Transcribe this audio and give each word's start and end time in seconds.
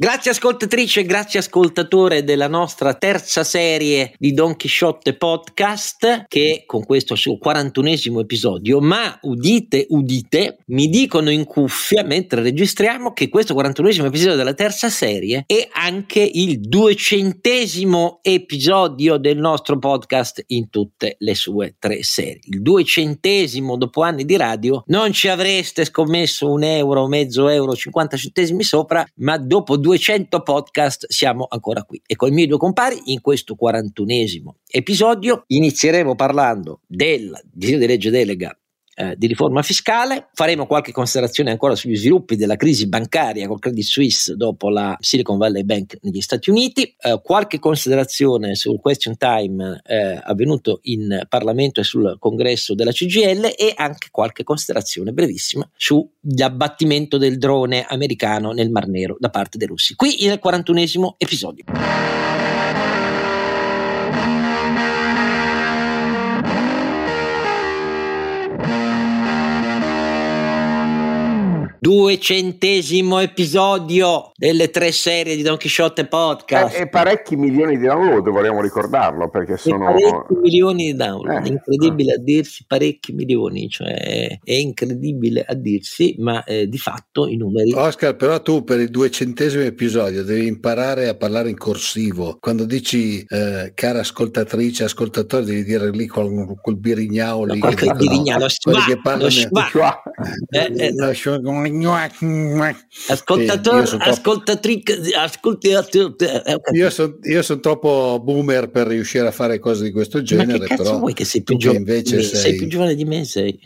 Grazie 0.00 0.30
ascoltatrice, 0.30 1.04
grazie 1.04 1.40
ascoltatore 1.40 2.24
della 2.24 2.48
nostra 2.48 2.94
terza 2.94 3.44
serie 3.44 4.14
di 4.16 4.32
Don 4.32 4.56
Chisciotte 4.56 5.14
Podcast 5.14 6.24
che 6.26 6.62
con 6.64 6.86
questo 6.86 7.14
suo 7.16 7.38
41esimo 7.38 8.18
episodio, 8.20 8.80
ma 8.80 9.18
udite, 9.20 9.84
udite, 9.90 10.56
mi 10.68 10.88
dicono 10.88 11.28
in 11.28 11.44
cuffia 11.44 12.02
mentre 12.02 12.40
registriamo 12.40 13.12
che 13.12 13.28
questo 13.28 13.52
41esimo 13.52 14.06
episodio 14.06 14.36
della 14.36 14.54
terza 14.54 14.88
serie 14.88 15.44
è 15.46 15.68
anche 15.70 16.26
il 16.32 16.60
duecentesimo 16.60 18.20
episodio 18.22 19.18
del 19.18 19.36
nostro 19.36 19.78
podcast 19.78 20.44
in 20.46 20.70
tutte 20.70 21.16
le 21.18 21.34
sue 21.34 21.76
tre 21.78 22.02
serie. 22.02 22.40
Il 22.44 22.62
duecentesimo 22.62 23.76
dopo 23.76 24.00
anni 24.00 24.24
di 24.24 24.38
radio, 24.38 24.82
non 24.86 25.12
ci 25.12 25.28
avreste 25.28 25.84
scommesso 25.84 26.50
un 26.50 26.62
euro, 26.62 27.06
mezzo 27.06 27.48
euro, 27.48 27.74
50 27.74 28.16
centesimi 28.16 28.62
sopra, 28.62 29.06
ma 29.16 29.36
dopo 29.36 29.76
due 29.76 29.88
200 29.90 30.42
podcast 30.42 31.06
siamo 31.08 31.46
ancora 31.48 31.82
qui. 31.82 32.00
E 32.06 32.14
con 32.14 32.28
i 32.28 32.32
miei 32.32 32.46
due 32.46 32.58
compari 32.58 32.96
in 33.06 33.20
questo 33.20 33.56
41esimo 33.60 34.50
episodio 34.68 35.42
inizieremo 35.48 36.14
parlando 36.14 36.82
del 36.86 37.36
disegno 37.50 37.78
di 37.78 37.86
legge 37.86 38.10
delega 38.10 38.56
eh, 39.00 39.14
di 39.16 39.26
riforma 39.26 39.62
fiscale. 39.62 40.28
Faremo 40.34 40.66
qualche 40.66 40.92
considerazione 40.92 41.50
ancora 41.50 41.74
sugli 41.74 41.96
sviluppi 41.96 42.36
della 42.36 42.56
crisi 42.56 42.86
bancaria 42.86 43.48
col 43.48 43.58
Credit 43.58 43.82
Suisse 43.82 44.36
dopo 44.36 44.68
la 44.68 44.94
Silicon 45.00 45.38
Valley 45.38 45.64
Bank 45.64 45.96
negli 46.02 46.20
Stati 46.20 46.50
Uniti, 46.50 46.94
eh, 47.00 47.18
qualche 47.22 47.58
considerazione 47.58 48.54
sul 48.54 48.78
question 48.78 49.16
time 49.16 49.80
eh, 49.86 50.20
avvenuto 50.22 50.80
in 50.82 51.24
Parlamento 51.30 51.80
e 51.80 51.84
sul 51.84 52.16
congresso 52.18 52.74
della 52.74 52.92
CGL 52.92 53.54
e 53.56 53.72
anche 53.74 54.08
qualche 54.10 54.44
considerazione 54.44 55.12
brevissima 55.12 55.66
sull'abbattimento 55.74 57.16
del 57.16 57.38
drone 57.38 57.86
americano 57.88 58.52
nel 58.52 58.70
Mar 58.70 58.86
Nero 58.86 59.16
da 59.18 59.30
parte 59.30 59.56
dei 59.56 59.66
russi. 59.66 59.94
Qui 59.94 60.26
nel 60.26 60.40
41esimo 60.44 61.14
episodio. 61.16 62.19
Duecentesimo 71.80 73.20
episodio 73.20 74.32
delle 74.36 74.68
tre 74.68 74.92
serie 74.92 75.34
di 75.34 75.40
Don 75.40 75.56
Chisciotte 75.56 76.04
Podcast. 76.04 76.76
E, 76.76 76.82
e 76.82 76.88
parecchi 76.88 77.36
milioni 77.36 77.78
di 77.78 77.86
download, 77.86 78.28
vogliamo 78.28 78.60
ricordarlo, 78.60 79.30
perché 79.30 79.56
sono... 79.56 79.96
E 79.96 80.02
parecchi 80.02 80.34
milioni 80.42 80.84
di 80.92 80.94
download, 80.94 81.46
eh. 81.46 81.48
incredibile 81.48 82.12
a 82.12 82.18
dirsi, 82.18 82.64
parecchi 82.66 83.12
milioni, 83.12 83.70
cioè 83.70 84.38
è 84.44 84.52
incredibile 84.52 85.42
a 85.42 85.54
dirsi, 85.54 86.16
ma 86.18 86.44
eh, 86.44 86.68
di 86.68 86.76
fatto 86.76 87.26
i 87.26 87.36
numeri... 87.36 87.72
Oscar, 87.72 88.14
però 88.14 88.42
tu 88.42 88.62
per 88.62 88.80
il 88.80 88.90
duecentesimo 88.90 89.62
episodio 89.62 90.22
devi 90.22 90.46
imparare 90.46 91.08
a 91.08 91.14
parlare 91.14 91.48
in 91.48 91.56
corsivo. 91.56 92.36
Quando 92.38 92.66
dici, 92.66 93.24
eh, 93.26 93.72
cara 93.74 94.00
ascoltatrice, 94.00 94.84
ascoltatore, 94.84 95.46
devi 95.46 95.64
dire 95.64 95.90
lì 95.90 96.04
col, 96.04 96.56
col 96.60 96.76
birignao 96.76 97.46
lì. 97.46 97.58
Qualche 97.58 97.90
birignao, 97.94 98.38
no, 98.38 98.46
che 98.86 99.00
parlano... 99.00 99.28
Eh, 100.50 100.72
eh, 100.76 100.92
Ascoltatore, 103.08 103.86
sì, 103.86 103.96
ascoltatrice, 103.98 105.00
io 106.72 106.90
sono 106.90 107.18
io 107.22 107.42
son 107.42 107.60
troppo 107.60 108.20
boomer 108.22 108.70
per 108.70 108.86
riuscire 108.86 109.26
a 109.26 109.32
fare 109.32 109.58
cose 109.58 109.84
di 109.84 109.90
questo 109.90 110.22
genere. 110.22 110.58
Ma 110.58 110.66
che 110.66 110.76
però 110.76 110.98
vuoi 110.98 111.14
che 111.14 111.24
sei 111.24 111.42
più, 111.42 111.56
gio- 111.56 111.72
invece 111.72 112.22
sei... 112.22 112.40
sei 112.40 112.56
più 112.56 112.66
giovane 112.66 112.94
di 112.94 113.04
me? 113.04 113.24
Sei. 113.24 113.58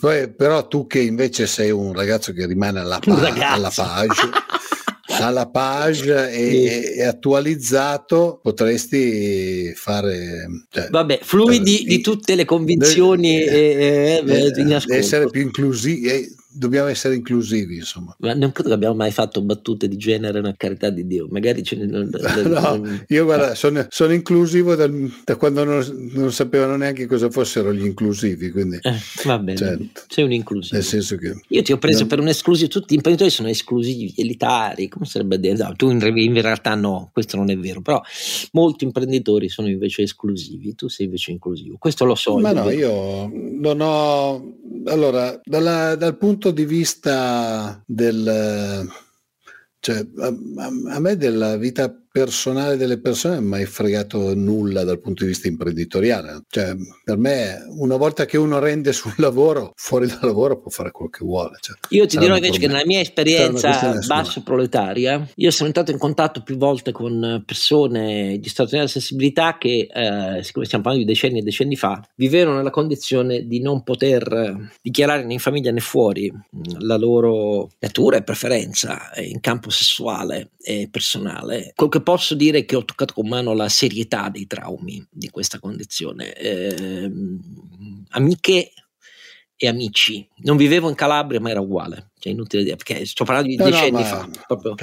Poi, 0.00 0.32
però 0.32 0.66
tu 0.66 0.86
che 0.88 0.98
invece 0.98 1.46
sei 1.46 1.70
un 1.70 1.92
ragazzo 1.92 2.32
che 2.32 2.44
rimane 2.46 2.80
alla, 2.80 2.98
pa- 2.98 3.52
alla 3.52 3.70
page 3.72 4.30
alla 5.18 5.48
page 5.48 6.30
e, 6.30 6.94
e, 6.96 7.04
attualizzato 7.04 8.40
potresti 8.42 9.72
fare 9.74 10.46
cioè, 10.70 10.88
vabbè 10.90 11.20
fluidi 11.22 11.82
eh, 11.82 11.84
di 11.84 12.00
tutte 12.00 12.34
le 12.34 12.44
convinzioni 12.44 13.38
de, 13.38 14.18
e, 14.18 14.24
e, 14.26 14.50
de, 14.50 14.82
essere 14.88 15.28
più 15.28 15.42
inclusivi 15.42 16.38
dobbiamo 16.52 16.88
essere 16.88 17.14
inclusivi, 17.14 17.76
insomma. 17.76 18.14
Ma 18.18 18.34
non 18.34 18.52
credo 18.52 18.70
che 18.70 18.74
abbiamo 18.74 18.94
mai 18.94 19.12
fatto 19.12 19.40
battute 19.42 19.88
di 19.88 19.96
genere, 19.96 20.38
una 20.38 20.54
carità 20.56 20.90
di 20.90 21.06
Dio. 21.06 21.28
Magari 21.30 21.62
ce 21.62 21.76
ne. 21.76 21.86
no, 22.44 22.82
io 23.06 23.24
guarda, 23.24 23.54
sono, 23.54 23.86
sono 23.88 24.12
inclusivo 24.12 24.74
da, 24.74 24.88
da 25.24 25.36
quando 25.36 25.64
non, 25.64 26.10
non, 26.12 26.32
sapevano 26.32 26.76
neanche 26.76 27.06
cosa 27.06 27.30
fossero 27.30 27.72
gli 27.72 27.84
inclusivi. 27.84 28.50
Quindi, 28.50 28.78
eh, 28.82 28.96
va 29.24 29.38
bene, 29.38 29.58
certo. 29.58 30.02
sei 30.08 30.24
un 30.24 30.32
inclusivo. 30.32 30.76
Nel 30.76 30.84
senso 30.84 31.16
che. 31.16 31.34
Io 31.48 31.62
ti 31.62 31.72
ho 31.72 31.78
preso 31.78 32.00
non... 32.00 32.08
per 32.08 32.20
un 32.20 32.28
esclusivo, 32.28 32.68
tutti 32.68 32.92
gli 32.92 32.96
imprenditori 32.96 33.30
sono 33.30 33.48
esclusivi, 33.48 34.12
elitari, 34.16 34.88
come 34.88 35.06
sarebbe 35.06 35.36
a 35.36 35.38
dire? 35.38 35.56
No, 35.56 35.74
tu 35.76 35.90
in, 35.90 36.00
in 36.00 36.40
realtà 36.40 36.74
no, 36.74 37.10
questo 37.12 37.36
non 37.36 37.50
è 37.50 37.56
vero, 37.56 37.80
però 37.80 38.00
molti 38.52 38.84
imprenditori 38.84 39.48
sono 39.48 39.68
invece 39.68 40.02
esclusivi, 40.02 40.74
tu 40.74 40.88
sei 40.88 41.06
invece 41.06 41.30
inclusivo. 41.30 41.76
Questo 41.78 42.04
lo 42.04 42.14
so. 42.14 42.38
Ma 42.38 42.52
no, 42.52 42.70
io 42.70 43.30
non 43.32 43.80
ho. 43.80 44.58
Allora, 44.86 45.38
dalla, 45.44 45.94
dal 45.94 46.16
punto 46.16 46.39
punto 46.40 46.52
di 46.52 46.64
vista 46.64 47.82
del... 47.84 48.88
Cioè, 49.78 50.06
a, 50.18 50.26
a, 50.94 50.98
me 50.98 51.16
della 51.16 51.56
vita 51.56 51.94
personale 52.10 52.76
delle 52.76 53.00
persone 53.00 53.34
non 53.34 53.44
mi 53.44 53.50
è 53.50 53.52
mai 53.58 53.66
fregato 53.66 54.34
nulla 54.34 54.82
dal 54.84 55.00
punto 55.00 55.22
di 55.22 55.30
vista 55.30 55.48
imprenditoriale. 55.48 56.42
Cioè, 56.48 56.74
per 57.04 57.16
me, 57.16 57.64
una 57.68 57.96
volta 57.96 58.26
che 58.26 58.36
uno 58.36 58.58
rende 58.58 58.92
sul 58.92 59.14
lavoro, 59.18 59.72
fuori 59.76 60.06
dal 60.06 60.18
lavoro 60.22 60.58
può 60.58 60.70
fare 60.70 60.90
quello 60.90 61.10
che 61.10 61.24
vuole. 61.24 61.56
Cioè, 61.60 61.76
io 61.90 62.06
ti 62.06 62.18
dirò 62.18 62.34
invece 62.34 62.58
che 62.58 62.66
nella 62.66 62.84
mia 62.84 63.00
esperienza 63.00 63.98
basso 64.06 64.42
proletaria, 64.42 65.28
io 65.36 65.50
sono 65.50 65.68
entrato 65.68 65.92
in 65.92 65.98
contatto 65.98 66.42
più 66.42 66.56
volte 66.56 66.92
con 66.92 67.42
persone 67.46 68.38
di 68.38 68.48
straordinaria 68.48 68.90
sensibilità 68.90 69.56
che, 69.58 69.88
eh, 69.92 70.42
siccome 70.42 70.66
stiamo 70.66 70.84
parlando 70.84 71.06
di 71.06 71.12
decenni 71.12 71.38
e 71.38 71.42
decenni 71.42 71.76
fa, 71.76 72.02
vivevano 72.16 72.56
nella 72.56 72.70
condizione 72.70 73.46
di 73.46 73.60
non 73.60 73.82
poter 73.82 74.70
dichiarare 74.82 75.24
né 75.24 75.34
in 75.34 75.38
famiglia 75.38 75.70
né 75.70 75.80
fuori 75.80 76.32
la 76.78 76.96
loro 76.96 77.70
natura 77.78 78.16
e 78.16 78.22
preferenza 78.22 79.10
in 79.16 79.40
campo 79.40 79.70
sessuale 79.70 80.50
e 80.62 80.88
personale. 80.90 81.72
Quel 81.74 81.88
che 81.88 82.02
posso 82.02 82.34
dire 82.34 82.58
è 82.58 82.64
che 82.64 82.76
ho 82.76 82.84
toccato 82.84 83.14
con 83.14 83.28
mano 83.28 83.54
la 83.54 83.68
serietà 83.68 84.28
dei 84.28 84.46
traumi 84.46 85.04
di 85.10 85.30
questa 85.30 85.58
condizione. 85.58 86.34
Eh, 86.34 87.10
amiche 88.10 88.72
e 89.62 89.68
amici, 89.68 90.26
non 90.38 90.56
vivevo 90.56 90.88
in 90.88 90.94
Calabria, 90.94 91.40
ma 91.40 91.50
era 91.50 91.60
uguale. 91.60 92.12
Cioè, 92.18 92.32
inutile 92.32 92.62
dire, 92.62 92.76
perché 92.76 93.04
sto 93.04 93.24
parlando 93.24 93.50
di 93.50 93.56
no, 93.56 93.64
decenni 93.64 93.90
no, 93.90 94.04
fa. 94.04 94.28
Proprio, 94.46 94.74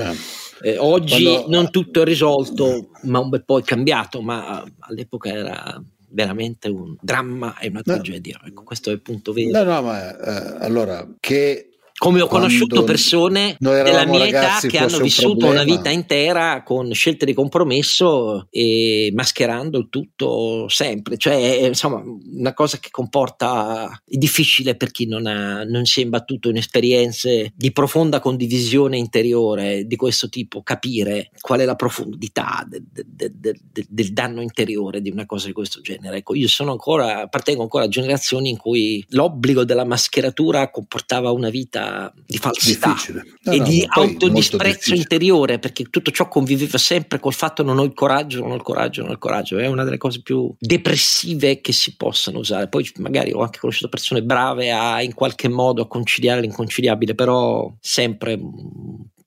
eh, 0.61 0.77
oggi 0.77 1.23
Quando, 1.23 1.49
non 1.49 1.71
tutto 1.71 2.01
è 2.01 2.05
risolto, 2.05 2.89
ma 3.03 3.19
un 3.19 3.29
bel 3.29 3.43
po' 3.43 3.59
è 3.59 3.63
cambiato, 3.63 4.21
ma 4.21 4.63
all'epoca 4.79 5.29
era 5.29 5.83
veramente 6.09 6.69
un 6.69 6.95
dramma 7.01 7.57
e 7.57 7.69
una 7.69 7.81
tragedia. 7.81 8.39
Ecco, 8.45 8.63
questo 8.63 8.89
è 8.89 8.93
il 8.93 9.01
punto 9.01 9.33
vero. 9.33 9.63
No, 9.63 9.71
no, 9.71 9.81
ma 9.81 10.15
eh, 10.15 10.65
allora 10.65 11.07
che 11.19 11.76
come 11.97 12.21
ho 12.21 12.27
conosciuto 12.27 12.83
persone 12.83 13.55
della 13.59 14.05
mia 14.05 14.27
età 14.27 14.59
che 14.67 14.77
hanno 14.77 14.99
vissuto 14.99 15.47
una 15.47 15.63
vita 15.63 15.89
intera 15.89 16.61
con 16.63 16.93
scelte 16.93 17.25
di 17.25 17.33
compromesso 17.33 18.47
e 18.51 19.11
mascherando 19.13 19.79
il 19.79 19.87
tutto 19.89 20.67
sempre, 20.69 21.17
cioè 21.17 21.59
è, 21.59 21.65
insomma 21.65 22.03
una 22.35 22.53
cosa 22.53 22.77
che 22.77 22.89
comporta 22.91 24.01
è 24.05 24.15
difficile 24.15 24.75
per 24.75 24.91
chi 24.91 25.07
non, 25.07 25.25
ha, 25.25 25.63
non 25.63 25.85
si 25.85 26.01
è 26.01 26.03
imbattuto 26.03 26.49
in 26.49 26.57
esperienze 26.57 27.51
di 27.55 27.71
profonda 27.71 28.19
condivisione 28.19 28.97
interiore 28.97 29.85
di 29.85 29.95
questo 29.95 30.29
tipo, 30.29 30.61
capire 30.61 31.31
qual 31.39 31.61
è 31.61 31.65
la 31.65 31.75
profondità 31.75 32.65
de, 32.67 32.83
de, 32.91 33.31
de, 33.33 33.55
del 33.89 34.13
danno 34.13 34.41
interiore 34.41 35.01
di 35.01 35.09
una 35.09 35.25
cosa 35.25 35.47
di 35.47 35.53
questo 35.53 35.81
genere. 35.81 36.17
Ecco, 36.17 36.35
io 36.35 36.47
sono 36.47 36.71
ancora, 36.71 37.21
appartengo 37.23 37.63
ancora 37.63 37.85
a 37.85 37.89
generazioni 37.89 38.49
in 38.49 38.57
cui 38.57 39.03
l'obbligo 39.09 39.63
della 39.63 39.85
mascheratura 39.85 40.69
comportava 40.69 41.31
una 41.31 41.49
vita 41.49 41.86
di 42.25 42.37
falsità 42.37 42.95
no, 43.43 43.51
e 43.51 43.57
no, 43.57 43.63
di 43.63 43.85
autodisprezzo 43.87 44.93
interiore 44.93 45.59
perché 45.59 45.83
tutto 45.85 46.11
ciò 46.11 46.27
conviveva 46.27 46.77
sempre 46.77 47.19
col 47.19 47.33
fatto 47.33 47.63
non 47.63 47.77
ho 47.77 47.83
il 47.83 47.93
coraggio, 47.93 48.39
non 48.41 48.51
ho 48.51 48.55
il 48.55 48.61
coraggio, 48.61 49.01
non 49.01 49.09
ho 49.09 49.13
il 49.13 49.19
coraggio. 49.19 49.57
È 49.57 49.67
una 49.67 49.83
delle 49.83 49.97
cose 49.97 50.21
più 50.21 50.53
depressive 50.59 51.61
che 51.61 51.71
si 51.71 51.95
possano 51.95 52.39
usare. 52.39 52.67
Poi 52.67 52.89
magari 52.97 53.31
ho 53.31 53.41
anche 53.41 53.59
conosciuto 53.59 53.89
persone 53.89 54.23
brave 54.23 54.71
a 54.71 55.01
in 55.01 55.13
qualche 55.13 55.47
modo 55.47 55.83
a 55.83 55.87
conciliare 55.87 56.41
l'inconciliabile 56.41 57.15
però 57.15 57.71
sempre 57.79 58.39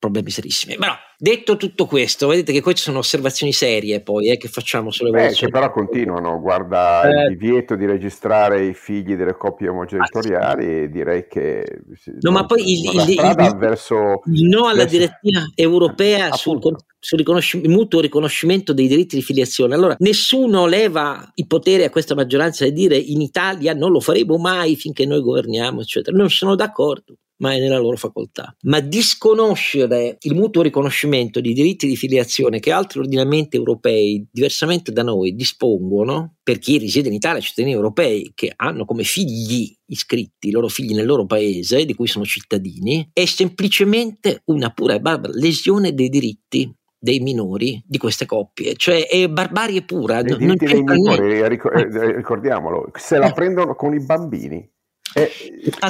problemi 0.00 0.30
serissimi. 0.30 0.76
Però 0.76 0.96
Detto 1.22 1.58
tutto 1.58 1.84
questo, 1.84 2.28
vedete 2.28 2.50
che 2.50 2.62
queste 2.62 2.80
sono 2.80 3.00
osservazioni 3.00 3.52
serie 3.52 4.00
poi 4.00 4.30
eh, 4.30 4.38
che 4.38 4.48
facciamo 4.48 4.90
sulle 4.90 5.10
Beh, 5.10 5.34
che 5.34 5.50
però 5.50 5.70
continuano, 5.70 6.40
guarda 6.40 7.02
eh, 7.02 7.24
il 7.24 7.36
divieto 7.36 7.76
di 7.76 7.84
registrare 7.84 8.64
i 8.64 8.72
figli 8.72 9.16
delle 9.16 9.34
coppie 9.34 9.68
omogenitoriali, 9.68 10.84
ah, 10.84 10.86
direi 10.86 11.26
che 11.28 11.82
no, 12.22 12.30
ma 12.30 12.46
poi 12.46 12.72
il, 12.72 12.84
il, 12.86 13.08
il, 13.10 13.56
verso, 13.58 14.22
il 14.32 14.48
no 14.48 14.66
alla 14.68 14.84
verso... 14.84 14.96
direttiva 14.96 15.40
europea 15.54 16.32
sul, 16.32 16.58
sul 16.98 17.18
riconoscimento, 17.18 17.70
mutuo 17.70 18.00
riconoscimento 18.00 18.72
dei 18.72 18.88
diritti 18.88 19.16
di 19.16 19.22
filiazione. 19.22 19.74
Allora, 19.74 19.96
nessuno 19.98 20.64
leva 20.64 21.30
i 21.34 21.46
poteri 21.46 21.84
a 21.84 21.90
questa 21.90 22.14
maggioranza 22.14 22.64
di 22.64 22.72
dire 22.72 22.96
in 22.96 23.20
Italia 23.20 23.74
non 23.74 23.90
lo 23.90 24.00
faremo 24.00 24.38
mai 24.38 24.74
finché 24.74 25.04
noi 25.04 25.20
governiamo, 25.20 25.82
eccetera. 25.82 26.16
Non 26.16 26.30
sono 26.30 26.54
d'accordo 26.54 27.16
ma 27.40 27.54
è 27.54 27.58
nella 27.58 27.78
loro 27.78 27.96
facoltà. 27.96 28.54
Ma 28.62 28.80
disconoscere 28.80 30.16
il 30.20 30.34
mutuo 30.34 30.62
riconoscimento 30.62 31.40
di 31.40 31.52
diritti 31.52 31.86
di 31.86 31.96
filiazione 31.96 32.60
che 32.60 32.70
altri 32.70 33.00
ordinamenti 33.00 33.56
europei, 33.56 34.26
diversamente 34.30 34.92
da 34.92 35.02
noi, 35.02 35.34
dispongono 35.34 36.36
per 36.42 36.58
chi 36.58 36.78
risiede 36.78 37.08
in 37.08 37.14
Italia, 37.14 37.40
cittadini 37.40 37.74
europei 37.74 38.32
che 38.34 38.52
hanno 38.54 38.84
come 38.84 39.04
figli 39.04 39.74
iscritti 39.86 40.48
i 40.48 40.50
loro 40.50 40.68
figli 40.68 40.94
nel 40.94 41.06
loro 41.06 41.26
paese, 41.26 41.84
di 41.84 41.94
cui 41.94 42.06
sono 42.06 42.24
cittadini, 42.24 43.08
è 43.12 43.24
semplicemente 43.24 44.42
una 44.46 44.70
pura 44.70 44.94
e 44.94 45.00
barbara 45.00 45.32
lesione 45.34 45.94
dei 45.94 46.08
diritti 46.08 46.72
dei 47.02 47.20
minori 47.20 47.82
di 47.86 47.96
queste 47.96 48.26
coppie, 48.26 48.74
cioè 48.76 49.06
è 49.06 49.26
barbarie 49.28 49.82
pura. 49.82 50.18
I 50.18 50.24
diritti 50.24 50.66
dei 50.66 50.82
minori, 50.82 51.38
eh, 51.38 51.48
ricordiamolo, 51.48 52.90
se 52.94 53.16
la 53.16 53.32
prendono 53.32 53.74
con 53.74 53.94
i 53.94 54.04
bambini. 54.04 54.70
Eh, 55.14 55.30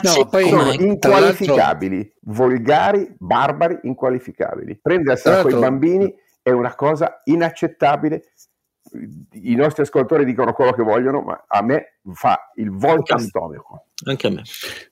no, 0.03 0.27
poi 0.29 0.49
sono 0.49 0.73
inqualificabili, 0.73 2.15
volgari, 2.23 3.15
barbari, 3.19 3.79
inqualificabili. 3.83 4.79
Prendersela 4.81 5.43
con 5.43 5.51
i 5.53 5.59
bambini 5.59 6.15
è 6.43 6.51
una 6.51 6.75
cosa 6.75 7.21
inaccettabile. 7.25 8.33
I 9.33 9.55
nostri 9.55 9.83
ascoltatori 9.83 10.25
dicono 10.25 10.53
quello 10.53 10.73
che 10.73 10.83
vogliono, 10.83 11.21
ma 11.21 11.45
a 11.47 11.63
me 11.63 11.99
fa 12.13 12.51
il 12.57 12.71
volto 12.71 13.15
a 13.15 13.19
stomaco. 13.19 13.87
Anche 14.05 14.27
a 14.27 14.31
me. 14.31 14.43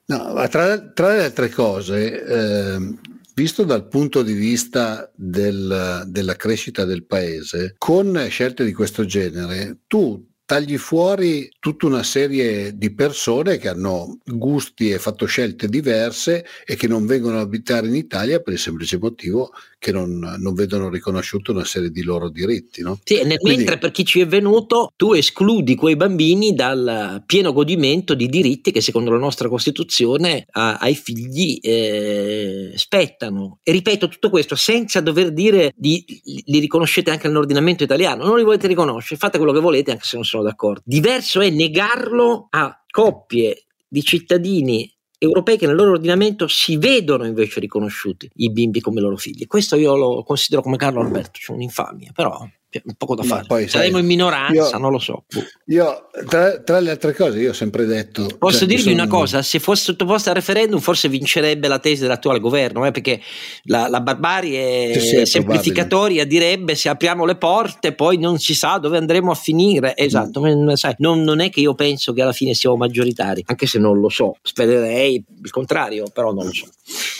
No, 0.07 0.47
tra, 0.49 0.79
tra, 0.93 1.15
le 1.15 1.25
altre 1.25 1.49
cose, 1.49 2.23
eh, 2.23 2.95
visto 3.35 3.65
dal 3.65 3.89
punto 3.89 4.23
di 4.23 4.35
vista 4.35 5.11
del, 5.15 6.05
della 6.07 6.37
crescita 6.37 6.85
del 6.85 7.07
paese, 7.07 7.75
con 7.79 8.27
scelte 8.29 8.63
di 8.65 8.73
questo 8.73 9.05
genere, 9.05 9.79
tu 9.87 10.23
tagli 10.49 10.79
fuori 10.79 11.51
tutta 11.61 11.85
una 11.85 12.03
serie 12.03 12.75
di 12.75 12.91
persone 12.95 13.59
che 13.59 13.69
hanno 13.69 14.17
gusti 14.25 14.91
e 14.91 14.99
fatto 14.99 15.27
scelte 15.27 15.69
diverse 15.69 16.43
e 16.65 16.75
che 16.75 16.89
non 16.89 17.05
vengono 17.05 17.37
a 17.37 17.43
abitare 17.43 17.87
in 17.87 17.95
Italia 17.95 18.41
per 18.41 18.55
il 18.55 18.59
semplice 18.59 18.97
motivo 18.97 19.53
che 19.79 19.93
non, 19.93 20.19
non 20.39 20.55
vedono 20.55 20.89
riconosciuto 20.89 21.53
una 21.53 21.65
serie 21.65 21.91
di 21.91 22.03
loro 22.03 22.29
diritti. 22.29 22.83
No? 22.83 22.99
Sì, 23.05 23.23
nel, 23.23 23.39
Quindi, 23.39 23.59
mentre 23.59 23.79
per 23.79 23.91
chi 23.93 24.05
ci 24.05 24.21
è 24.21 24.27
venuto 24.27 24.93
tu 24.97 25.13
escludi 25.13 25.77
quei 25.77 25.97
bambini 25.97 26.55
dal 26.55 27.23
pieno 27.25 27.53
godimento 27.53 28.15
di 28.15 28.29
diritti 28.29 28.73
che 28.73 28.81
secondo 28.81 29.11
la 29.11 29.19
nostra 29.19 29.49
Costituzione 29.49 30.47
a, 30.51 30.77
ai 30.77 30.95
figli 30.95 31.59
eh, 31.63 32.73
spettano. 32.75 33.61
E 33.63 33.73
ripeto 33.73 34.09
tutto 34.09 34.31
questo 34.31 34.57
senza 34.57 35.01
dover 35.01 35.33
dire 35.33 35.73
di, 35.77 36.05
li 36.45 36.59
riconoscete 36.59 37.11
anche 37.11 37.29
nell'ordinamento 37.29 37.85
italiano, 37.85 38.25
non 38.25 38.37
li 38.37 38.45
volete 38.45 38.67
riconoscere, 38.67 39.19
fate 39.19 39.39
quello 39.39 39.53
che 39.53 39.61
volete 39.61 39.93
anche 39.93 40.05
se 40.05 40.17
non 40.17 40.25
sono 40.25 40.43
d'accordo. 40.43 40.83
Diverso 40.85 41.41
è 41.41 41.51
negarlo 41.51 42.49
a 42.51 42.83
coppie 42.91 43.67
di 43.87 44.03
cittadini 44.03 44.93
europei 45.19 45.59
che 45.59 45.67
nel 45.67 45.75
loro 45.77 45.93
ordinamento 45.93 46.47
si 46.47 46.77
vedono 46.77 47.27
invece 47.27 47.61
riconosciuti 47.61 48.31
i 48.37 48.51
bimbi 48.51 48.81
come 48.81 49.01
loro 49.01 49.17
figli. 49.17 49.47
Questo 49.47 49.77
io 49.77 49.97
lo 49.97 50.23
considero 50.23 50.63
come 50.63 50.77
Carlo 50.77 51.01
Alberto, 51.01 51.39
cioè 51.39 51.57
un'infamia, 51.57 52.13
però 52.15 52.49
poco 52.97 53.15
da 53.15 53.23
fare. 53.23 53.45
Poi, 53.47 53.67
Saremo 53.67 53.93
sai, 53.93 54.01
in 54.01 54.07
minoranza, 54.07 54.71
io, 54.71 54.79
non 54.79 54.93
lo 54.93 54.99
so. 54.99 55.25
Io, 55.67 56.09
tra, 56.27 56.61
tra, 56.61 56.81
le 56.81 56.91
altre 56.91 57.15
cose, 57.15 57.41
io 57.41 57.51
ho 57.51 57.55
sempre 57.55 57.87
detto. 57.87 58.29
Posso 58.39 58.59
cioè, 58.59 58.69
dirvi 58.69 58.83
sono... 58.83 58.95
una 58.95 59.07
cosa: 59.07 59.43
se 59.43 59.59
fosse 59.59 59.85
sottoposta 59.85 60.31
al 60.31 60.37
referendum, 60.37 60.79
forse 60.81 61.09
vincerebbe 61.09 61.69
la 61.69 61.79
tesi 61.79 62.03
dell'attuale 62.03 62.41
governo, 62.41 62.85
eh, 62.85 62.91
perché 62.91 63.21
la, 63.65 63.89
la 63.89 64.01
barbarie 64.01 64.99
sì, 65.01 65.25
semplificatoria 65.25 66.25
direbbe 66.27 66.75
se 66.75 66.89
apriamo 66.89 67.25
le 67.25 67.37
porte, 67.37 67.95
poi 67.95 68.19
non 68.19 68.39
si 68.39 68.55
sa 68.55 68.79
dove 68.79 68.99
andremo 68.99 69.31
a 69.31 69.35
finire. 69.35 69.97
Esatto, 69.97 70.43
mm. 70.43 70.73
sai, 70.73 70.95
non, 70.99 71.23
non, 71.23 71.41
è 71.41 71.51
che 71.51 71.61
io 71.61 71.75
penso 71.75 72.13
che 72.13 72.23
alla 72.23 72.33
fine 72.33 72.55
siamo 72.55 72.77
maggioritari, 72.77 73.43
anche 73.47 73.67
se 73.67 73.79
non 73.79 73.99
lo 73.99 74.09
so. 74.09 74.37
Spererei 74.43 75.25
il 75.43 75.51
contrario, 75.51 76.05
però 76.13 76.33
non 76.33 76.47
lo 76.47 76.53
so. 76.53 76.67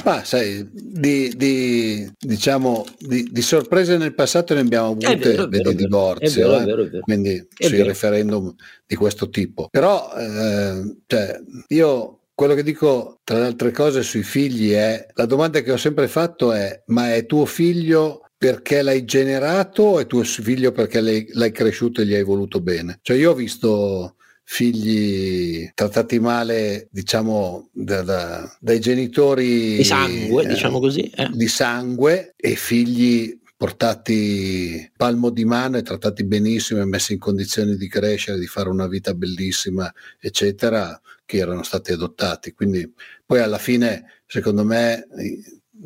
Ma 0.05 0.25
sai, 0.25 0.67
di, 0.73 1.33
di 1.37 2.11
diciamo 2.19 2.87
di, 2.99 3.29
di, 3.31 3.43
sorprese 3.43 3.97
nel 3.97 4.15
passato 4.15 4.55
ne 4.55 4.61
abbiamo 4.61 4.89
avute 4.89 5.38
vero, 5.47 5.73
divorzio, 5.73 6.59
eh? 6.61 7.01
quindi 7.01 7.47
sui 7.57 7.83
referendum 7.83 8.53
di 8.87 8.97
questo 8.97 9.29
tipo. 9.29 9.69
Però 9.71 10.11
eh, 10.17 10.97
cioè, 11.07 11.41
io 11.69 12.19
quello 12.35 12.55
che 12.55 12.63
dico 12.63 13.21
tra 13.25 13.39
le 13.39 13.47
altre 13.47 13.73
cose 13.73 14.03
sui 14.03 14.23
figli 14.23 14.71
è 14.71 15.07
la 15.15 15.27
domanda 15.27 15.61
che 15.61 15.73
ho 15.73 15.77
sempre 15.77 16.09
fatto 16.09 16.53
è 16.53 16.83
ma 16.87 17.13
è 17.15 17.27
tuo 17.27 17.45
figlio 17.45 18.23
perché 18.39 18.83
l'hai 18.83 19.05
generato 19.05 19.83
o 19.83 19.99
è 19.99 20.07
tuo 20.07 20.23
figlio 20.23 20.71
perché 20.71 21.01
l'hai, 21.01 21.29
l'hai 21.33 21.51
cresciuto 21.51 22.01
e 22.01 22.07
gli 22.07 22.15
hai 22.15 22.23
voluto 22.23 22.61
bene? 22.61 23.01
Cioè 23.03 23.17
io 23.17 23.33
ho 23.33 23.35
visto 23.35 24.15
figli 24.51 25.69
trattati 25.75 26.19
male, 26.19 26.89
diciamo, 26.91 27.69
da, 27.71 28.01
da, 28.01 28.57
dai 28.61 28.81
genitori 28.81 29.77
di 29.77 29.85
sangue, 29.85 30.45
eh, 30.45 30.47
diciamo 30.47 30.81
così, 30.81 31.03
eh. 31.03 31.29
di 31.33 31.49
sangue 31.49 32.35
e 32.35 32.55
figli 32.55 33.38
portati 33.59 34.89
palmo 34.97 35.31
di 35.31 35.45
mano 35.45 35.79
e 35.79 35.83
trattati 35.83 36.23
benissimo 36.23 36.81
e 36.81 36.85
messi 36.85 37.15
in 37.15 37.19
condizioni 37.19 37.77
di 37.77 37.89
crescere, 37.89 38.39
di 38.39 38.47
fare 38.47 38.69
una 38.69 38.87
vita 38.87 39.15
bellissima, 39.15 39.93
eccetera, 40.21 40.99
che 41.27 41.39
erano 41.39 41.65
stati 41.65 41.91
adottati. 41.91 42.53
Quindi 42.53 42.91
poi 43.27 43.41
alla 43.41 43.59
fine, 43.59 44.23
secondo 44.27 44.65
me, 44.65 45.09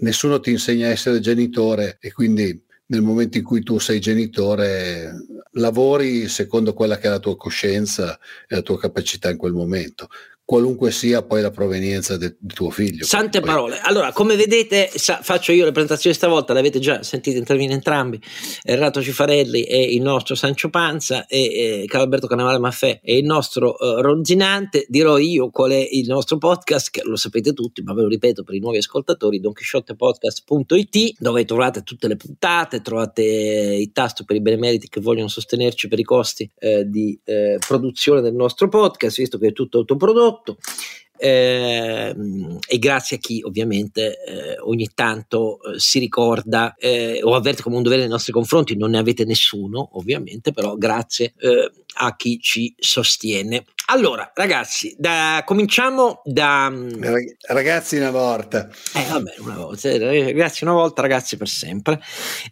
nessuno 0.00 0.38
ti 0.38 0.50
insegna 0.50 0.88
a 0.88 0.90
essere 0.90 1.20
genitore 1.20 1.96
e 1.98 2.12
quindi 2.12 2.62
nel 2.86 3.00
momento 3.00 3.38
in 3.38 3.44
cui 3.44 3.62
tu 3.62 3.78
sei 3.78 4.00
genitore 4.00 5.10
lavori 5.52 6.28
secondo 6.28 6.74
quella 6.74 6.98
che 6.98 7.06
è 7.06 7.10
la 7.10 7.18
tua 7.18 7.38
coscienza 7.38 8.18
e 8.46 8.54
la 8.54 8.60
tua 8.60 8.78
capacità 8.78 9.30
in 9.30 9.38
quel 9.38 9.54
momento 9.54 10.08
qualunque 10.52 10.90
sia 10.90 11.22
poi 11.22 11.40
la 11.40 11.50
provenienza 11.50 12.18
del 12.18 12.36
tuo 12.54 12.68
figlio. 12.68 13.06
Sante 13.06 13.40
poi. 13.40 13.48
parole. 13.48 13.80
Allora, 13.80 14.12
come 14.12 14.36
vedete, 14.36 14.90
sa, 14.94 15.20
faccio 15.22 15.50
io 15.50 15.64
le 15.64 15.72
presentazioni 15.72 16.14
stavolta, 16.14 16.52
l'avete 16.52 16.78
già 16.78 17.02
sentito 17.02 17.38
intervenire 17.38 17.72
entrambi, 17.72 18.20
Errato 18.62 19.00
Cifarelli 19.00 19.62
e 19.62 19.80
il 19.94 20.02
nostro 20.02 20.34
Sancio 20.34 20.68
Panza 20.68 21.24
e, 21.24 21.80
e 21.80 21.84
Carlo 21.86 22.02
Alberto 22.02 22.26
Cannavale 22.26 22.58
Maffè 22.58 23.00
e 23.02 23.16
il 23.16 23.24
nostro 23.24 23.76
uh, 23.78 24.02
Ronzinante. 24.02 24.84
Dirò 24.90 25.16
io 25.16 25.48
qual 25.48 25.70
è 25.70 25.88
il 25.90 26.06
nostro 26.06 26.36
podcast, 26.36 26.90
che 26.90 27.00
lo 27.02 27.16
sapete 27.16 27.54
tutti, 27.54 27.80
ma 27.80 27.94
ve 27.94 28.02
lo 28.02 28.08
ripeto 28.08 28.42
per 28.42 28.54
i 28.54 28.60
nuovi 28.60 28.76
ascoltatori, 28.76 29.40
donchisciottepodcast.it, 29.40 31.14
dove 31.18 31.46
trovate 31.46 31.82
tutte 31.82 32.08
le 32.08 32.16
puntate, 32.16 32.82
trovate 32.82 33.22
il 33.22 33.90
tasto 33.92 34.24
per 34.24 34.36
i 34.36 34.42
benemeriti 34.42 34.90
che 34.90 35.00
vogliono 35.00 35.28
sostenerci 35.28 35.88
per 35.88 35.98
i 35.98 36.04
costi 36.04 36.46
eh, 36.58 36.84
di 36.86 37.18
eh, 37.24 37.56
produzione 37.66 38.20
del 38.20 38.34
nostro 38.34 38.68
podcast, 38.68 39.16
visto 39.16 39.38
che 39.38 39.46
è 39.46 39.52
tutto 39.54 39.78
autoprodotto 39.78 40.40
prodotto. 40.42 40.58
Eh, 41.16 42.14
e 42.66 42.78
grazie 42.78 43.16
a 43.16 43.20
chi 43.20 43.42
ovviamente 43.44 44.24
eh, 44.24 44.58
ogni 44.58 44.90
tanto 44.92 45.62
eh, 45.62 45.78
si 45.78 46.00
ricorda 46.00 46.74
eh, 46.74 47.20
o 47.22 47.36
avverte 47.36 47.62
come 47.62 47.76
un 47.76 47.84
dovere 47.84 48.02
nei 48.02 48.10
nostri 48.10 48.32
confronti, 48.32 48.76
non 48.76 48.90
ne 48.90 48.98
avete 48.98 49.24
nessuno 49.24 49.90
ovviamente, 49.92 50.52
però 50.52 50.74
grazie 50.74 51.32
eh, 51.38 51.70
a 51.98 52.16
chi 52.16 52.40
ci 52.40 52.74
sostiene. 52.76 53.64
Allora, 53.92 54.32
ragazzi, 54.34 54.96
da, 54.98 55.42
cominciamo 55.44 56.22
da. 56.24 56.70
Mm, 56.70 57.04
ragazzi, 57.48 57.98
una 57.98 58.10
volta. 58.10 58.66
Eh, 58.94 59.04
vabbè, 59.06 59.34
una 59.40 59.56
volta. 59.56 59.90
Eh, 59.90 60.24
ragazzi, 60.24 60.64
una 60.64 60.72
volta, 60.72 61.02
ragazzi, 61.02 61.36
per 61.36 61.46
sempre. 61.46 62.00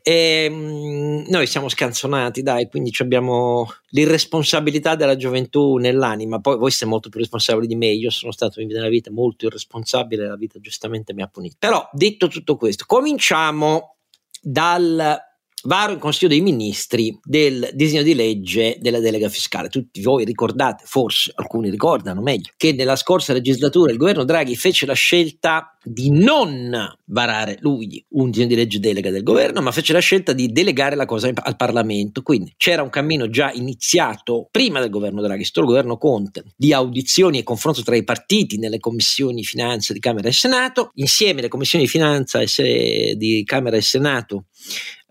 E, 0.02 0.50
mh, 0.50 1.30
noi 1.30 1.46
siamo 1.46 1.70
scanzonati, 1.70 2.42
dai, 2.42 2.68
quindi 2.68 2.92
abbiamo 2.98 3.72
l'irresponsabilità 3.88 4.96
della 4.96 5.16
gioventù 5.16 5.76
nell'anima. 5.76 6.40
Poi 6.40 6.58
voi 6.58 6.70
siete 6.70 6.84
molto 6.84 7.08
più 7.08 7.20
responsabili 7.20 7.66
di 7.66 7.76
me. 7.76 7.86
Io 7.86 8.10
sono 8.10 8.32
stato 8.32 8.60
in 8.60 8.68
nella 8.68 8.88
vita 8.88 9.10
molto 9.10 9.46
irresponsabile, 9.46 10.26
la 10.26 10.36
vita 10.36 10.60
giustamente 10.60 11.14
mi 11.14 11.22
ha 11.22 11.26
punito. 11.26 11.56
Però, 11.58 11.88
detto 11.94 12.28
tutto 12.28 12.56
questo, 12.56 12.84
cominciamo 12.86 13.96
dal 14.42 15.29
varo 15.64 15.92
in 15.92 15.98
Consiglio 15.98 16.28
dei 16.28 16.40
Ministri 16.40 17.18
del 17.22 17.70
disegno 17.72 18.02
di 18.02 18.14
legge 18.14 18.78
della 18.80 19.00
delega 19.00 19.28
fiscale. 19.28 19.68
Tutti 19.68 20.00
voi 20.00 20.24
ricordate, 20.24 20.84
forse 20.86 21.32
alcuni 21.34 21.70
ricordano 21.70 22.22
meglio, 22.22 22.52
che 22.56 22.72
nella 22.72 22.96
scorsa 22.96 23.32
legislatura 23.32 23.90
il 23.92 23.98
governo 23.98 24.24
Draghi 24.24 24.56
fece 24.56 24.86
la 24.86 24.94
scelta 24.94 25.74
di 25.82 26.10
non 26.10 26.94
varare 27.06 27.56
lui 27.60 28.04
un 28.10 28.30
disegno 28.30 28.48
di 28.48 28.54
legge 28.54 28.80
delega 28.80 29.10
del 29.10 29.22
governo, 29.22 29.62
ma 29.62 29.72
fece 29.72 29.92
la 29.92 29.98
scelta 29.98 30.32
di 30.32 30.52
delegare 30.52 30.96
la 30.96 31.06
cosa 31.06 31.30
al 31.32 31.56
Parlamento. 31.56 32.22
Quindi 32.22 32.52
c'era 32.56 32.82
un 32.82 32.90
cammino 32.90 33.28
già 33.30 33.50
iniziato 33.52 34.48
prima 34.50 34.80
del 34.80 34.90
governo 34.90 35.22
Draghi, 35.22 35.44
sto 35.44 35.60
il 35.60 35.66
governo 35.66 35.96
Conte, 35.96 36.44
di 36.56 36.72
audizioni 36.72 37.38
e 37.38 37.42
confronto 37.42 37.82
tra 37.82 37.96
i 37.96 38.04
partiti 38.04 38.58
nelle 38.58 38.78
commissioni 38.78 39.42
finanza 39.42 39.92
di 39.92 40.00
Camera 40.00 40.28
e 40.28 40.32
Senato. 40.32 40.90
Insieme 40.94 41.40
le 41.40 41.48
commissioni 41.48 41.86
finanza 41.86 42.40
di 42.40 43.42
Camera 43.44 43.76
e 43.76 43.80
Senato 43.82 44.44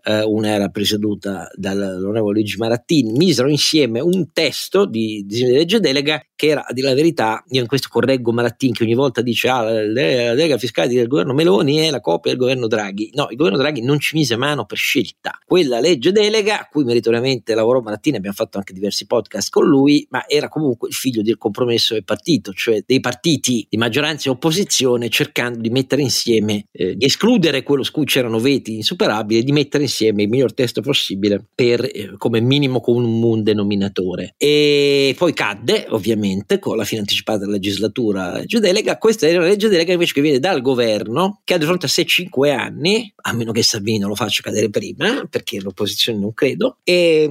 eh, 0.02 0.22
una 0.22 0.48
era 0.48 0.68
presieduta 0.68 1.48
dall'onorevole 1.54 2.34
Luigi 2.34 2.56
Marattini, 2.56 3.12
misero 3.12 3.48
insieme 3.48 4.00
un 4.00 4.32
testo 4.32 4.86
di 4.86 5.24
disegno 5.26 5.50
di 5.50 5.56
legge 5.56 5.80
delega 5.80 6.20
che 6.40 6.46
era, 6.46 6.64
a 6.66 6.72
dire 6.72 6.88
la 6.88 6.94
verità, 6.94 7.44
io 7.50 7.60
in 7.60 7.66
questo 7.66 7.88
correggo 7.90 8.32
Marattin 8.32 8.72
che 8.72 8.84
ogni 8.84 8.94
volta 8.94 9.20
dice 9.20 9.50
ah, 9.50 9.62
la, 9.62 10.32
delega 10.32 10.56
fiscale 10.56 10.88
del 10.88 11.06
governo 11.06 11.34
Meloni 11.34 11.76
è 11.76 11.90
la 11.90 12.00
copia 12.00 12.30
del 12.30 12.40
governo 12.40 12.66
Draghi. 12.66 13.10
No, 13.12 13.26
il 13.28 13.36
governo 13.36 13.58
Draghi 13.58 13.82
non 13.82 14.00
ci 14.00 14.16
mise 14.16 14.36
mano 14.36 14.64
per 14.64 14.78
scelta. 14.78 15.38
Quella 15.44 15.80
legge 15.80 16.12
delega, 16.12 16.60
a 16.60 16.68
cui 16.70 16.84
meritoriamente 16.84 17.54
lavorò 17.54 17.80
Marattin, 17.80 18.14
abbiamo 18.14 18.34
fatto 18.34 18.56
anche 18.56 18.72
diversi 18.72 19.04
podcast 19.04 19.50
con 19.50 19.66
lui, 19.66 20.06
ma 20.08 20.26
era 20.26 20.48
comunque 20.48 20.88
il 20.88 20.94
figlio 20.94 21.20
del 21.20 21.36
compromesso 21.36 21.92
del 21.92 22.04
partito, 22.04 22.54
cioè 22.54 22.82
dei 22.86 23.00
partiti 23.00 23.66
di 23.68 23.76
maggioranza 23.76 24.30
e 24.30 24.32
opposizione 24.32 25.10
cercando 25.10 25.58
di 25.58 25.68
mettere 25.68 26.00
insieme, 26.00 26.68
eh, 26.72 26.96
di 26.96 27.04
escludere 27.04 27.62
quello 27.62 27.82
su 27.82 27.92
cui 27.92 28.06
c'erano 28.06 28.38
veti 28.38 28.76
insuperabili 28.76 29.42
di 29.42 29.52
mettere 29.52 29.82
insieme 29.82 30.22
il 30.22 30.30
miglior 30.30 30.54
testo 30.54 30.80
possibile 30.80 31.44
per 31.54 31.84
eh, 31.84 32.14
come 32.16 32.40
minimo 32.40 32.80
comune 32.80 33.42
denominatore. 33.42 34.32
E 34.38 35.14
poi 35.18 35.34
cadde, 35.34 35.84
ovviamente, 35.90 36.28
con 36.58 36.76
la 36.76 36.84
fine 36.84 37.00
anticipata 37.00 37.38
della 37.38 37.52
legislatura 37.52 38.32
legge 38.32 38.60
delega. 38.60 38.98
Questa 38.98 39.26
è 39.26 39.36
una 39.36 39.46
legge 39.46 39.68
delega 39.68 39.92
invece 39.92 40.12
che 40.14 40.20
viene 40.20 40.38
dal 40.38 40.60
governo, 40.60 41.40
che 41.44 41.54
ha 41.54 41.58
di 41.58 41.64
fronte 41.64 41.86
a 41.86 41.88
sé 41.88 42.04
cinque 42.04 42.52
anni, 42.52 43.12
a 43.22 43.32
meno 43.32 43.52
che 43.52 43.62
Salvini 43.62 43.98
non 43.98 44.08
lo 44.08 44.14
faccia 44.14 44.42
cadere 44.42 44.70
prima, 44.70 45.26
perché 45.28 45.60
l'opposizione 45.60 46.18
non 46.18 46.32
credo, 46.32 46.78
e, 46.82 47.30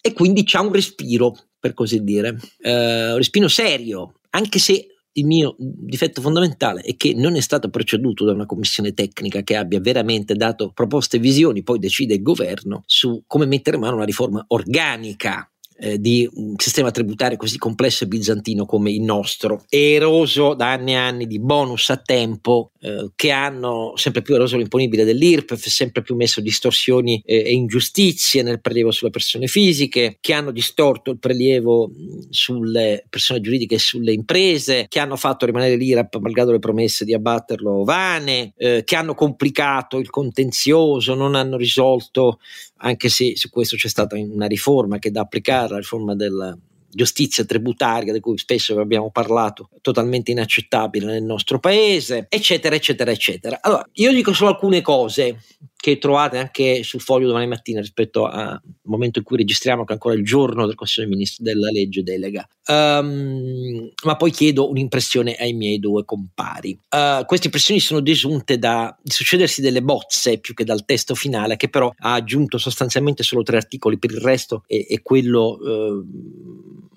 e 0.00 0.12
quindi 0.12 0.44
c'ha 0.44 0.60
un 0.60 0.72
respiro, 0.72 1.36
per 1.58 1.74
così 1.74 2.02
dire, 2.02 2.30
uh, 2.30 2.68
un 2.68 3.16
respiro 3.16 3.48
serio, 3.48 4.14
anche 4.30 4.58
se 4.58 4.86
il 5.14 5.26
mio 5.26 5.54
difetto 5.58 6.22
fondamentale 6.22 6.80
è 6.80 6.96
che 6.96 7.12
non 7.14 7.36
è 7.36 7.40
stato 7.40 7.68
preceduto 7.68 8.24
da 8.24 8.32
una 8.32 8.46
commissione 8.46 8.94
tecnica 8.94 9.42
che 9.42 9.56
abbia 9.56 9.78
veramente 9.78 10.34
dato 10.34 10.70
proposte 10.72 11.18
e 11.18 11.20
visioni, 11.20 11.62
poi 11.62 11.78
decide 11.78 12.14
il 12.14 12.22
governo 12.22 12.82
su 12.86 13.22
come 13.26 13.44
mettere 13.44 13.76
in 13.76 13.82
mano 13.82 13.96
una 13.96 14.06
riforma 14.06 14.42
organica 14.48 15.51
eh, 15.82 15.98
di 15.98 16.28
un 16.34 16.54
sistema 16.58 16.92
tributario 16.92 17.36
così 17.36 17.58
complesso 17.58 18.04
e 18.04 18.06
bizantino 18.06 18.64
come 18.66 18.92
il 18.92 19.02
nostro, 19.02 19.64
eroso 19.68 20.54
da 20.54 20.70
anni 20.70 20.92
e 20.92 20.96
anni 20.96 21.26
di 21.26 21.40
bonus 21.40 21.90
a 21.90 21.96
tempo 21.96 22.70
eh, 22.80 23.10
che 23.16 23.30
hanno 23.32 23.92
sempre 23.96 24.22
più 24.22 24.34
eroso 24.36 24.56
l'imponibile 24.56 25.04
dell'IRPEF, 25.04 25.66
sempre 25.66 26.02
più 26.02 26.14
messo 26.14 26.40
distorsioni 26.40 27.20
eh, 27.24 27.42
e 27.46 27.52
ingiustizie 27.52 28.42
nel 28.42 28.60
prelievo 28.60 28.92
sulle 28.92 29.10
persone 29.10 29.48
fisiche, 29.48 30.18
che 30.20 30.32
hanno 30.32 30.52
distorto 30.52 31.10
il 31.10 31.18
prelievo 31.18 31.90
sulle 32.30 33.04
persone 33.08 33.40
giuridiche 33.40 33.74
e 33.74 33.80
sulle 33.80 34.12
imprese, 34.12 34.86
che 34.88 35.00
hanno 35.00 35.16
fatto 35.16 35.46
rimanere 35.46 35.74
l'IRAP 35.74 36.18
malgrado 36.18 36.52
le 36.52 36.60
promesse 36.60 37.04
di 37.04 37.12
abbatterlo 37.12 37.82
vane, 37.82 38.52
eh, 38.56 38.82
che 38.84 38.94
hanno 38.94 39.14
complicato 39.14 39.98
il 39.98 40.10
contenzioso, 40.10 41.14
non 41.14 41.34
hanno 41.34 41.56
risolto 41.56 42.38
anche 42.82 43.08
se 43.08 43.36
su 43.36 43.48
questo 43.50 43.76
c'è 43.76 43.88
stata 43.88 44.16
una 44.16 44.46
riforma 44.46 44.98
che 44.98 45.10
da 45.10 45.22
applicare, 45.22 45.70
la 45.70 45.78
riforma 45.78 46.14
della 46.14 46.56
giustizia 46.94 47.44
tributaria 47.44 48.12
di 48.12 48.20
cui 48.20 48.36
spesso 48.36 48.78
abbiamo 48.78 49.10
parlato, 49.10 49.70
totalmente 49.80 50.30
inaccettabile 50.30 51.06
nel 51.06 51.22
nostro 51.22 51.58
paese, 51.58 52.26
eccetera, 52.28 52.74
eccetera, 52.74 53.10
eccetera. 53.10 53.58
Allora, 53.62 53.88
io 53.94 54.12
dico 54.12 54.32
solo 54.34 54.50
alcune 54.50 54.82
cose 54.82 55.40
che 55.82 55.98
trovate 55.98 56.38
anche 56.38 56.84
sul 56.84 57.00
foglio 57.00 57.26
domani 57.26 57.48
mattina 57.48 57.80
rispetto 57.80 58.24
al 58.26 58.62
momento 58.82 59.18
in 59.18 59.24
cui 59.24 59.38
registriamo 59.38 59.82
che 59.82 59.90
è 59.90 59.94
ancora 59.94 60.14
il 60.14 60.24
giorno 60.24 60.64
del 60.64 60.76
Consiglio 60.76 61.08
dei 61.08 61.16
Ministri 61.16 61.42
della 61.42 61.72
legge 61.72 62.04
delega. 62.04 62.48
Um, 62.68 63.90
ma 64.04 64.14
poi 64.14 64.30
chiedo 64.30 64.70
un'impressione 64.70 65.34
ai 65.34 65.54
miei 65.54 65.80
due 65.80 66.04
compari. 66.04 66.78
Uh, 66.88 67.24
queste 67.24 67.46
impressioni 67.46 67.80
sono 67.80 67.98
desunte 67.98 68.58
da 68.58 68.96
succedersi 69.02 69.60
delle 69.60 69.82
bozze 69.82 70.38
più 70.38 70.54
che 70.54 70.62
dal 70.62 70.84
testo 70.84 71.16
finale, 71.16 71.56
che 71.56 71.68
però 71.68 71.92
ha 71.92 72.12
aggiunto 72.12 72.58
sostanzialmente 72.58 73.24
solo 73.24 73.42
tre 73.42 73.56
articoli, 73.56 73.98
per 73.98 74.12
il 74.12 74.20
resto 74.20 74.62
è, 74.68 74.86
è 74.86 75.02
quello. 75.02 75.58
Uh, 75.60 76.90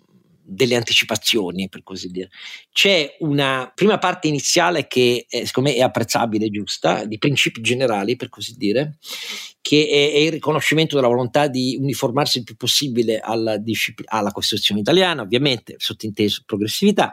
delle 0.48 0.76
anticipazioni, 0.76 1.68
per 1.70 1.82
così 1.84 2.10
dire. 2.10 2.30
C'è 2.72 3.16
una 3.20 3.72
prima 3.74 3.98
parte 3.98 4.28
iniziale 4.28 4.88
che 4.88 5.26
eh, 5.28 5.46
secondo 5.46 5.70
me 5.70 5.76
è 5.76 5.82
apprezzabile, 5.82 6.50
giusta, 6.50 7.06
di 7.06 7.18
principi 7.18 7.62
generali, 7.62 8.16
per 8.16 8.30
così 8.30 8.56
dire, 8.56 8.98
che 9.62 9.88
è, 9.90 10.14
è 10.14 10.20
il 10.20 10.32
riconoscimento 10.32 10.96
della 10.96 11.08
volontà 11.08 11.48
di 11.48 11.76
uniformarsi 11.80 12.38
il 12.38 12.44
più 12.44 12.56
possibile 12.56 13.20
alla, 13.20 13.60
alla 14.06 14.32
Costituzione 14.32 14.82
italiana, 14.82 15.24
ovviamente 15.24 15.76
sottinteso 15.78 16.44
progressività, 16.46 17.12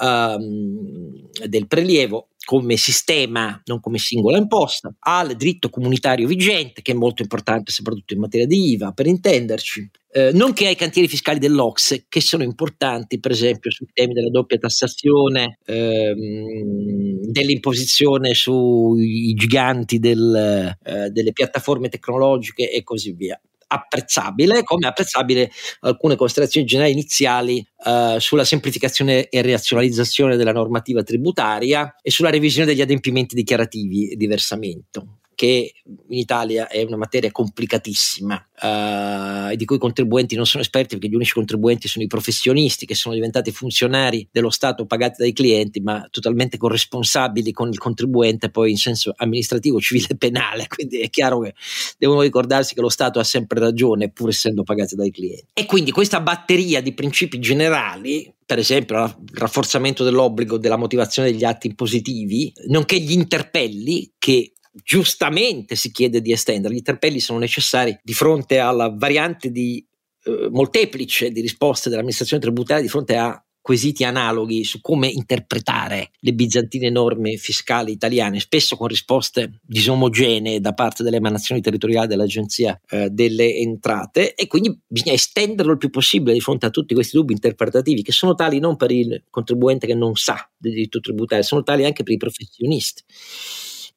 um, 0.00 1.28
del 1.46 1.66
prelievo 1.66 2.28
come 2.48 2.78
sistema, 2.78 3.60
non 3.66 3.78
come 3.78 3.98
singola 3.98 4.38
imposta, 4.38 4.90
al 5.00 5.36
diritto 5.36 5.68
comunitario 5.68 6.26
vigente, 6.26 6.80
che 6.80 6.92
è 6.92 6.94
molto 6.94 7.20
importante 7.20 7.72
soprattutto 7.72 8.14
in 8.14 8.20
materia 8.20 8.46
di 8.46 8.70
IVA, 8.70 8.92
per 8.92 9.06
intenderci, 9.06 9.90
eh, 10.10 10.30
nonché 10.32 10.66
ai 10.66 10.74
cantieri 10.74 11.08
fiscali 11.08 11.38
dell'Ox, 11.38 12.06
che 12.08 12.22
sono 12.22 12.44
importanti 12.44 13.20
per 13.20 13.32
esempio 13.32 13.70
sui 13.70 13.88
temi 13.92 14.14
della 14.14 14.30
doppia 14.30 14.56
tassazione, 14.56 15.58
ehm, 15.62 17.20
dell'imposizione 17.30 18.32
sui 18.32 19.34
giganti 19.34 19.98
del, 19.98 20.74
eh, 20.84 21.10
delle 21.10 21.32
piattaforme 21.32 21.90
tecnologiche 21.90 22.70
e 22.70 22.82
così 22.82 23.12
via 23.12 23.38
apprezzabile, 23.68 24.62
come 24.64 24.86
apprezzabile 24.86 25.50
alcune 25.80 26.16
considerazioni 26.16 26.66
generali 26.66 26.92
iniziali 26.92 27.66
uh, 27.84 28.18
sulla 28.18 28.44
semplificazione 28.44 29.28
e 29.28 29.42
razionalizzazione 29.42 30.36
della 30.36 30.52
normativa 30.52 31.02
tributaria 31.02 31.94
e 32.02 32.10
sulla 32.10 32.30
revisione 32.30 32.66
degli 32.66 32.80
adempimenti 32.80 33.34
dichiarativi 33.34 34.14
di 34.16 34.26
versamento 34.26 35.17
che 35.38 35.72
in 35.84 36.18
Italia 36.18 36.66
è 36.66 36.82
una 36.82 36.96
materia 36.96 37.30
complicatissima 37.30 38.48
uh, 38.60 39.52
e 39.52 39.54
di 39.54 39.64
cui 39.66 39.76
i 39.76 39.78
contribuenti 39.78 40.34
non 40.34 40.46
sono 40.46 40.64
esperti 40.64 40.96
perché 40.96 41.08
gli 41.08 41.14
unici 41.14 41.32
contribuenti 41.32 41.86
sono 41.86 42.04
i 42.04 42.08
professionisti 42.08 42.86
che 42.86 42.96
sono 42.96 43.14
diventati 43.14 43.52
funzionari 43.52 44.26
dello 44.32 44.50
Stato 44.50 44.84
pagati 44.84 45.22
dai 45.22 45.32
clienti 45.32 45.78
ma 45.78 46.04
totalmente 46.10 46.56
corresponsabili 46.56 47.52
con 47.52 47.68
il 47.68 47.78
contribuente 47.78 48.50
poi 48.50 48.72
in 48.72 48.78
senso 48.78 49.12
amministrativo, 49.14 49.78
civile 49.78 50.08
e 50.08 50.16
penale, 50.16 50.66
quindi 50.74 50.98
è 50.98 51.08
chiaro 51.08 51.38
che 51.38 51.54
devono 51.98 52.22
ricordarsi 52.22 52.74
che 52.74 52.80
lo 52.80 52.88
Stato 52.88 53.20
ha 53.20 53.24
sempre 53.24 53.60
ragione 53.60 54.10
pur 54.10 54.30
essendo 54.30 54.64
pagati 54.64 54.96
dai 54.96 55.12
clienti. 55.12 55.46
E 55.52 55.66
quindi 55.66 55.92
questa 55.92 56.20
batteria 56.20 56.82
di 56.82 56.94
principi 56.94 57.38
generali 57.38 58.34
per 58.48 58.58
esempio 58.58 59.04
il 59.04 59.14
rafforzamento 59.34 60.04
dell'obbligo 60.04 60.56
della 60.56 60.78
motivazione 60.78 61.30
degli 61.30 61.44
atti 61.44 61.66
impositivi, 61.66 62.50
nonché 62.68 62.98
gli 62.98 63.12
interpelli 63.12 64.14
che 64.18 64.54
giustamente 64.82 65.74
si 65.76 65.90
chiede 65.90 66.20
di 66.20 66.32
estendere. 66.32 66.74
Gli 66.74 66.78
interpelli 66.78 67.20
sono 67.20 67.38
necessari 67.38 67.98
di 68.02 68.12
fronte 68.12 68.58
alla 68.58 68.92
variante 68.94 69.50
di 69.50 69.84
eh, 70.24 70.48
molteplice 70.50 71.30
di 71.30 71.40
risposte 71.40 71.88
dell'amministrazione 71.88 72.42
tributaria 72.42 72.82
di 72.82 72.88
fronte 72.88 73.16
a 73.16 73.42
quesiti 73.68 74.02
analoghi 74.02 74.64
su 74.64 74.80
come 74.80 75.08
interpretare 75.08 76.12
le 76.20 76.32
bizantine 76.32 76.88
norme 76.88 77.36
fiscali 77.36 77.92
italiane, 77.92 78.40
spesso 78.40 78.76
con 78.76 78.88
risposte 78.88 79.60
disomogenee 79.62 80.58
da 80.58 80.72
parte 80.72 81.02
delle 81.02 81.16
emanazioni 81.16 81.60
territoriali 81.60 82.06
dell'Agenzia 82.06 82.80
eh, 82.88 83.10
delle 83.10 83.56
Entrate 83.56 84.34
e 84.34 84.46
quindi 84.46 84.80
bisogna 84.86 85.12
estenderlo 85.12 85.72
il 85.72 85.78
più 85.78 85.90
possibile 85.90 86.32
di 86.32 86.40
fronte 86.40 86.64
a 86.64 86.70
tutti 86.70 86.94
questi 86.94 87.16
dubbi 87.16 87.34
interpretativi 87.34 88.02
che 88.02 88.12
sono 88.12 88.34
tali 88.34 88.58
non 88.58 88.76
per 88.76 88.90
il 88.90 89.24
contribuente 89.28 89.86
che 89.86 89.94
non 89.94 90.14
sa 90.14 90.48
del 90.56 90.72
diritto 90.72 91.00
tributario, 91.00 91.44
sono 91.44 91.62
tali 91.62 91.84
anche 91.84 92.04
per 92.04 92.14
i 92.14 92.16
professionisti. 92.16 93.02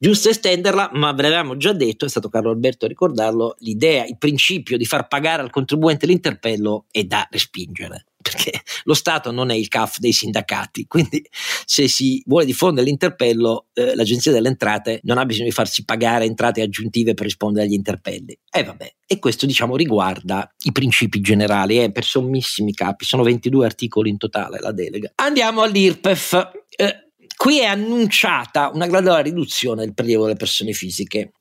Giusto 0.04 0.30
estenderla, 0.30 0.90
ma 0.94 1.12
ve 1.12 1.22
l'avevamo 1.22 1.58
già 1.58 1.74
detto, 1.74 2.06
è 2.06 2.10
stato 2.10 2.28
Carlo 2.28 2.50
Alberto 2.50 2.86
a 2.86 2.88
ricordarlo, 2.88 3.56
l'idea, 3.60 4.04
il 4.04 4.18
principio 4.18 4.76
di 4.76 4.86
far 4.86 5.08
pagare 5.08 5.44
al 5.44 5.52
contribuente 5.52 6.08
l'interpello 6.08 6.86
è 6.90 7.04
da 7.04 7.28
respingere 7.30 8.06
perché 8.20 8.64
lo 8.86 8.96
Stato 8.96 9.30
non 9.30 9.52
è 9.52 9.54
il 9.54 9.68
CAF 9.68 10.00
dei 10.00 10.12
sindacati, 10.12 10.88
quindi 10.88 11.24
se 11.66 11.88
si 11.88 12.24
vuole 12.26 12.46
diffondere 12.46 12.88
l'interpello, 12.88 13.68
eh, 13.74 13.94
l'Agenzia 13.94 14.32
delle 14.32 14.48
Entrate 14.48 15.02
non 15.04 15.20
ha 15.20 15.26
bisogno 15.26 15.50
di 15.50 15.54
farsi 15.54 15.86
pagare 15.86 16.26
entrate 16.26 16.64
aggiuntive 16.64 17.14
per 17.14 17.26
rispondere 17.26 17.68
agli 17.68 17.74
interpelli. 17.74 18.32
E 18.50 18.60
eh, 18.60 18.64
vabbè, 18.64 18.94
e 19.06 19.20
questo 19.20 19.46
diciamo 19.46 19.76
riguarda 19.76 20.52
i 20.64 20.72
principi 20.72 21.22
generali, 21.22 21.80
eh, 21.80 21.92
per 21.92 22.06
sommissimi 22.06 22.74
capi, 22.74 23.06
sono 23.06 23.22
22 23.22 23.66
articoli 23.66 24.10
in 24.10 24.18
totale 24.18 24.60
la 24.60 24.72
delega. 24.72 25.12
Andiamo 25.16 25.62
all'IRPEF. 25.62 26.52
Eh, 26.76 27.11
Qui 27.42 27.58
è 27.58 27.66
annunciata 27.66 28.70
una 28.72 28.86
graduale 28.86 29.24
riduzione 29.24 29.84
del 29.84 29.96
prelievo 29.96 30.26
delle 30.26 30.36
persone 30.36 30.74
fisiche. 30.74 31.32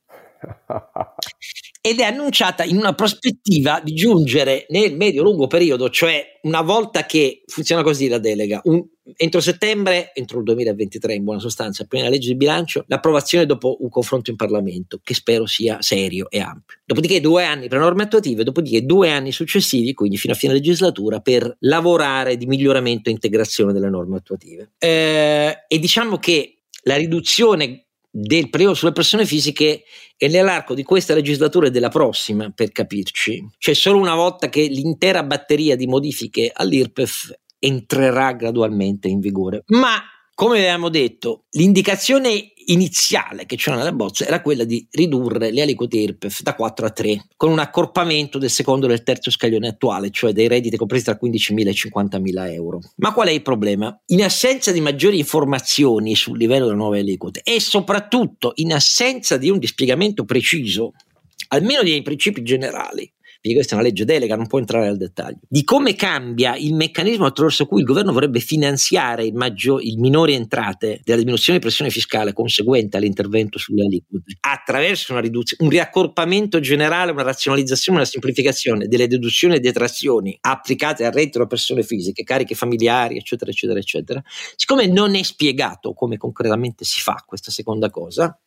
Ed 1.79 1.99
è 1.99 2.03
annunciata 2.03 2.63
in 2.63 2.77
una 2.77 2.95
prospettiva 2.95 3.79
di 3.83 3.93
giungere 3.93 4.65
nel 4.69 4.95
medio-lungo 4.95 5.45
periodo, 5.45 5.91
cioè 5.91 6.39
una 6.41 6.61
volta 6.61 7.05
che 7.05 7.43
funziona 7.45 7.83
così 7.83 8.07
la 8.07 8.17
delega, 8.17 8.61
un, 8.63 8.83
entro 9.17 9.39
settembre, 9.39 10.11
entro 10.13 10.39
il 10.39 10.43
2023 10.45 11.13
in 11.13 11.23
buona 11.23 11.39
sostanza, 11.39 11.83
appena 11.83 12.03
la 12.03 12.09
legge 12.09 12.29
di 12.29 12.35
bilancio, 12.35 12.83
l'approvazione 12.87 13.45
dopo 13.45 13.77
un 13.81 13.89
confronto 13.89 14.29
in 14.29 14.35
Parlamento, 14.35 14.99
che 15.03 15.13
spero 15.13 15.45
sia 15.45 15.81
serio 15.81 16.29
e 16.29 16.39
ampio. 16.39 16.77
Dopodiché 16.85 17.19
due 17.21 17.45
anni 17.45 17.67
per 17.67 17.79
norme 17.79 18.03
attuative, 18.03 18.43
dopodiché 18.43 18.85
due 18.85 19.11
anni 19.11 19.31
successivi, 19.31 19.93
quindi 19.93 20.17
fino 20.17 20.33
a 20.33 20.35
fine 20.35 20.53
legislatura, 20.53 21.19
per 21.19 21.55
lavorare 21.59 22.37
di 22.37 22.45
miglioramento 22.45 23.09
e 23.09 23.13
integrazione 23.13 23.73
delle 23.73 23.89
norme 23.89 24.17
attuative. 24.17 24.71
Eh, 24.77 25.65
e 25.67 25.79
diciamo 25.79 26.17
che 26.17 26.61
la 26.83 26.95
riduzione 26.95 27.85
del 28.13 28.49
prelievo 28.49 28.73
sulle 28.73 28.91
persone 28.91 29.25
fisiche 29.25 29.83
e 30.17 30.27
nell'arco 30.27 30.73
di 30.73 30.83
questa 30.83 31.13
legislatura 31.13 31.67
e 31.67 31.71
della 31.71 31.89
prossima, 31.89 32.51
per 32.51 32.71
capirci. 32.71 33.47
Cioè 33.57 33.73
solo 33.73 33.99
una 33.99 34.15
volta 34.15 34.49
che 34.49 34.63
l'intera 34.63 35.23
batteria 35.23 35.75
di 35.75 35.87
modifiche 35.87 36.51
all'IRPEF 36.53 37.33
entrerà 37.61 38.33
gradualmente 38.33 39.07
in 39.07 39.19
vigore. 39.19 39.63
Ma 39.67 40.01
come 40.33 40.57
avevamo 40.57 40.89
detto, 40.89 41.43
l'indicazione 41.51 42.53
iniziale 42.65 43.45
che 43.45 43.57
c'era 43.57 43.75
nella 43.75 43.91
bozza 43.91 44.25
era 44.25 44.41
quella 44.41 44.63
di 44.63 44.87
ridurre 44.89 45.51
le 45.51 45.61
aliquote 45.61 45.97
IRPEF 45.97 46.41
da 46.41 46.55
4 46.55 46.85
a 46.87 46.89
3, 46.89 47.25
con 47.37 47.51
un 47.51 47.59
accorpamento 47.59 48.39
del 48.39 48.49
secondo 48.49 48.87
e 48.87 48.89
del 48.89 49.03
terzo 49.03 49.29
scaglione 49.29 49.67
attuale, 49.67 50.09
cioè 50.09 50.33
dei 50.33 50.47
redditi 50.47 50.77
compresi 50.77 51.03
tra 51.03 51.19
15.000 51.21 51.67
e 51.67 51.71
50.000 51.71 52.53
euro. 52.53 52.79
Ma 52.95 53.13
qual 53.13 53.27
è 53.27 53.31
il 53.31 53.43
problema? 53.43 53.95
In 54.07 54.23
assenza 54.23 54.71
di 54.71 54.81
maggiori 54.81 55.19
informazioni 55.19 56.15
sul 56.15 56.39
livello 56.39 56.65
delle 56.65 56.77
nuove 56.77 56.99
aliquote 56.99 57.41
e 57.43 57.59
soprattutto 57.59 58.53
in 58.55 58.73
assenza 58.73 59.37
di 59.37 59.51
un 59.51 59.59
dispiegamento 59.59 60.25
preciso, 60.25 60.93
almeno 61.49 61.83
dei 61.83 62.01
principi 62.01 62.41
generali, 62.41 63.11
quindi 63.41 63.57
questa 63.59 63.75
è 63.75 63.79
una 63.79 63.87
legge 63.87 64.05
delega, 64.05 64.35
non 64.35 64.45
può 64.45 64.59
entrare 64.59 64.85
nel 64.85 64.97
dettaglio, 64.97 65.39
di 65.49 65.63
come 65.63 65.95
cambia 65.95 66.55
il 66.55 66.75
meccanismo 66.75 67.25
attraverso 67.25 67.65
cui 67.65 67.79
il 67.79 67.87
governo 67.87 68.13
vorrebbe 68.13 68.39
finanziare 68.39 69.25
il, 69.25 69.33
maggior, 69.33 69.81
il 69.83 69.97
minori 69.97 70.35
entrate 70.35 71.01
della 71.03 71.17
diminuzione 71.17 71.57
di 71.57 71.65
pressione 71.65 71.89
fiscale 71.89 72.33
conseguente 72.33 72.97
all'intervento 72.97 73.57
sulle 73.57 73.85
aliquote 73.85 74.37
attraverso 74.41 75.11
una 75.13 75.21
riduzione, 75.21 75.63
un 75.63 75.71
riaccorpamento 75.71 76.59
generale, 76.59 77.11
una 77.11 77.23
razionalizzazione, 77.23 77.97
una 77.97 78.07
semplificazione 78.07 78.85
delle 78.87 79.07
deduzioni 79.07 79.55
e 79.55 79.59
detrazioni 79.59 80.37
applicate 80.39 81.03
al 81.03 81.11
reddito 81.11 81.41
a 81.41 81.47
persone 81.47 81.81
fisiche, 81.81 82.23
cariche 82.23 82.53
familiari, 82.53 83.17
eccetera, 83.17 83.49
eccetera, 83.49 83.79
eccetera. 83.79 84.21
Siccome 84.55 84.85
non 84.85 85.15
è 85.15 85.23
spiegato 85.23 85.93
come 85.93 86.17
concretamente 86.17 86.85
si 86.85 87.01
fa 87.01 87.23
questa 87.25 87.49
seconda 87.49 87.89
cosa, 87.89 88.39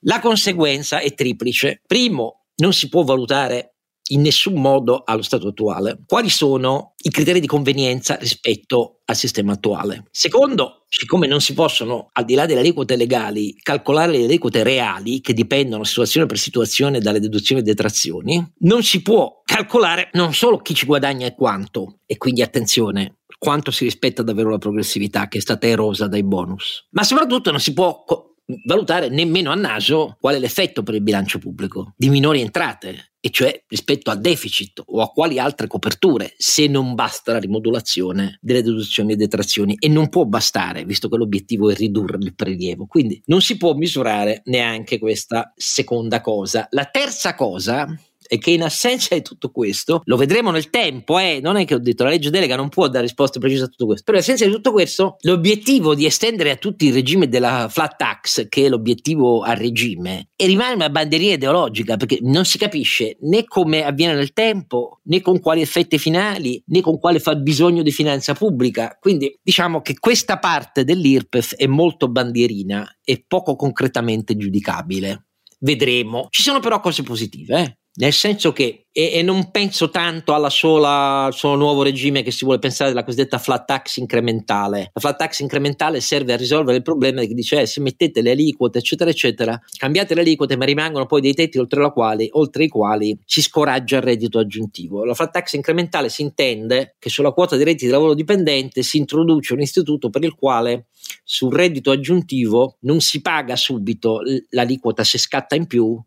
la 0.00 0.18
conseguenza 0.18 0.98
è 0.98 1.14
triplice. 1.14 1.80
Primo, 1.86 2.46
non 2.56 2.72
si 2.72 2.88
può 2.88 3.04
valutare 3.04 3.75
in 4.08 4.20
nessun 4.20 4.54
modo 4.54 5.02
allo 5.04 5.22
stato 5.22 5.48
attuale 5.48 5.98
quali 6.06 6.28
sono 6.28 6.94
i 7.02 7.10
criteri 7.10 7.40
di 7.40 7.46
convenienza 7.46 8.16
rispetto 8.16 9.00
al 9.04 9.16
sistema 9.16 9.52
attuale. 9.52 10.04
Secondo, 10.10 10.84
siccome 10.88 11.26
non 11.26 11.40
si 11.40 11.54
possono, 11.54 12.10
al 12.12 12.24
di 12.24 12.34
là 12.34 12.46
delle 12.46 12.60
aliquote 12.60 12.96
legali, 12.96 13.56
calcolare 13.60 14.12
le 14.12 14.24
aliquote 14.24 14.62
reali 14.62 15.20
che 15.20 15.32
dipendono 15.32 15.84
situazione 15.84 16.26
per 16.26 16.38
situazione 16.38 17.00
dalle 17.00 17.20
deduzioni 17.20 17.60
e 17.60 17.64
detrazioni, 17.64 18.52
non 18.60 18.82
si 18.82 19.02
può 19.02 19.40
calcolare 19.44 20.10
non 20.14 20.34
solo 20.34 20.58
chi 20.58 20.74
ci 20.74 20.86
guadagna 20.86 21.26
e 21.26 21.34
quanto, 21.34 22.00
e 22.06 22.16
quindi 22.16 22.42
attenzione, 22.42 23.18
quanto 23.38 23.70
si 23.70 23.84
rispetta 23.84 24.22
davvero 24.22 24.50
la 24.50 24.58
progressività 24.58 25.28
che 25.28 25.38
è 25.38 25.40
stata 25.40 25.66
erosa 25.66 26.08
dai 26.08 26.24
bonus, 26.24 26.86
ma 26.90 27.04
soprattutto 27.04 27.50
non 27.50 27.60
si 27.60 27.72
può 27.72 28.04
valutare 28.64 29.08
nemmeno 29.08 29.50
a 29.50 29.56
naso 29.56 30.16
qual 30.20 30.36
è 30.36 30.38
l'effetto 30.38 30.82
per 30.82 30.94
il 30.94 31.02
bilancio 31.02 31.38
pubblico 31.38 31.94
di 31.96 32.08
minori 32.08 32.40
entrate, 32.40 33.14
e 33.26 33.30
cioè 33.30 33.60
rispetto 33.66 34.12
al 34.12 34.20
deficit 34.20 34.84
o 34.86 35.02
a 35.02 35.08
quali 35.08 35.40
altre 35.40 35.66
coperture, 35.66 36.34
se 36.36 36.68
non 36.68 36.94
basta 36.94 37.32
la 37.32 37.40
rimodulazione 37.40 38.38
delle 38.40 38.62
deduzioni 38.62 39.14
e 39.14 39.16
detrazioni 39.16 39.74
e 39.80 39.88
non 39.88 40.08
può 40.08 40.24
bastare, 40.26 40.84
visto 40.84 41.08
che 41.08 41.16
l'obiettivo 41.16 41.68
è 41.68 41.74
ridurre 41.74 42.18
il 42.20 42.36
prelievo. 42.36 42.86
Quindi 42.86 43.20
non 43.26 43.40
si 43.40 43.56
può 43.56 43.74
misurare 43.74 44.42
neanche 44.44 45.00
questa 45.00 45.52
seconda 45.56 46.20
cosa. 46.20 46.68
La 46.70 46.84
terza 46.84 47.34
cosa 47.34 47.88
e 48.28 48.38
che 48.38 48.50
in 48.50 48.62
assenza 48.62 49.14
di 49.14 49.22
tutto 49.22 49.50
questo, 49.50 50.02
lo 50.04 50.16
vedremo 50.16 50.50
nel 50.50 50.70
tempo, 50.70 51.18
eh, 51.18 51.40
non 51.42 51.56
è 51.56 51.64
che 51.64 51.74
ho 51.74 51.78
detto 51.78 52.04
la 52.04 52.10
legge 52.10 52.30
delega 52.30 52.56
non 52.56 52.68
può 52.68 52.88
dare 52.88 53.04
risposte 53.04 53.38
precise 53.38 53.64
a 53.64 53.68
tutto 53.68 53.86
questo, 53.86 54.04
però 54.04 54.16
in 54.16 54.22
assenza 54.22 54.44
di 54.44 54.52
tutto 54.52 54.72
questo, 54.72 55.16
l'obiettivo 55.20 55.94
di 55.94 56.06
estendere 56.06 56.50
a 56.50 56.56
tutti 56.56 56.86
il 56.86 56.92
regime 56.92 57.28
della 57.28 57.68
flat 57.70 57.96
tax, 57.96 58.48
che 58.48 58.66
è 58.66 58.68
l'obiettivo 58.68 59.42
a 59.42 59.54
regime, 59.54 60.28
e 60.36 60.46
rimane 60.46 60.74
una 60.74 60.90
bandierina 60.90 61.34
ideologica, 61.34 61.96
perché 61.96 62.18
non 62.22 62.44
si 62.44 62.58
capisce 62.58 63.16
né 63.20 63.44
come 63.44 63.84
avviene 63.84 64.14
nel 64.14 64.32
tempo, 64.32 65.00
né 65.04 65.20
con 65.20 65.40
quali 65.40 65.60
effetti 65.60 65.98
finali, 65.98 66.62
né 66.66 66.80
con 66.80 66.98
quale 66.98 67.18
fa 67.18 67.34
bisogno 67.34 67.82
di 67.82 67.92
finanza 67.92 68.34
pubblica. 68.34 68.96
Quindi 69.00 69.38
diciamo 69.42 69.80
che 69.80 69.98
questa 69.98 70.38
parte 70.38 70.84
dell'IRPEF 70.84 71.54
è 71.54 71.66
molto 71.66 72.08
bandierina 72.08 72.98
e 73.04 73.24
poco 73.26 73.56
concretamente 73.56 74.36
giudicabile. 74.36 75.26
Vedremo. 75.60 76.26
Ci 76.30 76.42
sono 76.42 76.60
però 76.60 76.80
cose 76.80 77.02
positive, 77.02 77.60
eh? 77.60 77.78
Nel 77.98 78.12
senso 78.12 78.52
che, 78.52 78.86
e, 78.92 79.12
e 79.12 79.22
non 79.22 79.50
penso 79.50 79.88
tanto 79.90 80.34
alla 80.34 80.50
sola, 80.50 81.24
al 81.24 81.34
solo 81.34 81.56
nuovo 81.56 81.82
regime 81.82 82.22
che 82.22 82.30
si 82.30 82.44
vuole 82.44 82.58
pensare 82.58 82.90
della 82.90 83.04
cosiddetta 83.04 83.38
flat 83.38 83.64
tax 83.64 83.96
incrementale. 83.96 84.90
La 84.92 85.00
flat 85.00 85.16
tax 85.16 85.40
incrementale 85.40 86.00
serve 86.00 86.34
a 86.34 86.36
risolvere 86.36 86.76
il 86.76 86.82
problema 86.82 87.22
che 87.22 87.32
dice 87.32 87.60
eh, 87.60 87.66
se 87.66 87.80
mettete 87.80 88.20
le 88.20 88.32
aliquote, 88.32 88.78
eccetera, 88.78 89.10
eccetera, 89.10 89.58
cambiate 89.78 90.14
le 90.14 90.20
aliquote, 90.20 90.56
ma 90.56 90.64
rimangono 90.66 91.06
poi 91.06 91.20
dei 91.22 91.34
tetti 91.34 91.58
oltre, 91.58 91.90
quali, 91.92 92.28
oltre 92.32 92.64
i 92.64 92.68
quali 92.68 93.18
si 93.24 93.40
scoraggia 93.40 93.96
il 93.96 94.02
reddito 94.02 94.38
aggiuntivo. 94.38 95.04
La 95.04 95.14
flat 95.14 95.32
tax 95.32 95.54
incrementale 95.54 96.10
si 96.10 96.22
intende 96.22 96.96
che 96.98 97.08
sulla 97.08 97.32
quota 97.32 97.56
di 97.56 97.64
redditi 97.64 97.86
di 97.86 97.90
lavoro 97.90 98.14
dipendente 98.14 98.82
si 98.82 98.98
introduce 98.98 99.54
un 99.54 99.60
istituto 99.60 100.10
per 100.10 100.22
il 100.22 100.34
quale 100.34 100.88
sul 101.24 101.52
reddito 101.52 101.90
aggiuntivo 101.90 102.76
non 102.80 103.00
si 103.00 103.22
paga 103.22 103.56
subito 103.56 104.20
l'aliquota 104.50 105.02
se 105.02 105.18
scatta 105.18 105.54
in 105.54 105.66
più, 105.66 105.98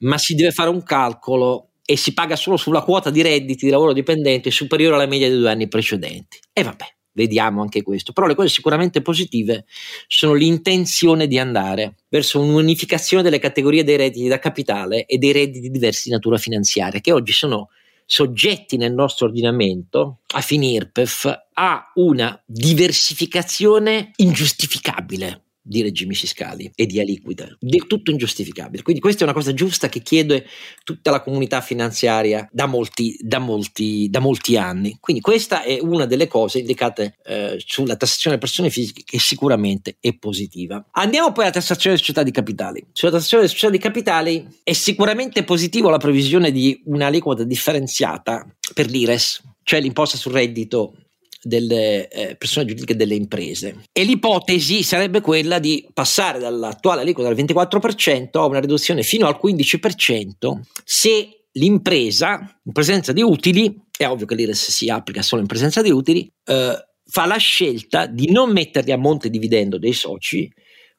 ma 0.00 0.18
si 0.18 0.34
deve 0.34 0.50
fare 0.50 0.70
un 0.70 0.82
calcolo 0.82 1.70
e 1.84 1.96
si 1.96 2.14
paga 2.14 2.36
solo 2.36 2.56
sulla 2.56 2.82
quota 2.82 3.10
di 3.10 3.22
redditi 3.22 3.64
di 3.64 3.70
lavoro 3.70 3.92
dipendente 3.92 4.50
superiore 4.50 4.94
alla 4.94 5.06
media 5.06 5.28
dei 5.28 5.38
due 5.38 5.50
anni 5.50 5.66
precedenti. 5.66 6.38
E 6.52 6.62
vabbè, 6.62 6.84
vediamo 7.12 7.62
anche 7.62 7.82
questo. 7.82 8.12
Però 8.12 8.26
le 8.26 8.34
cose 8.34 8.48
sicuramente 8.48 9.02
positive 9.02 9.64
sono 10.06 10.34
l'intenzione 10.34 11.26
di 11.26 11.38
andare 11.38 11.96
verso 12.08 12.40
un'unificazione 12.40 13.22
delle 13.22 13.38
categorie 13.38 13.82
dei 13.82 13.96
redditi 13.96 14.28
da 14.28 14.38
capitale 14.38 15.04
e 15.06 15.18
dei 15.18 15.32
redditi 15.32 15.68
diversi 15.68 16.08
di 16.08 16.14
natura 16.14 16.38
finanziaria, 16.38 17.00
che 17.00 17.12
oggi 17.12 17.32
sono 17.32 17.70
soggetti 18.06 18.76
nel 18.76 18.92
nostro 18.92 19.26
ordinamento 19.26 20.20
a 20.34 20.40
fini 20.40 20.72
IRPEF 20.74 21.46
a 21.54 21.92
una 21.94 22.40
diversificazione 22.44 24.12
ingiustificabile 24.16 25.42
di 25.62 25.82
regimi 25.82 26.14
fiscali 26.14 26.70
e 26.74 26.86
di 26.86 27.00
aliquota, 27.00 27.48
del 27.58 27.86
tutto 27.86 28.10
ingiustificabile. 28.10 28.82
Quindi 28.82 29.00
questa 29.00 29.20
è 29.20 29.24
una 29.24 29.32
cosa 29.32 29.52
giusta 29.52 29.88
che 29.88 30.00
chiede 30.00 30.46
tutta 30.84 31.10
la 31.10 31.20
comunità 31.20 31.60
finanziaria 31.60 32.48
da 32.50 32.66
molti, 32.66 33.16
da 33.20 33.38
molti, 33.38 34.08
da 34.10 34.20
molti 34.20 34.56
anni. 34.56 34.96
Quindi 35.00 35.22
questa 35.22 35.62
è 35.62 35.78
una 35.80 36.06
delle 36.06 36.26
cose 36.26 36.60
indicate 36.60 37.16
eh, 37.24 37.62
sulla 37.64 37.96
tassazione 37.96 38.36
delle 38.36 38.46
persone 38.46 38.70
fisiche 38.70 39.02
che 39.04 39.18
sicuramente 39.18 39.96
è 40.00 40.16
positiva. 40.16 40.84
Andiamo 40.92 41.32
poi 41.32 41.44
alla 41.44 41.52
tassazione 41.52 41.96
delle 41.96 42.06
società 42.06 42.22
di 42.22 42.30
capitali. 42.30 42.86
Sulla 42.92 43.12
tassazione 43.12 43.44
delle 43.44 43.54
società 43.54 43.72
di 43.72 43.82
capitali 43.82 44.48
è 44.62 44.72
sicuramente 44.72 45.44
positivo 45.44 45.90
la 45.90 45.98
previsione 45.98 46.50
di 46.50 46.80
un'aliquota 46.86 47.44
differenziata 47.44 48.46
per 48.74 48.88
l'IRES, 48.88 49.42
cioè 49.62 49.80
l'imposta 49.80 50.16
sul 50.16 50.32
reddito 50.32 50.94
delle 51.42 52.08
eh, 52.08 52.36
persone 52.36 52.66
giuridiche 52.66 52.96
delle 52.96 53.14
imprese. 53.14 53.84
E 53.92 54.04
l'ipotesi 54.04 54.82
sarebbe 54.82 55.20
quella 55.20 55.58
di 55.58 55.88
passare 55.92 56.38
dall'attuale 56.38 57.02
aliquota 57.02 57.32
del 57.32 57.44
24% 57.44 58.28
a 58.32 58.44
una 58.44 58.60
riduzione 58.60 59.02
fino 59.02 59.26
al 59.26 59.38
15% 59.42 60.60
se 60.84 61.44
l'impresa 61.52 62.60
in 62.64 62.72
presenza 62.72 63.12
di 63.12 63.22
utili, 63.22 63.74
è 63.96 64.06
ovvio 64.06 64.26
che 64.26 64.34
l'IRES 64.34 64.70
si 64.70 64.88
applica 64.88 65.22
solo 65.22 65.40
in 65.40 65.46
presenza 65.46 65.82
di 65.82 65.90
utili, 65.90 66.30
eh, 66.44 66.88
fa 67.04 67.26
la 67.26 67.36
scelta 67.36 68.06
di 68.06 68.30
non 68.30 68.52
metterli 68.52 68.92
a 68.92 68.96
monte 68.96 69.30
dividendo 69.30 69.78
dei 69.78 69.92
soci, 69.92 70.50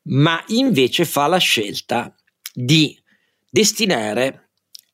ma 0.04 0.44
invece 0.48 1.06
fa 1.06 1.28
la 1.28 1.38
scelta 1.38 2.14
di 2.54 2.98
destinare 3.50 4.50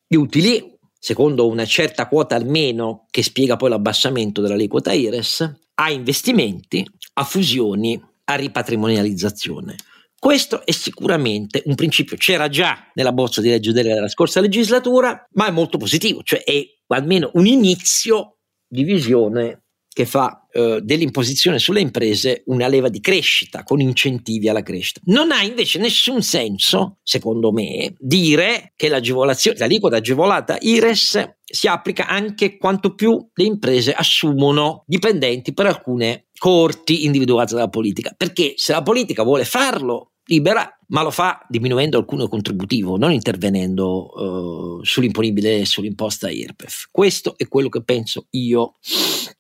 gli 0.08 0.16
utili 0.16 0.77
secondo 1.08 1.48
una 1.48 1.64
certa 1.64 2.06
quota 2.10 2.36
almeno 2.36 3.06
che 3.10 3.24
spiega 3.24 3.56
poi 3.56 3.70
l'abbassamento 3.70 4.42
dell'aliquota 4.42 4.92
IRES, 4.92 5.60
a 5.76 5.90
investimenti, 5.90 6.86
a 7.14 7.24
fusioni, 7.24 7.98
a 8.26 8.36
ripatrimonializzazione. 8.36 9.78
Questo 10.20 10.66
è 10.66 10.72
sicuramente 10.72 11.64
un 11.64 11.76
principio, 11.76 12.18
c'era 12.18 12.50
già 12.50 12.92
nella 12.94 13.14
bozza 13.14 13.40
di 13.40 13.48
legge 13.48 13.72
della 13.72 14.10
scorsa 14.10 14.42
legislatura, 14.42 15.26
ma 15.36 15.48
è 15.48 15.52
molto 15.52 15.78
positivo, 15.78 16.24
cioè 16.24 16.44
è 16.44 16.62
almeno 16.88 17.32
un 17.36 17.46
inizio 17.46 18.40
di 18.68 18.84
visione 18.84 19.67
che 19.98 20.06
fa 20.06 20.46
eh, 20.52 20.80
dell'imposizione 20.84 21.58
sulle 21.58 21.80
imprese 21.80 22.44
una 22.46 22.68
leva 22.68 22.88
di 22.88 23.00
crescita 23.00 23.64
con 23.64 23.82
incentivi 23.82 24.48
alla 24.48 24.62
crescita. 24.62 25.02
Non 25.06 25.32
ha 25.32 25.42
invece 25.42 25.80
nessun 25.80 26.22
senso, 26.22 27.00
secondo 27.02 27.52
me, 27.52 27.96
dire 27.98 28.74
che 28.76 28.90
l'agevolazione, 28.90 29.58
l'aliquota 29.58 29.96
agevolata 29.96 30.56
IRES 30.62 31.38
si 31.44 31.68
applica 31.68 32.06
anche 32.06 32.58
quanto 32.58 32.94
più 32.94 33.28
le 33.34 33.44
imprese 33.44 33.92
assumono 33.92 34.84
dipendenti 34.86 35.52
per 35.52 35.66
alcune 35.66 36.28
corti 36.38 37.06
individuate 37.06 37.56
dalla 37.56 37.68
politica, 37.68 38.14
perché 38.16 38.54
se 38.56 38.74
la 38.74 38.84
politica 38.84 39.24
vuole 39.24 39.46
farlo 39.46 40.12
libera, 40.28 40.70
ma 40.90 41.02
lo 41.02 41.10
fa 41.10 41.44
diminuendo 41.50 41.98
alcune 41.98 42.28
contributivo, 42.28 42.98
non 42.98 43.12
intervenendo 43.12 44.78
uh, 44.80 44.84
sull'imponibile 44.84 45.66
sull'imposta 45.66 46.30
IRPEF. 46.30 46.90
Questo 46.92 47.34
è 47.36 47.48
quello 47.48 47.70
che 47.70 47.82
penso 47.84 48.28
io. 48.32 48.74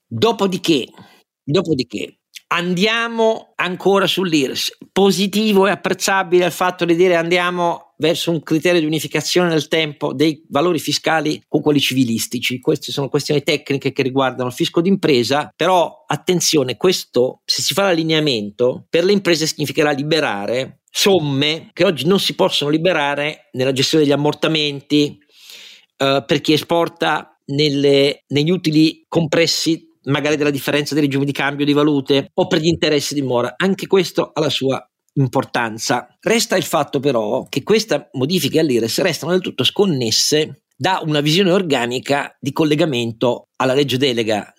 Dopodiché, 0.07 0.87
dopodiché 1.43 2.19
andiamo 2.47 3.51
ancora 3.55 4.07
sull'IRS. 4.07 4.77
Positivo 4.91 5.67
e 5.67 5.71
apprezzabile 5.71 6.45
il 6.45 6.51
fatto 6.51 6.85
di 6.85 6.95
dire 6.95 7.15
andiamo 7.15 7.93
verso 7.97 8.31
un 8.31 8.41
criterio 8.41 8.79
di 8.79 8.85
unificazione 8.85 9.49
nel 9.49 9.67
tempo 9.67 10.13
dei 10.13 10.45
valori 10.49 10.79
fiscali 10.79 11.43
con 11.47 11.61
quelli 11.61 11.79
civilistici. 11.79 12.59
Queste 12.59 12.91
sono 12.91 13.09
questioni 13.09 13.43
tecniche 13.43 13.91
che 13.91 14.01
riguardano 14.01 14.49
il 14.49 14.55
fisco 14.55 14.81
d'impresa, 14.81 15.51
però 15.55 16.03
attenzione, 16.07 16.77
questo 16.77 17.41
se 17.43 17.61
si 17.61 17.73
fa 17.73 17.83
l'allineamento 17.83 18.85
per 18.89 19.03
le 19.03 19.11
imprese 19.11 19.45
significherà 19.45 19.91
liberare 19.91 20.81
somme 20.89 21.69
che 21.73 21.83
oggi 21.83 22.07
non 22.07 22.19
si 22.19 22.33
possono 22.33 22.71
liberare 22.71 23.49
nella 23.51 23.71
gestione 23.71 24.03
degli 24.03 24.13
ammortamenti 24.13 25.17
eh, 25.97 26.23
per 26.25 26.41
chi 26.41 26.53
esporta 26.53 27.39
nelle, 27.47 28.23
negli 28.27 28.49
utili 28.49 29.05
compressi 29.07 29.86
magari 30.07 30.35
della 30.35 30.51
differenza 30.51 30.93
dei 30.93 31.03
regimi 31.03 31.25
di 31.25 31.31
cambio 31.31 31.65
di 31.65 31.73
valute 31.73 32.31
o 32.33 32.47
per 32.47 32.59
gli 32.59 32.67
interessi 32.67 33.13
di 33.13 33.21
mora. 33.21 33.53
Anche 33.55 33.87
questo 33.87 34.31
ha 34.33 34.39
la 34.39 34.49
sua 34.49 34.85
importanza. 35.13 36.07
Resta 36.19 36.55
il 36.55 36.63
fatto 36.63 36.99
però 36.99 37.45
che 37.49 37.63
queste 37.63 38.09
modifiche 38.13 38.59
all'IRES 38.59 39.01
restano 39.01 39.31
del 39.31 39.41
tutto 39.41 39.63
sconnesse 39.63 40.61
da 40.75 41.01
una 41.03 41.21
visione 41.21 41.51
organica 41.51 42.35
di 42.39 42.51
collegamento 42.51 43.47
alla 43.55 43.73
legge 43.73 43.97
delega 43.97 44.53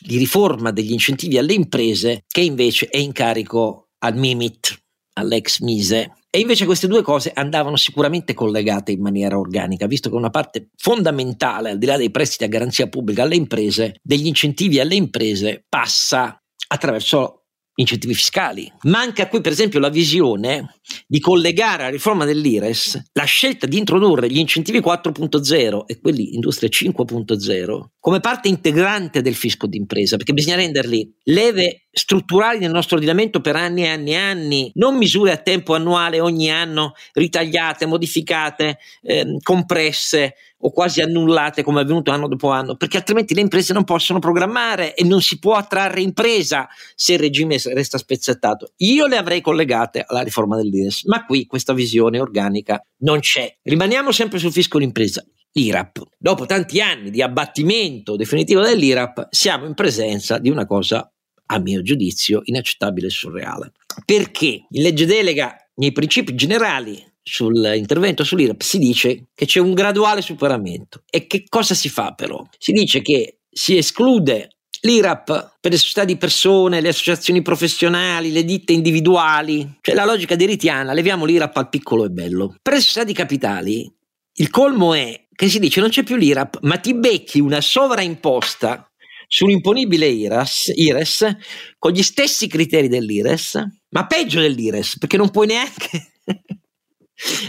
di 0.00 0.16
riforma 0.16 0.70
degli 0.70 0.92
incentivi 0.92 1.36
alle 1.36 1.54
imprese 1.54 2.22
che 2.28 2.42
invece 2.42 2.86
è 2.86 2.98
in 2.98 3.10
carico 3.10 3.88
al 3.98 4.16
MIMIT, 4.16 4.80
all'ex 5.14 5.58
Mise. 5.60 6.12
E 6.30 6.40
invece 6.40 6.66
queste 6.66 6.86
due 6.88 7.02
cose 7.02 7.32
andavano 7.34 7.76
sicuramente 7.76 8.34
collegate 8.34 8.92
in 8.92 9.00
maniera 9.00 9.38
organica, 9.38 9.86
visto 9.86 10.10
che 10.10 10.16
una 10.16 10.28
parte 10.28 10.68
fondamentale, 10.76 11.70
al 11.70 11.78
di 11.78 11.86
là 11.86 11.96
dei 11.96 12.10
prestiti 12.10 12.44
a 12.44 12.48
garanzia 12.48 12.86
pubblica 12.88 13.22
alle 13.22 13.36
imprese, 13.36 13.96
degli 14.02 14.26
incentivi 14.26 14.78
alle 14.78 14.94
imprese, 14.94 15.64
passa 15.66 16.38
attraverso 16.68 17.37
incentivi 17.78 18.14
fiscali. 18.14 18.70
Manca 18.82 19.28
qui 19.28 19.40
per 19.40 19.52
esempio 19.52 19.80
la 19.80 19.88
visione 19.88 20.74
di 21.06 21.20
collegare 21.20 21.82
alla 21.82 21.90
riforma 21.90 22.24
dell'IRES 22.24 23.10
la 23.12 23.24
scelta 23.24 23.66
di 23.66 23.78
introdurre 23.78 24.28
gli 24.28 24.38
incentivi 24.38 24.80
4.0 24.80 25.84
e 25.86 26.00
quelli 26.00 26.34
industria 26.34 26.68
5.0 26.68 27.84
come 28.08 28.20
parte 28.20 28.48
integrante 28.48 29.20
del 29.20 29.34
fisco 29.34 29.66
d'impresa, 29.66 30.16
perché 30.16 30.32
bisogna 30.32 30.56
renderli 30.56 31.14
leve 31.24 31.88
strutturali 31.90 32.58
nel 32.58 32.70
nostro 32.70 32.96
ordinamento 32.96 33.42
per 33.42 33.54
anni 33.54 33.82
e 33.82 33.88
anni 33.88 34.12
e 34.12 34.16
anni, 34.16 34.70
non 34.76 34.96
misure 34.96 35.32
a 35.32 35.36
tempo 35.36 35.74
annuale 35.74 36.18
ogni 36.18 36.50
anno 36.50 36.94
ritagliate, 37.12 37.84
modificate, 37.84 38.78
eh, 39.02 39.36
compresse 39.42 40.36
o 40.60 40.70
quasi 40.70 41.00
annullate 41.00 41.62
come 41.62 41.80
è 41.80 41.82
avvenuto 41.84 42.10
anno 42.10 42.28
dopo 42.28 42.50
anno, 42.50 42.76
perché 42.76 42.96
altrimenti 42.96 43.34
le 43.34 43.40
imprese 43.40 43.72
non 43.72 43.84
possono 43.84 44.18
programmare 44.18 44.94
e 44.94 45.04
non 45.04 45.20
si 45.20 45.38
può 45.38 45.54
attrarre 45.54 46.00
impresa 46.00 46.68
se 46.94 47.14
il 47.14 47.18
regime 47.18 47.58
resta 47.72 47.98
spezzettato. 47.98 48.72
Io 48.78 49.06
le 49.06 49.16
avrei 49.16 49.40
collegate 49.40 50.04
alla 50.06 50.22
riforma 50.22 50.56
dell'IRES, 50.56 51.04
ma 51.04 51.24
qui 51.24 51.46
questa 51.46 51.72
visione 51.72 52.20
organica 52.20 52.82
non 52.98 53.20
c'è. 53.20 53.58
Rimaniamo 53.62 54.10
sempre 54.12 54.38
sul 54.38 54.52
fisco 54.52 54.78
d'impresa. 54.78 55.24
L'IRAP. 55.52 56.02
Dopo 56.18 56.46
tanti 56.46 56.80
anni 56.80 57.10
di 57.10 57.22
abbattimento 57.22 58.16
definitivo 58.16 58.60
dell'IRAP, 58.60 59.28
siamo 59.30 59.66
in 59.66 59.74
presenza 59.74 60.38
di 60.38 60.50
una 60.50 60.66
cosa, 60.66 61.10
a 61.46 61.58
mio 61.58 61.82
giudizio, 61.82 62.42
inaccettabile 62.44 63.06
e 63.06 63.10
surreale. 63.10 63.72
Perché 64.04 64.66
in 64.68 64.82
legge 64.82 65.06
delega, 65.06 65.56
nei 65.76 65.92
principi 65.92 66.34
generali, 66.34 67.02
sull'intervento 67.30 68.24
sull'IRAP 68.24 68.62
si 68.62 68.78
dice 68.78 69.28
che 69.34 69.46
c'è 69.46 69.60
un 69.60 69.74
graduale 69.74 70.22
superamento. 70.22 71.02
E 71.10 71.26
che 71.26 71.44
cosa 71.48 71.74
si 71.74 71.88
fa 71.88 72.12
però? 72.12 72.42
Si 72.58 72.72
dice 72.72 73.02
che 73.02 73.40
si 73.50 73.76
esclude 73.76 74.58
l'IRAP 74.80 75.56
per 75.60 75.72
le 75.72 75.78
società 75.78 76.04
di 76.04 76.16
persone, 76.16 76.80
le 76.80 76.88
associazioni 76.88 77.42
professionali, 77.42 78.32
le 78.32 78.44
ditte 78.44 78.72
individuali, 78.72 79.78
cioè 79.80 79.94
la 79.94 80.04
logica 80.04 80.36
deritiana, 80.36 80.92
leviamo 80.92 81.24
l'IRAP 81.24 81.56
al 81.56 81.68
piccolo 81.68 82.04
e 82.04 82.10
bello. 82.10 82.54
Per 82.62 82.72
le 82.74 82.80
società 82.80 83.04
di 83.04 83.12
capitali, 83.12 83.92
il 84.34 84.50
colmo 84.50 84.94
è 84.94 85.26
che 85.32 85.48
si 85.48 85.58
dice 85.58 85.80
non 85.80 85.90
c'è 85.90 86.02
più 86.02 86.16
l'IRAP, 86.16 86.60
ma 86.62 86.78
ti 86.78 86.94
becchi 86.94 87.40
una 87.40 87.60
sovraimposta 87.60 88.90
sull'imponibile 89.26 90.06
IRAS, 90.06 90.72
IRES 90.74 91.36
con 91.78 91.92
gli 91.92 92.02
stessi 92.02 92.48
criteri 92.48 92.88
dell'IRES, 92.88 93.62
ma 93.90 94.06
peggio 94.06 94.40
dell'IRES, 94.40 94.98
perché 94.98 95.16
non 95.16 95.30
puoi 95.30 95.48
neanche 95.48 96.12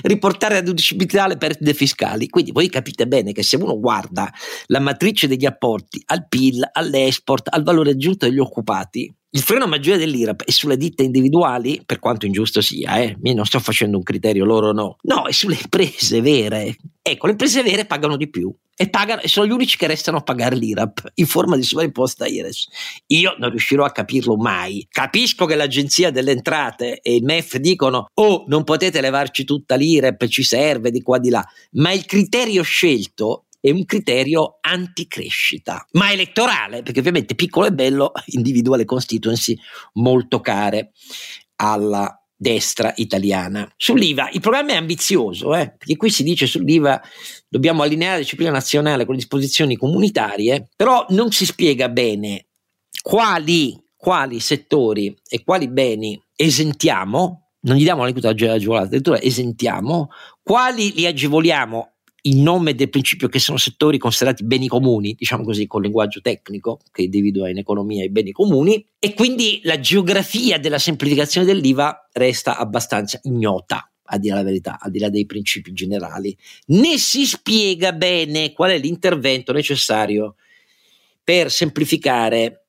riportare 0.04 0.58
ad 0.58 0.66
deducibilità 0.66 1.28
le 1.28 1.38
perdite 1.38 1.74
fiscali. 1.74 2.30
Quindi 2.30 2.52
voi 2.52 2.70
capite 2.70 3.08
bene 3.08 3.32
che 3.32 3.44
se 3.44 3.56
uno 3.56 3.80
guarda 3.80 4.32
la 4.68 4.80
matrice 4.80 5.28
degli 5.28 5.46
apporti 5.46 6.02
al 6.08 6.28
PIL, 6.28 6.68
all'export, 6.72 7.48
al 7.52 7.64
valore 7.64 7.92
aggiunto 7.92 8.28
degli 8.28 8.40
occupati, 8.40 9.14
il 9.32 9.42
freno 9.42 9.68
maggiore 9.68 10.00
dell'IRAP 10.00 10.44
è 10.44 10.52
sulle 10.52 10.76
ditte 10.76 11.04
individuali, 11.04 11.82
per 11.86 12.00
quanto 12.00 12.26
ingiusto 12.26 12.62
sia, 12.62 12.98
eh? 12.98 13.16
io 13.22 13.34
non 13.36 13.46
sto 13.46 13.60
facendo 13.60 13.98
un 13.98 14.04
criterio, 14.04 14.44
loro 14.44 14.72
no, 14.72 14.98
no, 15.04 15.28
è 15.28 15.32
sulle 15.32 15.58
imprese 15.62 16.20
vere. 16.22 16.76
Ecco, 17.02 17.28
le 17.28 17.34
imprese 17.34 17.62
vere 17.62 17.86
pagano 17.86 18.18
di 18.18 18.28
più 18.30 18.52
e, 18.82 18.90
pagano, 18.90 19.20
sono 19.26 19.46
gli 19.46 19.52
unici 19.52 19.76
che 19.76 19.88
restano 19.88 20.20
a 20.20 20.22
pagare 20.22 20.56
l'IRAP 20.56 21.12
in 21.16 21.28
forma 21.28 21.58
di 21.58 21.64
sovraimposta 21.64 22.26
IRES. 22.28 22.68
Io 23.08 23.36
non 23.38 23.50
riuscirò 23.50 23.84
a 23.84 23.92
capirlo 23.92 24.38
mai. 24.38 24.88
Capisco 24.90 25.46
che 25.46 25.56
l'Agenzia 25.56 26.12
delle 26.12 26.32
Entrate 26.32 27.02
e 27.02 27.16
il 27.16 27.26
MEF 27.26 27.58
dicono 27.58 28.06
oh, 28.14 28.46
non 28.48 28.64
potete 28.64 29.02
levarci 29.02 29.44
tutta 29.44 29.76
l'IRAP, 29.76 30.28
ci 30.28 30.44
serve 30.44 30.92
di 30.92 31.02
qua 31.02 31.20
di 31.20 31.30
là, 31.30 31.46
ma 31.72 31.92
il 31.92 32.06
criterio 32.06 32.64
scelto 32.64 33.48
è 33.60 33.70
un 33.70 33.84
criterio 33.84 34.60
anticrescita, 34.62 35.86
ma 35.92 36.14
elettorale, 36.14 36.82
perché 36.82 37.00
ovviamente 37.00 37.36
piccolo 37.36 37.66
e 37.66 37.74
bello 37.74 38.14
individua 38.32 38.78
le 38.78 38.86
constituency 38.86 39.58
molto 39.96 40.40
care 40.40 40.94
alla 41.58 42.14
destra 42.34 42.94
italiana. 42.96 43.70
Sull'IVA 43.76 44.30
il 44.32 44.40
programma 44.40 44.72
è 44.72 44.76
ambizioso, 44.78 45.54
eh, 45.54 45.74
perché 45.78 45.98
qui 45.98 46.10
si 46.10 46.24
dice 46.24 46.48
sull'IVA 46.48 47.02
dobbiamo 47.50 47.84
allineare 47.84 48.14
la 48.14 48.22
disciplina 48.22 48.52
nazionale 48.52 49.06
con 49.06 49.16
le 49.16 49.20
disposizioni 49.20 49.76
comunitarie, 49.76 50.70
però 50.76 51.06
non 51.10 51.32
si 51.32 51.46
spiega 51.46 51.90
bene 51.90 52.46
quali, 53.02 53.76
quali 53.98 54.40
settori 54.40 55.14
e 55.28 55.44
quali 55.44 55.68
beni 55.68 56.22
esentiamo, 56.36 57.50
non 57.62 57.76
gli 57.76 57.84
diamo 57.84 58.04
l'aiuto 58.04 58.28
agevolato, 58.28 58.86
addirittura 58.86 59.20
esentiamo, 59.20 60.10
quali 60.42 60.94
li 60.94 61.06
agevoliamo 61.06 61.94
in 62.24 62.42
nome 62.44 62.76
del 62.76 62.90
principio 62.90 63.30
che 63.30 63.40
sono 63.40 63.58
settori 63.58 63.98
considerati 63.98 64.44
beni 64.44 64.68
comuni, 64.68 65.14
diciamo 65.18 65.44
così 65.44 65.68
con 65.68 65.82
linguaggio 65.82 66.20
tecnico 66.22 66.80
che 66.92 67.04
individua 67.04 67.50
in 67.50 67.58
economia 67.58 68.04
i 68.04 68.12
beni 68.12 68.32
comuni, 68.32 68.86
e 69.00 69.14
quindi 69.14 69.62
la 69.64 69.80
geografia 69.80 70.60
della 70.60 70.80
semplificazione 70.80 71.48
dell'IVA 71.48 72.10
resta 72.12 72.58
abbastanza 72.58 73.20
ignota, 73.24 73.90
a 74.10 74.18
dire 74.18 74.36
la 74.36 74.44
verità, 74.44 74.80
al 74.80 74.92
di 74.92 75.00
là 75.00 75.10
dei 75.10 75.26
principi 75.26 75.72
generali. 75.74 76.36
Né 76.68 76.98
si 76.98 77.26
spiega 77.26 77.94
bene 77.94 78.54
qual 78.54 78.72
è 78.72 78.80
l'intervento 78.80 79.54
necessario 79.54 80.36
per 81.24 81.52
semplificare 81.52 82.66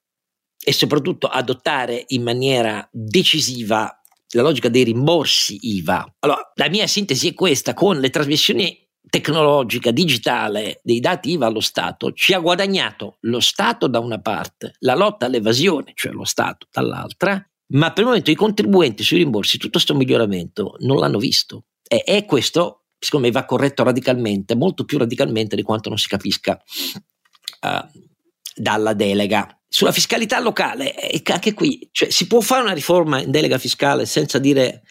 e 0.63 0.73
soprattutto 0.73 1.27
adottare 1.27 2.05
in 2.09 2.23
maniera 2.23 2.87
decisiva 2.93 4.01
la 4.33 4.43
logica 4.43 4.69
dei 4.69 4.85
rimborsi 4.85 5.59
IVA. 5.63 6.17
Allora, 6.21 6.53
la 6.55 6.69
mia 6.69 6.87
sintesi 6.87 7.29
è 7.29 7.35
questa, 7.35 7.75
con 7.75 7.99
le 7.99 8.11
trasmissioni 8.11 8.87
tecnologica, 9.09 9.91
digitale 9.91 10.81
dei 10.85 11.01
dati 11.01 11.33
IVA 11.33 11.47
allo 11.47 11.61
Stato 11.61 12.13
ci 12.13 12.33
ha 12.33 12.39
guadagnato 12.39 13.17
lo 13.23 13.41
Stato 13.41 13.89
da 13.89 13.99
una 13.99 14.21
parte, 14.21 14.75
la 14.81 14.95
lotta 14.95 15.27
all'evasione, 15.27 15.93
cioè 15.95 16.13
lo 16.13 16.25
Stato 16.25 16.69
dall'altra, 16.71 17.45
ma 17.71 17.93
per 17.93 18.01
il 18.03 18.09
momento 18.09 18.31
i 18.31 18.37
contribuenti 18.37 19.03
sui 19.03 19.19
rimborsi 19.19 19.59
tutto 19.59 19.73
questo 19.73 19.95
miglioramento 19.95 20.77
non 20.81 20.99
l'hanno 20.99 21.19
visto. 21.19 21.65
E, 21.87 22.03
e, 22.07 22.25
questo, 22.25 22.87
secondo 22.99 23.27
me, 23.27 23.33
va 23.33 23.45
corretto 23.45 23.83
radicalmente, 23.83 24.55
molto 24.55 24.85
più 24.85 24.99
radicalmente 24.99 25.57
di 25.57 25.63
quanto 25.63 25.89
non 25.89 25.99
si 25.99 26.09
capisca 26.09 26.61
uh, 27.61 28.01
dalla 28.55 28.93
delega. 28.95 29.55
Sulla 29.69 29.93
fiscalità 29.93 30.41
locale, 30.41 30.95
anche 31.25 31.55
qui, 31.55 31.89
cioè, 31.93 32.11
si 32.11 32.27
può 32.27 32.41
fare 32.41 32.63
una 32.63 32.73
riforma 32.73 33.21
in 33.21 33.31
delega 33.31 33.59
fiscale 33.59 34.05
senza 34.05 34.39
dire 34.39 34.83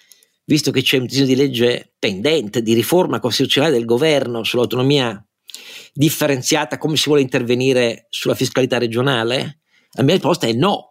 visto 0.45 0.71
che 0.71 0.81
c'è 0.81 0.97
un 0.97 1.05
disegno 1.05 1.27
di 1.27 1.35
legge 1.35 1.93
pendente 1.99 2.61
di 2.61 2.73
riforma 2.73 3.19
costituzionale 3.19 3.73
del 3.73 3.85
governo 3.85 4.43
sull'autonomia 4.43 5.23
differenziata, 5.93 6.77
come 6.77 6.95
si 6.95 7.05
vuole 7.05 7.21
intervenire 7.21 8.07
sulla 8.09 8.35
fiscalità 8.35 8.77
regionale? 8.77 9.59
La 9.91 10.03
mia 10.03 10.15
risposta 10.15 10.47
è 10.47 10.53
no, 10.53 10.88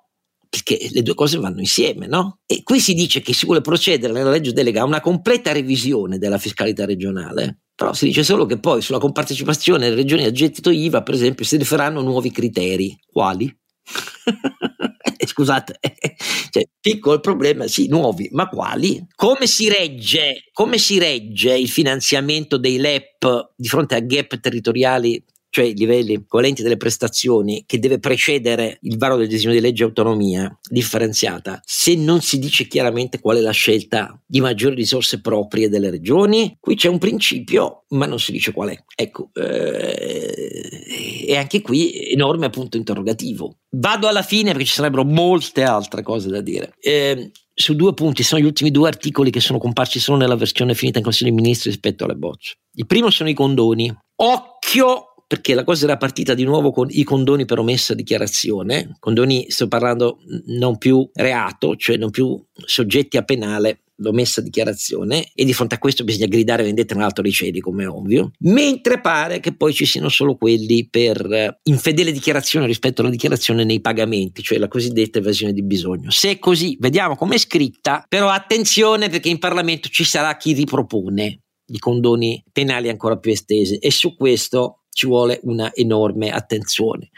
perché 0.49 0.89
le 0.91 1.03
due 1.03 1.15
cose 1.15 1.39
vanno 1.39 1.61
insieme, 1.61 2.07
no? 2.07 2.41
E 2.47 2.63
qui 2.63 2.81
si 2.81 2.95
dice 2.95 3.21
che 3.21 3.35
si 3.35 3.45
vuole 3.45 3.61
procedere 3.61 4.13
nella 4.13 4.31
legge 4.31 4.53
delega 4.53 4.83
a 4.83 4.87
una 4.87 5.01
completa 5.01 5.53
revisione 5.53 6.19
della 6.19 6.39
fiscalità 6.39 6.85
regionale, 6.85 7.61
però 7.75 7.93
si 7.93 8.07
dice 8.07 8.25
solo 8.25 8.47
che 8.47 8.59
poi 8.59 8.81
sulla 8.81 8.99
compartecipazione 8.99 9.85
delle 9.85 9.97
regioni 9.97 10.25
a 10.25 10.33
gettito 10.33 10.71
IVA, 10.71 11.03
per 11.03 11.15
esempio, 11.15 11.45
si 11.45 11.57
riferanno 11.57 12.01
nuovi 12.01 12.31
criteri. 12.31 12.99
Quali? 13.07 13.55
Scusate, 15.27 15.79
cioè, 16.51 16.65
piccolo 16.81 17.21
problema, 17.21 17.67
sì, 17.67 17.89
nuovi, 17.89 18.29
ma 18.33 18.49
quali? 18.49 19.07
Come 19.15 19.47
si 19.47 19.69
regge, 19.69 20.49
come 20.53 20.79
si 20.79 20.99
regge 20.99 21.55
il 21.55 21.69
finanziamento 21.69 22.57
dei 22.57 22.79
LEP 22.79 23.53
di 23.55 23.69
fronte 23.69 23.95
a 23.95 24.01
gap 24.01 24.41
territoriali 24.41 25.23
cioè 25.51 25.65
i 25.65 25.75
livelli 25.75 26.15
equivalenti 26.15 26.63
delle 26.63 26.77
prestazioni 26.77 27.65
che 27.67 27.79
deve 27.79 27.99
precedere 27.99 28.79
il 28.83 28.99
varo 28.99 29.17
del 29.17 29.29
disegno 29.29 29.53
di 29.53 29.61
legge 29.61 29.85
autonomia 29.85 30.57
differenziata, 30.69 31.61
se 31.65 31.95
non 31.95 32.21
si 32.21 32.39
dice 32.39 32.67
chiaramente 32.67 33.21
qual 33.21 33.39
è 33.39 33.41
la 33.41 33.51
scelta 33.51 34.21
di 34.27 34.41
maggiori 34.41 34.75
risorse 34.75 35.21
proprie 35.21 35.69
delle 35.69 35.91
regioni, 35.91 36.57
qui 36.61 36.75
c'è 36.75 36.89
un 36.89 36.99
principio, 36.99 37.85
ma 37.89 38.07
non 38.07 38.19
si 38.19 38.33
dice 38.33 38.53
qual 38.53 38.71
è. 38.71 38.85
Ecco, 38.95 39.31
eh, 39.35 41.25
e 41.27 41.37
anche 41.37 41.61
qui 41.61 42.11
enorme 42.11 42.47
appunto 42.47 42.77
interrogativo. 42.77 43.59
Vado 43.71 44.09
alla 44.09 44.23
fine 44.23 44.53
perché 44.53 44.67
ci 44.67 44.75
sarebbero 44.75 45.05
molte 45.05 45.63
altre 45.63 46.03
cose 46.03 46.29
da 46.29 46.41
dire. 46.41 46.75
Eh, 46.81 47.31
su 47.55 47.75
due 47.75 47.93
punti, 47.93 48.23
sono 48.23 48.41
gli 48.41 48.45
ultimi 48.45 48.71
due 48.71 48.89
articoli 48.89 49.31
che 49.31 49.41
sono 49.41 49.59
comparsi 49.59 49.99
solo 49.99 50.17
nella 50.19 50.37
versione 50.37 50.75
finita 50.75 50.99
in 50.99 51.05
Consiglio 51.05 51.31
dei 51.31 51.41
Ministri 51.41 51.71
rispetto 51.71 52.05
alle 52.05 52.15
bocce. 52.15 52.59
Il 52.75 52.87
primo 52.87 53.11
sono 53.11 53.29
i 53.29 53.35
condoni. 53.35 53.93
Occhio 54.21 55.08
perché 55.29 55.55
la 55.55 55.62
cosa 55.62 55.85
era 55.85 55.99
partita 55.99 56.33
di 56.33 56.45
nuovo 56.45 56.73
con 56.73 56.88
i 56.91 57.05
condoni 57.05 57.45
per 57.45 57.59
omessa 57.59 57.93
dichiarazione, 57.93 58.97
condoni 58.99 59.51
sto 59.51 59.69
parlando 59.69 60.21
non 60.47 60.79
più 60.79 61.09
reato, 61.12 61.77
cioè 61.77 61.99
non 61.99 62.09
più 62.09 62.43
soggetti 62.55 63.19
a 63.19 63.23
penale, 63.23 63.83
l'omessa 63.99 64.41
dichiarazione 64.41 65.31
e 65.35 65.45
di 65.45 65.53
fronte 65.53 65.75
a 65.75 65.79
questo 65.79 66.05
bisogna 66.05 66.27
gridare 66.27 66.62
vendetta 66.62 66.95
in 66.95 67.01
alto 67.01 67.23
ricedi 67.23 67.61
come 67.61 67.85
è 67.85 67.88
ovvio 67.88 68.31
mentre 68.41 69.01
pare 69.01 69.41
che 69.41 69.57
poi 69.57 69.73
ci 69.73 69.87
siano 69.87 70.09
solo 70.09 70.37
quelli 70.37 70.88
per 70.88 71.21
eh, 71.33 71.59
infedele 71.64 72.12
dichiarazione 72.12 72.67
rispetto 72.67 73.01
alla 73.01 73.11
dichiarazione 73.11 73.64
nei 73.64 73.81
pagamenti 73.81 74.43
cioè 74.43 74.59
la 74.59 74.69
cosiddetta 74.69 75.19
evasione 75.19 75.53
di 75.53 75.64
bisogno. 75.64 76.11
Se 76.11 76.31
è 76.31 76.38
così 76.38 76.77
vediamo 76.79 77.17
com'è 77.17 77.38
scritta 77.38 78.05
però 78.09 78.29
attenzione 78.29 79.09
perché 79.09 79.29
in 79.29 79.38
Parlamento 79.38 79.88
ci 79.88 80.05
sarà 80.05 80.37
chi 80.37 80.53
ripropone 80.53 81.41
i 81.71 81.79
condoni 81.79 82.43
penali 82.51 82.88
ancora 82.88 83.19
più 83.19 83.31
estesi 83.31 83.77
e 83.77 83.91
su 83.91 84.17
questo 84.17 84.78
ci 84.99 85.07
vuole 85.07 85.39
una 85.45 85.73
enorme 85.75 86.33
attenzione. 86.33 87.11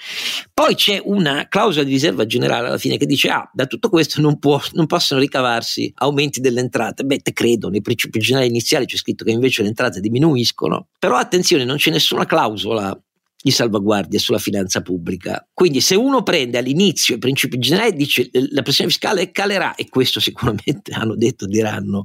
Poi 0.53 0.75
c'è 0.75 1.01
una 1.03 1.49
clausola 1.49 1.83
di 1.83 1.93
riserva 1.93 2.27
generale 2.27 2.69
alla 2.69 2.77
fine 2.77 2.99
che 2.99 3.07
dice: 3.07 3.31
Ah, 3.31 3.51
da 3.55 3.64
tutto 3.64 3.88
questo 3.88 4.21
non, 4.21 4.38
può, 4.38 4.61
non 4.73 4.85
possono 4.85 5.19
ricavarsi 5.19 5.90
aumenti 5.97 6.40
delle 6.40 6.61
entrate. 6.61 7.05
Beh, 7.05 7.21
te 7.21 7.33
credo, 7.33 7.71
nei 7.71 7.81
principi 7.81 8.19
generali 8.19 8.51
iniziali 8.51 8.85
c'è 8.85 8.97
scritto 8.97 9.25
che 9.25 9.31
invece 9.31 9.62
le 9.62 9.69
entrate 9.69 10.01
diminuiscono. 10.01 10.88
Però 10.99 11.16
attenzione, 11.16 11.64
non 11.64 11.77
c'è 11.77 11.90
nessuna 11.90 12.27
clausola 12.27 12.95
di 13.43 13.51
salvaguardia 13.51 14.19
sulla 14.19 14.38
finanza 14.38 14.83
pubblica. 14.83 15.49
Quindi 15.55 15.81
se 15.81 15.95
uno 15.95 16.23
prende 16.23 16.59
all'inizio 16.59 17.14
i 17.14 17.19
principi 17.19 17.59
generali 17.59 17.95
dice 17.95 18.29
la 18.51 18.61
pressione 18.61 18.90
fiscale 18.90 19.31
calerà 19.31 19.75
e 19.75 19.88
questo 19.88 20.21
sicuramente 20.21 20.93
hanno 20.93 21.16
detto 21.16 21.47
diranno 21.47 22.05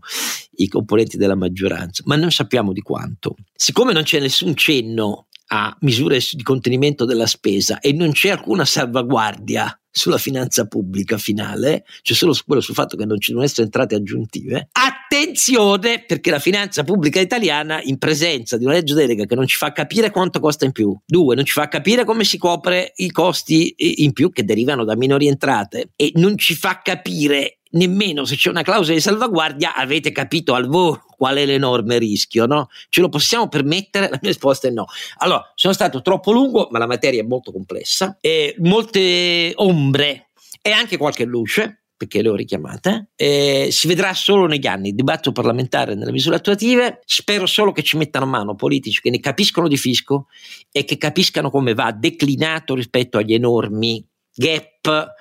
i 0.55 0.69
componenti 0.69 1.17
della 1.17 1.35
maggioranza, 1.35 2.01
ma 2.05 2.15
non 2.15 2.31
sappiamo 2.31 2.71
di 2.71 2.79
quanto. 2.79 3.35
Siccome 3.53 3.91
non 3.91 4.03
c'è 4.03 4.21
nessun 4.21 4.55
cenno 4.55 5.27
a 5.47 5.75
misure 5.81 6.19
di 6.31 6.43
contenimento 6.43 7.05
della 7.05 7.27
spesa 7.27 7.79
e 7.79 7.93
non 7.93 8.11
c'è 8.11 8.29
alcuna 8.29 8.65
salvaguardia 8.65 9.79
sulla 9.95 10.17
finanza 10.17 10.65
pubblica 10.67 11.17
finale, 11.17 11.85
c'è 12.01 12.13
solo 12.13 12.35
quello 12.45 12.59
sul 12.59 12.75
fatto 12.75 12.97
che 12.97 13.05
non 13.05 13.17
ci 13.17 13.29
devono 13.29 13.45
essere 13.45 13.63
entrate 13.63 13.95
aggiuntive. 13.95 14.67
Attenzione 14.73 16.03
perché 16.05 16.31
la 16.31 16.39
finanza 16.39 16.83
pubblica 16.83 17.21
italiana 17.21 17.79
in 17.81 17.97
presenza 17.97 18.57
di 18.57 18.65
una 18.65 18.73
legge 18.73 18.93
delega 18.93 19.23
che 19.23 19.35
non 19.35 19.47
ci 19.47 19.55
fa 19.55 19.71
capire 19.71 20.11
quanto 20.11 20.41
costa 20.41 20.65
in 20.65 20.73
più, 20.73 20.93
due, 21.05 21.35
non 21.35 21.45
ci 21.45 21.53
fa 21.53 21.69
capire 21.69 22.03
come 22.03 22.25
si 22.25 22.37
copre 22.37 22.91
i 22.97 23.09
costi 23.09 23.73
in 23.77 24.11
più 24.11 24.31
che 24.31 24.43
derivano 24.43 24.83
da 24.83 24.97
minori 24.97 25.27
entrate 25.27 25.91
e 25.95 26.11
non 26.15 26.37
ci 26.37 26.55
fa 26.55 26.81
capire 26.83 27.59
nemmeno 27.75 28.25
se 28.25 28.35
c'è 28.35 28.49
una 28.49 28.63
clausola 28.63 28.95
di 28.95 29.01
salvaguardia 29.01 29.75
avete 29.75 30.11
capito 30.11 30.53
al 30.53 30.67
volo 30.67 31.03
qual 31.15 31.37
è 31.37 31.45
l'enorme 31.45 31.97
rischio, 31.97 32.45
no? 32.45 32.67
Ce 32.89 32.99
lo 32.99 33.09
possiamo 33.09 33.47
permettere? 33.47 34.09
La 34.09 34.19
mia 34.21 34.31
risposta 34.31 34.67
è 34.67 34.71
no. 34.71 34.85
Allora, 35.17 35.51
sono 35.55 35.73
stato 35.73 36.01
troppo 36.01 36.31
lungo, 36.31 36.67
ma 36.71 36.79
la 36.79 36.87
materia 36.87 37.21
è 37.21 37.25
molto 37.25 37.51
complessa, 37.51 38.17
e 38.19 38.55
molte 38.59 39.53
ombre 39.55 40.29
e 40.61 40.71
anche 40.71 40.97
qualche 40.97 41.23
luce, 41.23 41.83
perché 41.95 42.21
le 42.21 42.29
ho 42.29 42.35
richiamate, 42.35 43.11
eh, 43.15 43.69
si 43.71 43.87
vedrà 43.87 44.13
solo 44.13 44.45
negli 44.47 44.67
anni, 44.67 44.89
il 44.89 44.95
dibattito 44.95 45.31
parlamentare 45.31 45.95
nelle 45.95 46.11
misure 46.11 46.35
attuative, 46.35 46.99
spero 47.05 47.45
solo 47.45 47.71
che 47.71 47.83
ci 47.83 47.95
mettano 47.95 48.25
mano 48.25 48.55
politici 48.55 48.99
che 48.99 49.09
ne 49.09 49.21
capiscono 49.21 49.69
di 49.69 49.77
fisco 49.77 50.27
e 50.71 50.83
che 50.83 50.97
capiscano 50.97 51.49
come 51.49 51.73
va 51.73 51.95
declinato 51.97 52.75
rispetto 52.75 53.17
agli 53.17 53.33
enormi 53.33 54.05
gap 54.35 55.13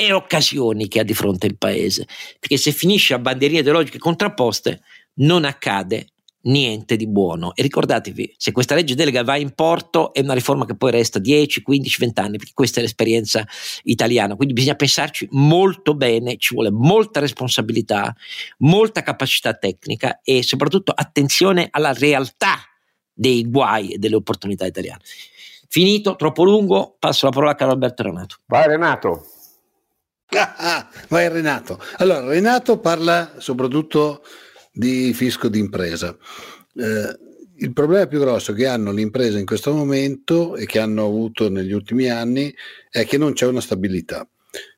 e 0.00 0.12
occasioni 0.12 0.86
che 0.86 1.00
ha 1.00 1.02
di 1.02 1.12
fronte 1.12 1.48
il 1.48 1.58
paese. 1.58 2.06
Perché 2.38 2.56
se 2.56 2.70
finisce 2.70 3.14
a 3.14 3.18
bandierine 3.18 3.58
ideologiche 3.58 3.98
contrapposte, 3.98 4.80
non 5.14 5.44
accade 5.44 6.10
niente 6.42 6.94
di 6.94 7.08
buono. 7.08 7.52
E 7.56 7.62
ricordatevi, 7.62 8.36
se 8.36 8.52
questa 8.52 8.76
legge 8.76 8.94
delega 8.94 9.24
va 9.24 9.36
in 9.36 9.50
porto, 9.56 10.12
è 10.12 10.20
una 10.20 10.34
riforma 10.34 10.66
che 10.66 10.76
poi 10.76 10.92
resta 10.92 11.18
10, 11.18 11.62
15, 11.62 11.96
20 11.98 12.20
anni, 12.20 12.36
perché 12.36 12.52
questa 12.54 12.78
è 12.78 12.82
l'esperienza 12.82 13.44
italiana. 13.82 14.36
Quindi 14.36 14.54
bisogna 14.54 14.76
pensarci 14.76 15.26
molto 15.32 15.96
bene, 15.96 16.36
ci 16.36 16.54
vuole 16.54 16.70
molta 16.70 17.18
responsabilità, 17.18 18.14
molta 18.58 19.02
capacità 19.02 19.54
tecnica 19.54 20.20
e 20.22 20.44
soprattutto 20.44 20.92
attenzione 20.94 21.66
alla 21.72 21.92
realtà 21.92 22.60
dei 23.12 23.50
guai 23.50 23.94
e 23.94 23.98
delle 23.98 24.14
opportunità 24.14 24.64
italiane. 24.64 25.02
Finito, 25.66 26.14
troppo 26.14 26.44
lungo, 26.44 26.94
passo 27.00 27.26
la 27.26 27.32
parola 27.32 27.50
a 27.50 27.54
Carlo 27.56 27.72
Alberto 27.72 28.04
Renato. 28.04 28.36
Vai 28.46 28.68
Renato. 28.68 29.32
Vai 31.08 31.28
Renato. 31.28 31.80
Allora, 31.96 32.26
Renato 32.26 32.78
parla 32.78 33.34
soprattutto 33.38 34.22
di 34.72 35.12
fisco 35.14 35.48
d'impresa. 35.48 36.16
Eh, 36.74 37.18
il 37.60 37.72
problema 37.72 38.06
più 38.06 38.20
grosso 38.20 38.52
che 38.52 38.66
hanno 38.66 38.92
le 38.92 39.00
imprese 39.00 39.38
in 39.38 39.46
questo 39.46 39.72
momento 39.72 40.54
e 40.56 40.66
che 40.66 40.78
hanno 40.78 41.04
avuto 41.04 41.48
negli 41.48 41.72
ultimi 41.72 42.08
anni 42.08 42.54
è 42.90 43.04
che 43.04 43.18
non 43.18 43.32
c'è 43.32 43.46
una 43.46 43.60
stabilità. 43.60 44.28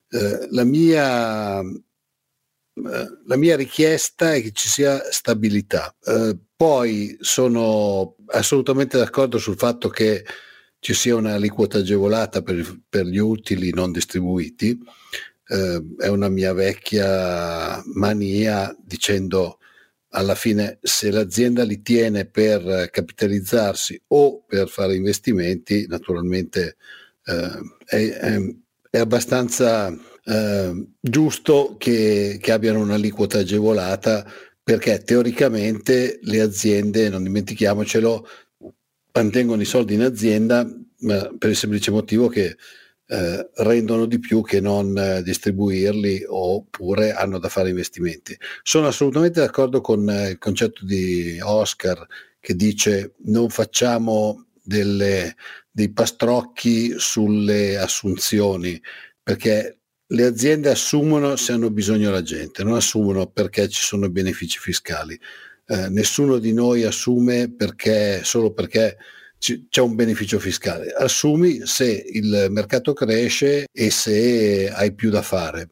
Eh, 0.09 0.47
la, 0.51 0.65
mia, 0.65 1.61
eh, 1.61 3.19
la, 3.27 3.37
mia, 3.37 3.57
richiesta 3.57 4.33
è 4.33 4.41
che 4.43 4.53
ci 4.53 4.69
sia 4.69 5.11
stabilità. 5.11 5.95
Eh, 6.03 6.39
poi 6.57 7.17
sono 7.21 8.17
assolutamente 8.27 8.99
d'accordo 8.99 9.39
sul 9.39 9.57
fatto 9.57 9.89
che 9.89 10.25
ci 10.79 10.95
sia 10.95 11.15
un'aliquota 11.15 11.79
agevolata 11.79 12.41
per, 12.41 12.81
per 12.89 13.05
gli 13.05 13.19
utili 13.19 13.71
non 13.73 13.93
distribuiti 13.93 14.79
eh, 15.51 15.83
è 15.99 16.07
una 16.07 16.29
mia 16.29 16.53
vecchia 16.53 17.83
mania 17.95 18.75
dicendo 18.81 19.59
alla 20.11 20.35
fine 20.35 20.79
se 20.81 21.11
l'azienda 21.11 21.65
li 21.65 21.83
tiene 21.83 22.25
per 22.25 22.89
capitalizzarsi 22.91 24.01
o 24.09 24.45
per 24.47 24.69
fare 24.69 24.95
investimenti, 24.95 25.87
naturalmente 25.89 26.77
eh, 27.25 27.61
è, 27.85 27.97
è, 27.97 28.55
è, 28.91 28.99
abbastanza 28.99 29.93
eh, 30.25 30.87
giusto 31.01 31.77
che, 31.79 32.39
che 32.41 32.53
abbiano 32.53 32.81
un'aliquota 32.81 33.39
agevolata 33.39 34.25
perché 34.63 35.03
teoricamente 35.03 36.21
le 36.23 36.41
aziende, 36.41 37.09
non 37.09 37.25
dimentichiamocelo, 37.25 38.27
mantengono 39.13 39.63
i 39.63 39.67
soldi 39.67 39.95
in 39.95 40.03
azienda 40.03 40.65
per 41.39 41.51
il 41.51 41.57
semplice 41.57 41.91
motivo 41.91 42.29
che 42.29 42.57
eh, 43.13 43.51
rendono 43.57 44.07
di 44.07 44.21
più 44.21 44.41
che 44.41 44.61
non 44.61 44.97
eh, 44.97 45.23
distribuirli 45.25 46.25
oppure 46.29 47.13
hanno 47.13 47.41
da 47.41 47.49
fare 47.49 47.71
investimenti. 47.71 48.39
Sono 48.63 48.87
assolutamente 48.87 49.41
d'accordo 49.41 49.81
con 49.81 50.09
eh, 50.09 50.31
il 50.31 50.39
concetto 50.39 50.85
di 50.85 51.41
Oscar 51.43 52.07
che 52.39 52.55
dice 52.55 53.15
non 53.25 53.49
facciamo 53.49 54.47
delle, 54.63 55.35
dei 55.73 55.93
pastrocchi 55.93 56.95
sulle 56.99 57.79
assunzioni 57.79 58.81
perché 59.21 59.79
le 60.07 60.25
aziende 60.25 60.71
assumono 60.71 61.35
se 61.35 61.51
hanno 61.51 61.71
bisogno 61.71 62.13
la 62.13 62.23
gente, 62.23 62.63
non 62.63 62.75
assumono 62.75 63.27
perché 63.27 63.69
ci 63.69 63.83
sono 63.83 64.09
benefici 64.09 64.61
fiscali. 64.61 65.19
Eh, 65.67 65.89
nessuno 65.89 66.39
di 66.39 66.53
noi 66.53 66.85
assume 66.85 67.53
perché, 67.53 68.23
solo 68.23 68.53
perché 68.53 68.97
c'è 69.41 69.81
un 69.81 69.95
beneficio 69.95 70.39
fiscale. 70.39 70.93
Assumi 70.93 71.63
se 71.65 72.05
il 72.13 72.49
mercato 72.51 72.93
cresce 72.93 73.67
e 73.73 73.91
se 73.91 74.71
hai 74.71 74.95
più 74.95 75.11
da 75.11 75.23
fare. 75.23 75.71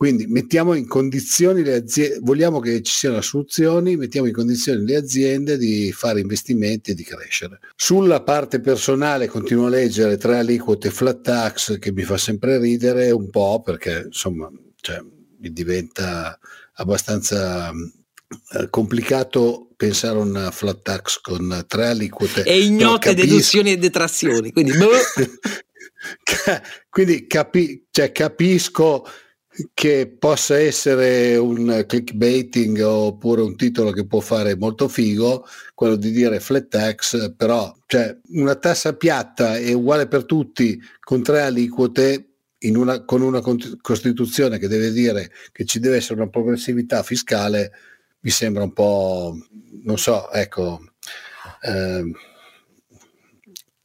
Quindi 0.00 0.26
mettiamo 0.26 0.72
in 0.72 0.86
condizioni 0.86 1.62
le 1.62 1.74
aziende, 1.74 2.20
vogliamo 2.22 2.58
che 2.58 2.80
ci 2.80 2.90
siano 2.90 3.18
assunzioni, 3.18 3.96
mettiamo 3.96 4.28
in 4.28 4.32
condizioni 4.32 4.82
le 4.82 4.96
aziende 4.96 5.58
di 5.58 5.92
fare 5.92 6.20
investimenti 6.20 6.92
e 6.92 6.94
di 6.94 7.04
crescere. 7.04 7.58
Sulla 7.76 8.22
parte 8.22 8.60
personale 8.60 9.26
continuo 9.26 9.66
a 9.66 9.68
leggere 9.68 10.16
tre 10.16 10.38
aliquote 10.38 10.88
flat 10.88 11.20
tax 11.20 11.78
che 11.78 11.92
mi 11.92 12.02
fa 12.04 12.16
sempre 12.16 12.58
ridere 12.58 13.10
un 13.10 13.28
po' 13.28 13.60
perché 13.60 14.04
insomma 14.06 14.50
cioè, 14.76 15.04
diventa 15.36 16.38
abbastanza 16.76 17.70
eh, 18.52 18.70
complicato 18.70 19.70
pensare 19.76 20.18
a 20.18 20.22
una 20.22 20.50
flat 20.50 20.82
tax 20.82 21.20
con 21.20 21.64
tre 21.66 21.88
aliquote 21.88 22.44
e 22.44 22.60
ignote 22.60 23.08
capisco... 23.10 23.26
deduzioni 23.26 23.72
e 23.72 23.76
detrazioni 23.78 24.52
quindi, 24.52 24.76
boh. 24.76 24.90
quindi 26.88 27.26
capi... 27.26 27.86
cioè, 27.90 28.12
capisco 28.12 29.04
che 29.74 30.14
possa 30.18 30.58
essere 30.58 31.36
un 31.36 31.84
clickbaiting 31.86 32.80
oppure 32.82 33.42
un 33.42 33.56
titolo 33.56 33.90
che 33.90 34.06
può 34.06 34.20
fare 34.20 34.56
molto 34.56 34.88
figo, 34.88 35.44
quello 35.74 35.96
di 35.96 36.12
dire 36.12 36.40
flat 36.40 36.68
tax, 36.68 37.34
però 37.34 37.74
cioè, 37.86 38.16
una 38.28 38.54
tassa 38.54 38.94
piatta 38.94 39.56
è 39.56 39.72
uguale 39.72 40.06
per 40.06 40.24
tutti 40.24 40.80
con 41.00 41.22
tre 41.22 41.42
aliquote 41.42 42.26
una, 42.68 43.04
con 43.04 43.22
una 43.22 43.40
Costituzione 43.80 44.58
che 44.58 44.68
deve 44.68 44.92
dire 44.92 45.30
che 45.50 45.64
ci 45.64 45.80
deve 45.80 45.96
essere 45.96 46.20
una 46.20 46.30
progressività 46.30 47.02
fiscale, 47.02 47.72
mi 48.20 48.30
sembra 48.30 48.62
un 48.62 48.72
po', 48.72 49.36
non 49.82 49.98
so, 49.98 50.30
ecco, 50.30 50.80
eh, 51.62 52.04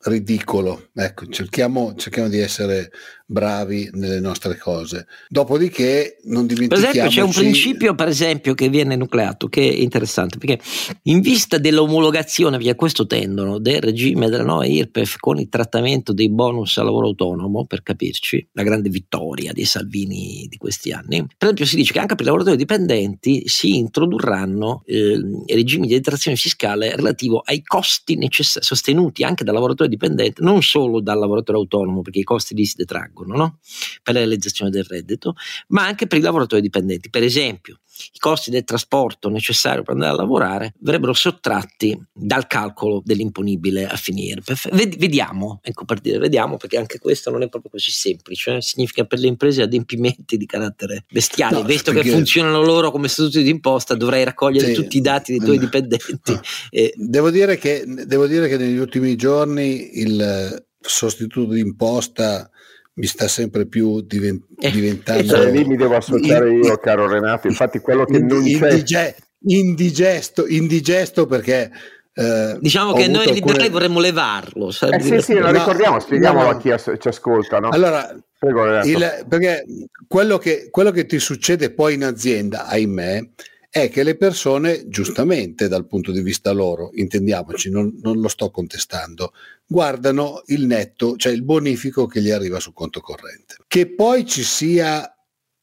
ridicolo. 0.06 0.90
Ecco, 0.94 1.28
cerchiamo, 1.28 1.96
cerchiamo 1.96 2.30
di 2.30 2.40
essere 2.40 2.92
bravi 3.26 3.90
nelle 3.94 4.20
nostre 4.20 4.58
cose. 4.58 5.08
Dopodiché 5.28 6.18
non 6.26 6.46
dimentichiamo. 6.46 6.84
Per 6.84 6.96
esempio, 6.96 7.10
c'è 7.10 7.26
un 7.26 7.34
principio, 7.34 7.96
per 7.96 8.08
esempio, 8.08 8.54
che 8.54 8.70
viene 8.70 8.96
nucleato, 8.96 9.48
che 9.48 9.62
è 9.62 9.76
interessante, 9.76 10.38
perché 10.38 10.62
in 11.04 11.22
vista 11.22 11.58
dell'omologazione, 11.58 12.58
via 12.58 12.76
questo 12.76 13.08
tendono, 13.08 13.58
del 13.58 13.82
regime 13.82 14.30
della 14.30 14.44
nuova 14.44 14.66
IRPEF 14.66 15.18
con 15.18 15.40
il 15.40 15.50
trattamento 15.50 16.14
dei 16.14 16.30
bonus 16.30 16.78
al 16.78 16.86
lavoro 16.86 17.08
autonomo, 17.08 17.66
per 17.66 17.82
capirci, 17.82 18.50
la 18.54 18.64
grande 18.64 18.90
vittoria 18.90 19.52
dei 19.54 19.66
Salvini 19.66 20.46
di 20.48 20.58
questi 20.58 20.92
anni, 20.92 21.26
per 21.26 21.50
esempio 21.50 21.66
si 21.66 21.76
dice 21.76 21.94
che 21.94 22.00
anche 22.00 22.16
per 22.16 22.24
i 22.24 22.28
lavoratori 22.28 22.58
dipendenti 22.58 23.44
si 23.48 23.78
introdurranno 23.78 24.84
eh, 24.86 25.20
regimi 25.48 25.88
di 25.88 25.94
detrazione 25.94 26.38
fiscale 26.38 26.96
relativo 26.96 27.42
ai 27.44 27.64
costi 27.64 28.16
necessari, 28.16 28.66
sostenuti 28.66 29.24
anche 29.24 29.44
dal 29.44 29.54
lavoratore 29.54 29.90
dipendente, 29.90 30.44
non 30.44 30.62
solo 30.62 31.02
dal 31.02 31.18
lavoratore 31.18 31.58
autonomo, 31.58 32.02
perché 32.02 32.20
i 32.20 32.24
costi 32.24 32.54
lì 32.54 32.66
si 32.66 32.76
detraggono 32.78 33.15
traggono 33.16 33.36
no? 33.36 33.60
per 34.04 34.14
la 34.14 34.20
realizzazione 34.20 34.70
del 34.70 34.84
reddito, 34.84 35.36
ma 35.70 35.86
anche 35.86 36.08
per 36.08 36.18
i 36.18 36.22
lavoratori 36.22 36.62
dipendenti. 36.62 37.10
Per 37.10 37.24
esempio, 37.24 37.80
i 38.12 38.20
costi 38.20 38.52
del 38.52 38.66
trasporto 38.66 39.30
necessario 39.30 39.82
per 39.82 39.94
andare 39.94 40.12
a 40.12 40.16
lavorare 40.18 40.74
verrebbero 40.80 41.14
sottratti 41.14 41.98
dal 42.12 42.46
calcolo 42.46 43.02
dell'imponibile 43.04 43.88
a 43.88 43.96
finire. 43.96 44.42
Vediamo, 44.72 45.62
ecco 45.64 45.86
per 45.86 46.02
dire, 46.02 46.18
vediamo 46.18 46.58
perché 46.58 46.78
anche 46.78 47.00
questo 47.00 47.32
non 47.32 47.42
è 47.42 47.48
proprio 47.48 47.72
così 47.72 47.92
semplice, 47.92 48.56
eh? 48.56 48.62
significa 48.62 49.06
per 49.06 49.20
le 49.20 49.28
imprese 49.28 49.62
adempimenti 49.62 50.36
di 50.36 50.46
carattere 50.46 51.06
bestiale, 51.10 51.56
no, 51.56 51.64
visto 51.64 51.94
che 51.94 52.04
funzionano 52.04 52.62
loro 52.62 52.92
come 52.92 53.08
statuti 53.08 53.44
d'imposta 53.44 53.96
dovrei 53.96 54.26
raccogliere 54.26 54.68
sì, 54.68 54.74
tutti 54.74 54.98
i 54.98 55.02
dati 55.02 55.32
dei 55.32 55.42
tuoi 55.42 55.58
dipendenti. 55.58 56.34
No. 56.34 56.42
E... 56.70 56.94
Devo, 56.98 57.30
dire 57.30 57.58
che, 57.58 57.86
devo 57.86 58.28
dire 58.28 58.50
che 58.50 58.58
negli 58.58 58.78
ultimi 58.78 59.16
giorni 59.16 60.00
il 60.00 60.64
sostituto 60.90 61.54
d'imposta 61.54 62.50
mi 62.98 63.06
sta 63.06 63.28
sempre 63.28 63.66
più 63.66 64.02
divent- 64.02 64.46
eh, 64.60 64.72
diventando... 64.72 65.42
Eh, 65.42 65.52
lì 65.52 65.66
mi 65.66 65.76
devo 65.76 65.96
associare 65.96 66.54
io, 66.54 66.78
caro 66.78 67.08
Renato, 67.08 67.48
infatti 67.48 67.80
quello 67.80 68.06
che 68.06 68.20
non 68.20 68.44
c'è... 68.84 69.16
Indigesto, 69.48 70.48
indigesto 70.48 71.26
perché... 71.28 71.70
Eh, 72.14 72.58
diciamo 72.62 72.94
che 72.94 73.08
noi 73.08 73.28
alcune... 73.28 73.34
liberali 73.34 73.70
vorremmo 73.70 74.00
levarlo. 74.00 74.70
Eh 74.70 75.02
sì, 75.02 75.22
sì, 75.22 75.34
lo 75.34 75.52
ricordiamo, 75.52 76.00
spieghiamolo 76.00 76.46
no, 76.46 76.50
a 76.52 76.58
chi 76.58 76.72
as- 76.72 76.94
ci 76.98 77.08
ascolta. 77.10 77.60
No? 77.60 77.70
Allora, 77.70 78.18
Prego, 78.40 78.82
il, 78.84 79.26
perché 79.28 79.66
quello 80.08 80.38
che, 80.38 80.70
quello 80.70 80.92
che 80.92 81.06
ti 81.06 81.20
succede 81.20 81.72
poi 81.72 81.96
in 81.96 82.04
azienda, 82.04 82.68
ahimè, 82.68 83.30
è 83.76 83.90
che 83.90 84.04
le 84.04 84.16
persone, 84.16 84.88
giustamente 84.88 85.68
dal 85.68 85.86
punto 85.86 86.14
di 86.14 86.22
vista 86.22 86.54
loro, 86.54 86.92
intendiamoci, 86.94 87.70
non, 87.70 87.94
non, 88.02 88.22
lo 88.22 88.30
sto 88.30 88.50
contestando, 88.50 89.34
guardano 89.68 90.44
il 90.46 90.66
netto, 90.66 91.18
cioè 91.18 91.34
il 91.34 91.44
bonifico 91.44 92.06
che 92.06 92.22
gli 92.22 92.32
arriva 92.32 92.62
sul 92.62 92.72
conto 92.72 93.02
corrente. 93.02 93.58
Che 93.68 93.94
poi 93.94 94.26
ci 94.26 94.44
sia 94.44 95.10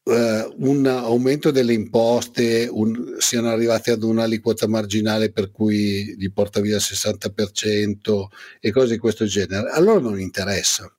Uh, 0.05 0.53
un 0.57 0.85
aumento 0.85 1.49
delle 1.49 1.71
imposte, 1.71 2.67
un, 2.69 3.15
siano 3.19 3.47
arrivati 3.47 3.89
ad 3.89 4.03
un'aliquota 4.03 4.67
marginale 4.67 5.31
per 5.31 5.49
cui 5.49 6.13
gli 6.17 6.29
porta 6.29 6.59
via 6.59 6.75
il 6.75 6.81
60% 6.81 8.25
e 8.59 8.71
cose 8.71 8.95
di 8.95 8.99
questo 8.99 9.23
genere, 9.23 9.69
allora 9.69 10.01
non 10.01 10.19
interessa. 10.19 10.93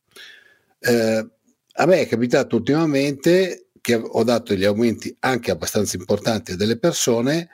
Uh, 0.79 1.31
a 1.75 1.85
me 1.85 2.01
è 2.01 2.09
capitato 2.09 2.57
ultimamente 2.57 3.65
che 3.85 3.97
ho 3.97 4.25
dato 4.25 4.55
gli 4.55 4.65
aumenti 4.65 5.15
anche 5.21 5.51
abbastanza 5.51 5.99
importanti 5.99 6.53
a 6.53 6.57
delle 6.57 6.79
persone 6.79 7.51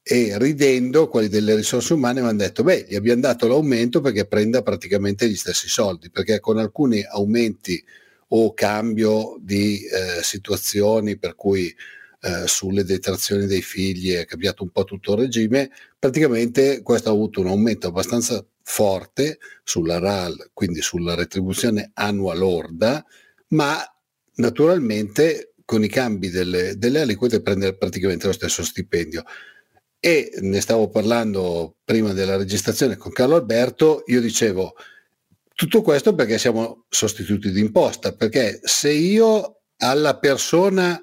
e 0.00 0.38
ridendo 0.38 1.08
quelli 1.08 1.26
delle 1.26 1.56
risorse 1.56 1.94
umane 1.94 2.20
mi 2.20 2.28
hanno 2.28 2.38
detto 2.38 2.62
beh 2.62 2.86
gli 2.88 2.94
abbiamo 2.94 3.20
dato 3.20 3.48
l'aumento 3.48 4.00
perché 4.00 4.24
prenda 4.26 4.62
praticamente 4.62 5.28
gli 5.28 5.34
stessi 5.34 5.66
soldi 5.66 6.08
perché 6.08 6.38
con 6.38 6.58
alcuni 6.58 7.02
aumenti 7.02 7.84
o 8.28 8.54
cambio 8.54 9.36
di 9.40 9.80
eh, 9.84 10.22
situazioni 10.22 11.18
per 11.18 11.34
cui 11.34 11.66
eh, 11.66 12.46
sulle 12.46 12.84
detrazioni 12.84 13.46
dei 13.46 13.62
figli 13.62 14.12
è 14.12 14.24
cambiato 14.24 14.62
un 14.62 14.70
po' 14.70 14.84
tutto 14.84 15.14
il 15.14 15.22
regime 15.22 15.68
praticamente 15.98 16.80
questo 16.82 17.08
ha 17.08 17.12
avuto 17.12 17.40
un 17.40 17.48
aumento 17.48 17.88
abbastanza 17.88 18.44
forte 18.62 19.38
sulla 19.64 19.98
RAL 19.98 20.50
quindi 20.52 20.80
sulla 20.80 21.16
retribuzione 21.16 21.90
annua 21.94 22.34
lorda 22.34 23.04
ma 23.48 23.84
naturalmente 24.34 25.51
con 25.64 25.84
i 25.84 25.88
cambi 25.88 26.30
delle, 26.30 26.76
delle 26.76 27.00
aliquote 27.00 27.42
prende 27.42 27.76
praticamente 27.76 28.26
lo 28.26 28.32
stesso 28.32 28.64
stipendio. 28.64 29.22
E 29.98 30.32
ne 30.40 30.60
stavo 30.60 30.88
parlando 30.88 31.76
prima 31.84 32.12
della 32.12 32.36
registrazione 32.36 32.96
con 32.96 33.12
Carlo 33.12 33.36
Alberto, 33.36 34.02
io 34.06 34.20
dicevo 34.20 34.74
tutto 35.54 35.82
questo 35.82 36.14
perché 36.14 36.38
siamo 36.38 36.86
sostituti 36.88 37.52
d'imposta, 37.52 38.12
perché 38.12 38.58
se 38.64 38.90
io 38.90 39.60
alla 39.76 40.18
persona 40.18 41.00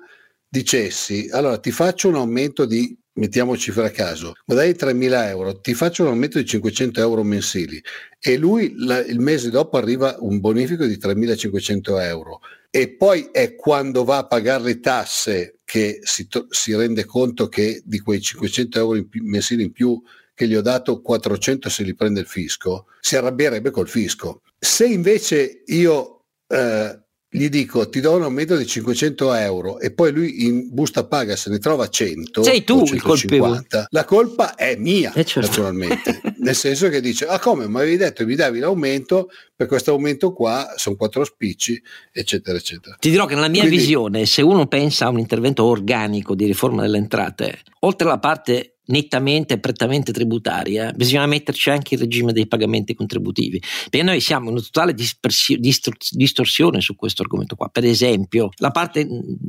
dicessi 0.47 1.29
allora 1.31 1.59
ti 1.59 1.71
faccio 1.71 2.09
un 2.09 2.15
aumento 2.15 2.65
di 2.65 2.98
mettiamoci 3.19 3.71
fra 3.71 3.91
caso, 3.91 4.33
guadagni 4.45 4.71
3.000 4.71 5.27
euro, 5.27 5.59
ti 5.59 5.73
faccio 5.73 6.03
un 6.03 6.09
aumento 6.09 6.39
di 6.39 6.45
500 6.45 6.99
euro 7.01 7.23
mensili 7.23 7.81
e 8.19 8.37
lui 8.37 8.73
la, 8.77 8.99
il 8.99 9.19
mese 9.19 9.49
dopo 9.49 9.77
arriva 9.77 10.15
un 10.19 10.39
bonifico 10.39 10.85
di 10.85 10.97
3.500 10.97 12.01
euro 12.01 12.39
e 12.71 12.95
poi 12.95 13.29
è 13.31 13.55
quando 13.55 14.03
va 14.03 14.17
a 14.17 14.27
pagare 14.27 14.63
le 14.63 14.79
tasse 14.79 15.59
che 15.65 15.99
si, 16.01 16.27
si 16.49 16.75
rende 16.75 17.05
conto 17.05 17.47
che 17.47 17.81
di 17.83 17.99
quei 17.99 18.21
500 18.21 18.79
euro 18.79 18.95
in 18.95 19.09
più, 19.09 19.23
mensili 19.23 19.63
in 19.63 19.71
più 19.71 20.01
che 20.33 20.47
gli 20.47 20.55
ho 20.55 20.61
dato 20.61 21.01
400 21.01 21.67
se 21.67 21.83
li 21.83 21.95
prende 21.95 22.21
il 22.21 22.25
fisco, 22.25 22.85
si 23.01 23.17
arrabbierebbe 23.17 23.71
col 23.71 23.89
fisco. 23.89 24.41
Se 24.57 24.85
invece 24.85 25.63
io 25.65 26.23
eh, 26.47 26.99
gli 27.31 27.47
dico 27.47 27.87
ti 27.87 27.99
do 27.99 28.15
un 28.15 28.23
aumento 28.23 28.57
di 28.57 28.65
500 28.65 29.33
euro 29.35 29.79
e 29.79 29.91
poi 29.91 30.11
lui 30.11 30.45
in 30.45 30.73
busta 30.73 31.05
paga 31.05 31.35
se 31.35 31.51
ne 31.51 31.59
trova 31.59 31.87
100 31.87 32.41
sei 32.41 32.63
tu 32.63 32.83
il 32.91 33.01
colpevole. 33.01 33.65
la 33.89 34.03
colpa 34.03 34.55
è 34.55 34.75
mia 34.75 35.13
eh 35.13 35.23
certo. 35.23 35.47
naturalmente. 35.47 36.21
Nel 36.39 36.55
senso 36.55 36.89
che 36.89 37.01
dice 37.01 37.27
ah 37.27 37.37
come? 37.37 37.67
Mi 37.67 37.75
avevi 37.75 37.97
detto 37.97 38.25
mi 38.25 38.33
davi 38.33 38.57
l'aumento 38.57 39.29
per 39.55 39.67
questo 39.67 39.91
aumento 39.91 40.33
qua 40.33 40.73
sono 40.75 40.95
quattro 40.95 41.23
spicci 41.23 41.79
eccetera 42.11 42.57
eccetera. 42.57 42.95
Ti 42.99 43.09
dirò 43.11 43.27
che 43.27 43.35
nella 43.35 43.47
mia 43.47 43.61
Quindi, 43.61 43.77
visione 43.77 44.25
se 44.25 44.41
uno 44.41 44.65
pensa 44.65 45.05
a 45.05 45.09
un 45.09 45.19
intervento 45.19 45.65
organico 45.65 46.33
di 46.33 46.45
riforma 46.45 46.81
delle 46.81 46.97
entrate 46.97 47.59
oltre 47.81 48.07
alla 48.07 48.19
parte 48.19 48.78
nettamente 48.89 49.55
e 49.55 49.59
prettamente 49.59 50.11
tributaria, 50.11 50.91
bisogna 50.91 51.25
metterci 51.25 51.69
anche 51.69 51.95
il 51.95 52.01
regime 52.01 52.33
dei 52.33 52.47
pagamenti 52.47 52.93
contributivi, 52.93 53.61
perché 53.89 54.03
noi 54.03 54.19
siamo 54.19 54.49
in 54.49 54.53
una 54.53 54.61
totale 54.61 54.93
distorsione 54.93 56.81
su 56.81 56.95
questo 56.95 57.21
argomento 57.23 57.55
qua. 57.55 57.69
Per 57.69 57.85
esempio, 57.85 58.49
la 58.57 58.71
parte 58.71 59.07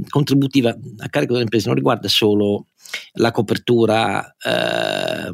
contributiva 0.09 0.71
a 0.71 1.09
carico 1.09 1.33
delle 1.33 1.45
imprese 1.45 1.67
non 1.67 1.77
riguarda 1.77 2.09
solo 2.09 2.67
la 3.15 3.31
copertura 3.31 4.37
eh, 4.39 5.31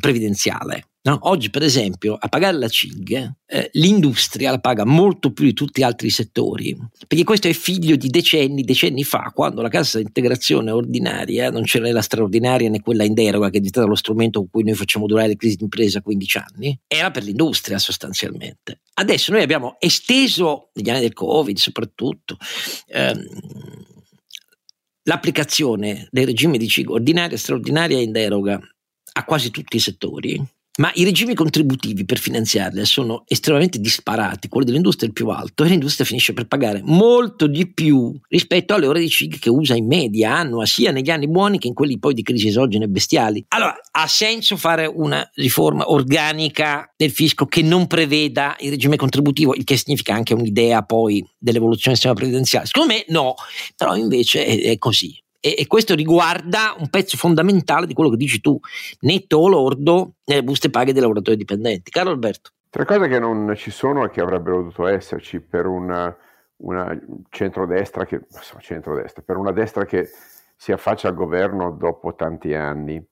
previdenziale, 0.00 0.88
No? 1.06 1.18
Oggi, 1.22 1.50
per 1.50 1.62
esempio, 1.62 2.16
a 2.18 2.28
pagare 2.28 2.56
la 2.56 2.66
CIG, 2.66 3.30
eh, 3.44 3.68
l'industria 3.74 4.50
la 4.50 4.58
paga 4.58 4.86
molto 4.86 5.34
più 5.34 5.44
di 5.44 5.52
tutti 5.52 5.80
gli 5.80 5.84
altri 5.84 6.08
settori, 6.08 6.74
perché 7.06 7.24
questo 7.24 7.46
è 7.46 7.52
figlio 7.52 7.94
di 7.96 8.08
decenni, 8.08 8.62
decenni 8.62 9.04
fa, 9.04 9.30
quando 9.34 9.60
la 9.60 9.68
cassa 9.68 9.98
di 9.98 10.04
integrazione 10.04 10.70
ordinaria, 10.70 11.50
non 11.50 11.64
c'era 11.64 11.92
la 11.92 12.00
straordinaria 12.00 12.70
né 12.70 12.80
quella 12.80 13.04
in 13.04 13.12
deroga, 13.12 13.50
che 13.50 13.58
è 13.58 13.60
diventata 13.60 13.86
lo 13.86 13.96
strumento 13.96 14.38
con 14.38 14.48
cui 14.48 14.64
noi 14.64 14.72
facciamo 14.72 15.04
durare 15.04 15.28
le 15.28 15.36
crisi 15.36 15.56
d'impresa 15.56 15.98
a 15.98 16.02
15 16.02 16.38
anni, 16.38 16.80
era 16.86 17.10
per 17.10 17.24
l'industria 17.24 17.76
sostanzialmente. 17.78 18.80
Adesso 18.94 19.30
noi 19.30 19.42
abbiamo 19.42 19.76
esteso, 19.80 20.70
negli 20.72 20.88
anni 20.88 21.00
del 21.00 21.12
Covid 21.12 21.58
soprattutto, 21.58 22.38
ehm, 22.86 23.92
l'applicazione 25.04 26.06
dei 26.10 26.24
regimi 26.24 26.58
di 26.58 26.68
CIG 26.68 26.90
ordinaria, 26.90 27.36
straordinaria 27.36 27.98
e 27.98 28.02
in 28.02 28.12
deroga 28.12 28.60
a 29.16 29.24
quasi 29.24 29.50
tutti 29.50 29.76
i 29.76 29.80
settori 29.80 30.42
ma 30.76 30.90
i 30.94 31.04
regimi 31.04 31.34
contributivi 31.34 32.04
per 32.04 32.18
finanziarle 32.18 32.84
sono 32.84 33.22
estremamente 33.26 33.78
disparati, 33.78 34.48
quello 34.48 34.66
dell'industria 34.66 35.06
è 35.06 35.08
il 35.08 35.14
più 35.14 35.28
alto 35.28 35.62
e 35.62 35.68
l'industria 35.68 36.06
finisce 36.06 36.32
per 36.32 36.46
pagare 36.46 36.80
molto 36.82 37.46
di 37.46 37.72
più 37.72 38.12
rispetto 38.28 38.74
alle 38.74 38.86
ore 38.86 39.00
di 39.00 39.08
CIG 39.08 39.38
che 39.38 39.50
usa 39.50 39.74
in 39.74 39.86
media 39.86 40.34
annua, 40.34 40.66
sia 40.66 40.90
negli 40.90 41.10
anni 41.10 41.28
buoni 41.28 41.58
che 41.58 41.68
in 41.68 41.74
quelli 41.74 41.98
poi 41.98 42.14
di 42.14 42.22
crisi 42.22 42.48
esogene 42.48 42.86
e 42.86 42.88
bestiali. 42.88 43.44
Allora, 43.48 43.76
ha 43.90 44.06
senso 44.08 44.56
fare 44.56 44.86
una 44.86 45.28
riforma 45.34 45.90
organica 45.90 46.92
del 46.96 47.10
fisco 47.10 47.46
che 47.46 47.62
non 47.62 47.86
preveda 47.86 48.56
il 48.60 48.70
regime 48.70 48.96
contributivo, 48.96 49.54
il 49.54 49.64
che 49.64 49.76
significa 49.76 50.14
anche 50.14 50.34
un'idea 50.34 50.82
poi 50.82 51.24
dell'evoluzione 51.38 51.94
del 51.94 51.96
sistema 51.96 52.14
previdenziale? 52.14 52.66
Secondo 52.66 52.92
me 52.92 53.04
no, 53.08 53.34
però 53.76 53.94
invece 53.96 54.44
è, 54.44 54.70
è 54.70 54.78
così 54.78 55.22
e, 55.44 55.56
e, 55.58 55.66
questo 55.66 55.94
riguarda 55.94 56.74
un 56.78 56.88
pezzo 56.88 57.18
fondamentale 57.18 57.86
di 57.86 57.92
quello 57.92 58.08
che 58.08 58.16
dici 58.16 58.40
tu, 58.40 58.58
netto 59.00 59.36
o 59.36 59.46
lordo 59.46 60.14
nelle 60.24 60.42
buste 60.42 60.70
paghe 60.70 60.92
dei 60.92 61.02
lavoratori 61.02 61.36
dipendenti. 61.36 61.90
Carlo 61.90 62.12
Alberto. 62.12 62.52
Tre 62.70 62.86
cose 62.86 63.08
che 63.08 63.18
non 63.18 63.52
ci 63.54 63.70
sono 63.70 64.06
e 64.06 64.10
che 64.10 64.22
avrebbero 64.22 64.56
dovuto 64.56 64.86
esserci 64.86 65.40
per 65.40 65.66
una, 65.66 66.16
una 66.56 66.98
centrodestra, 67.28 68.06
che, 68.06 68.22
insomma, 68.26 68.62
centrodestra, 68.62 69.22
per 69.22 69.36
una 69.36 69.52
destra 69.52 69.84
che 69.84 70.08
si 70.56 70.72
affaccia 70.72 71.08
al 71.08 71.14
governo 71.14 71.72
dopo 71.72 72.14
tanti 72.14 72.54
anni. 72.54 73.06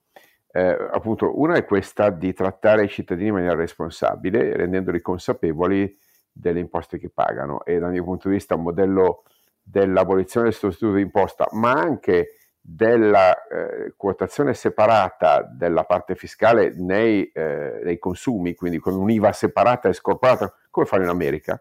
Eh, 0.50 0.88
appunto, 0.90 1.38
una 1.38 1.56
è 1.56 1.66
questa 1.66 2.08
di 2.08 2.32
trattare 2.32 2.84
i 2.84 2.88
cittadini 2.88 3.28
in 3.28 3.34
maniera 3.34 3.56
responsabile, 3.56 4.56
rendendoli 4.56 5.02
consapevoli 5.02 5.98
delle 6.32 6.60
imposte 6.60 6.98
che 6.98 7.10
pagano 7.10 7.62
e 7.62 7.78
dal 7.78 7.90
mio 7.90 8.04
punto 8.04 8.28
di 8.28 8.36
vista 8.36 8.54
un 8.54 8.62
modello 8.62 9.24
dell'abolizione 9.72 10.48
del 10.48 10.54
sostituto 10.54 10.96
di 10.96 11.02
imposta, 11.02 11.48
ma 11.52 11.72
anche 11.72 12.36
della 12.60 13.34
eh, 13.46 13.94
quotazione 13.96 14.54
separata 14.54 15.42
della 15.42 15.84
parte 15.84 16.14
fiscale 16.14 16.72
nei, 16.76 17.24
eh, 17.32 17.80
nei, 17.82 17.98
consumi, 17.98 18.54
quindi 18.54 18.78
con 18.78 18.94
un'IVA 18.94 19.32
separata 19.32 19.88
e 19.88 19.94
scorporata, 19.94 20.54
come 20.70 20.86
fanno 20.86 21.04
in 21.04 21.08
America, 21.08 21.60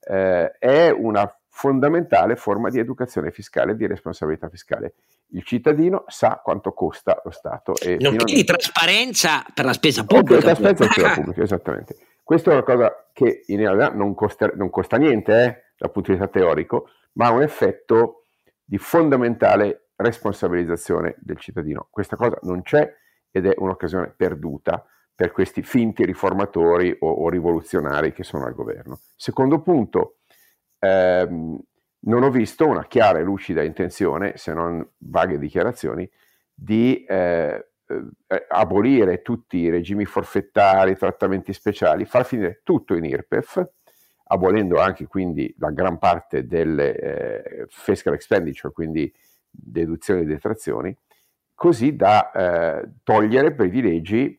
eh, 0.00 0.52
è 0.58 0.90
una 0.90 1.28
fondamentale 1.48 2.36
forma 2.36 2.68
di 2.68 2.78
educazione 2.78 3.30
fiscale 3.30 3.72
e 3.72 3.76
di 3.76 3.86
responsabilità 3.86 4.48
fiscale. 4.50 4.94
Il 5.30 5.42
cittadino 5.42 6.04
sa 6.06 6.40
quanto 6.44 6.72
costa 6.72 7.20
lo 7.24 7.30
Stato. 7.30 7.74
E 7.80 7.96
non 7.98 8.16
di 8.16 8.44
trasparenza 8.44 9.44
per 9.52 9.64
la 9.64 9.72
spesa 9.72 10.04
pubblica. 10.04 10.34
Okay, 10.34 10.54
trasparenza 10.54 10.86
per 10.86 11.02
la 11.02 11.14
pubblica, 11.16 11.42
esattamente. 11.42 11.96
Questa 12.22 12.50
è 12.50 12.52
una 12.52 12.62
cosa 12.62 13.08
che 13.12 13.44
in 13.46 13.58
realtà 13.58 13.88
non 13.88 14.14
costa, 14.14 14.50
non 14.54 14.68
costa 14.68 14.96
niente 14.96 15.44
eh, 15.44 15.62
dal 15.78 15.90
punto 15.90 16.12
di 16.12 16.18
vista 16.18 16.30
teorico, 16.30 16.88
ma 17.16 17.26
ha 17.26 17.32
un 17.32 17.42
effetto 17.42 18.24
di 18.64 18.78
fondamentale 18.78 19.88
responsabilizzazione 19.96 21.16
del 21.18 21.38
cittadino. 21.38 21.88
Questa 21.90 22.16
cosa 22.16 22.38
non 22.42 22.62
c'è 22.62 22.90
ed 23.30 23.46
è 23.46 23.54
un'occasione 23.56 24.12
perduta 24.16 24.84
per 25.14 25.32
questi 25.32 25.62
finti 25.62 26.04
riformatori 26.04 26.94
o, 27.00 27.10
o 27.10 27.28
rivoluzionari 27.28 28.12
che 28.12 28.22
sono 28.22 28.44
al 28.44 28.54
governo. 28.54 29.00
Secondo 29.16 29.62
punto, 29.62 30.18
ehm, 30.78 31.58
non 32.00 32.22
ho 32.22 32.30
visto 32.30 32.66
una 32.66 32.86
chiara 32.86 33.18
e 33.18 33.22
lucida 33.22 33.62
intenzione, 33.62 34.36
se 34.36 34.52
non 34.52 34.86
vaghe 34.98 35.38
dichiarazioni, 35.38 36.08
di 36.52 37.04
eh, 37.04 37.70
eh, 37.86 38.46
abolire 38.48 39.22
tutti 39.22 39.58
i 39.58 39.70
regimi 39.70 40.04
forfettari, 40.04 40.96
trattamenti 40.96 41.52
speciali, 41.52 42.04
far 42.04 42.26
finire 42.26 42.60
tutto 42.62 42.94
in 42.94 43.04
IRPEF 43.04 43.70
abolendo 44.28 44.80
anche 44.80 45.06
quindi 45.06 45.54
la 45.58 45.70
gran 45.70 45.98
parte 45.98 46.46
delle 46.46 46.96
eh, 46.96 47.66
fiscal 47.68 48.14
expenditure, 48.14 48.72
quindi 48.72 49.12
deduzioni 49.50 50.22
e 50.22 50.24
detrazioni, 50.24 50.96
così 51.54 51.96
da 51.96 52.30
eh, 52.32 52.90
togliere 53.02 53.54
privilegi, 53.54 54.38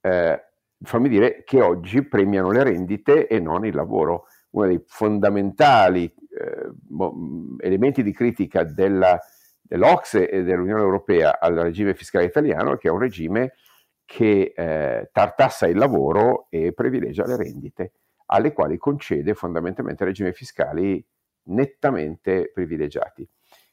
eh, 0.00 0.44
fammi 0.82 1.08
dire, 1.08 1.42
che 1.44 1.60
oggi 1.60 2.02
premiano 2.02 2.50
le 2.50 2.64
rendite 2.64 3.26
e 3.26 3.38
non 3.38 3.64
il 3.66 3.74
lavoro. 3.74 4.26
Uno 4.50 4.66
dei 4.66 4.82
fondamentali 4.86 6.04
eh, 6.04 6.70
elementi 7.58 8.02
di 8.02 8.12
critica 8.12 8.64
della, 8.64 9.20
dell'Ocse 9.60 10.30
e 10.30 10.42
dell'Unione 10.42 10.80
Europea 10.80 11.38
al 11.38 11.54
regime 11.54 11.94
fiscale 11.94 12.24
italiano 12.24 12.72
è 12.72 12.78
che 12.78 12.88
è 12.88 12.90
un 12.90 12.98
regime 12.98 13.52
che 14.06 14.54
eh, 14.56 15.10
tartassa 15.12 15.66
il 15.66 15.76
lavoro 15.76 16.46
e 16.48 16.72
privilegia 16.72 17.26
le 17.26 17.36
rendite 17.36 17.92
alle 18.30 18.52
quali 18.52 18.76
concede 18.78 19.34
fondamentalmente 19.34 20.04
regimi 20.04 20.32
fiscali 20.32 21.04
nettamente 21.44 22.50
privilegiati. 22.52 23.28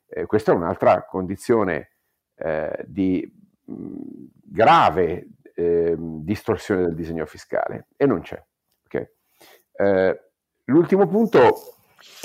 Eh, 0.08 0.26
questa 0.26 0.52
è 0.52 0.56
un'altra 0.56 1.06
condizione 1.06 1.92
eh, 2.36 2.84
di 2.86 3.30
grave 3.66 5.28
eh, 5.56 5.96
distorsione 5.98 6.84
del 6.84 6.96
disegno 6.96 7.26
fiscale 7.26 7.88
e 7.98 8.06
non 8.06 8.22
c'è. 8.22 8.42
Okay? 8.86 9.08
Eh, 9.74 10.22
l'ultimo 10.66 11.08
punto 11.08 11.75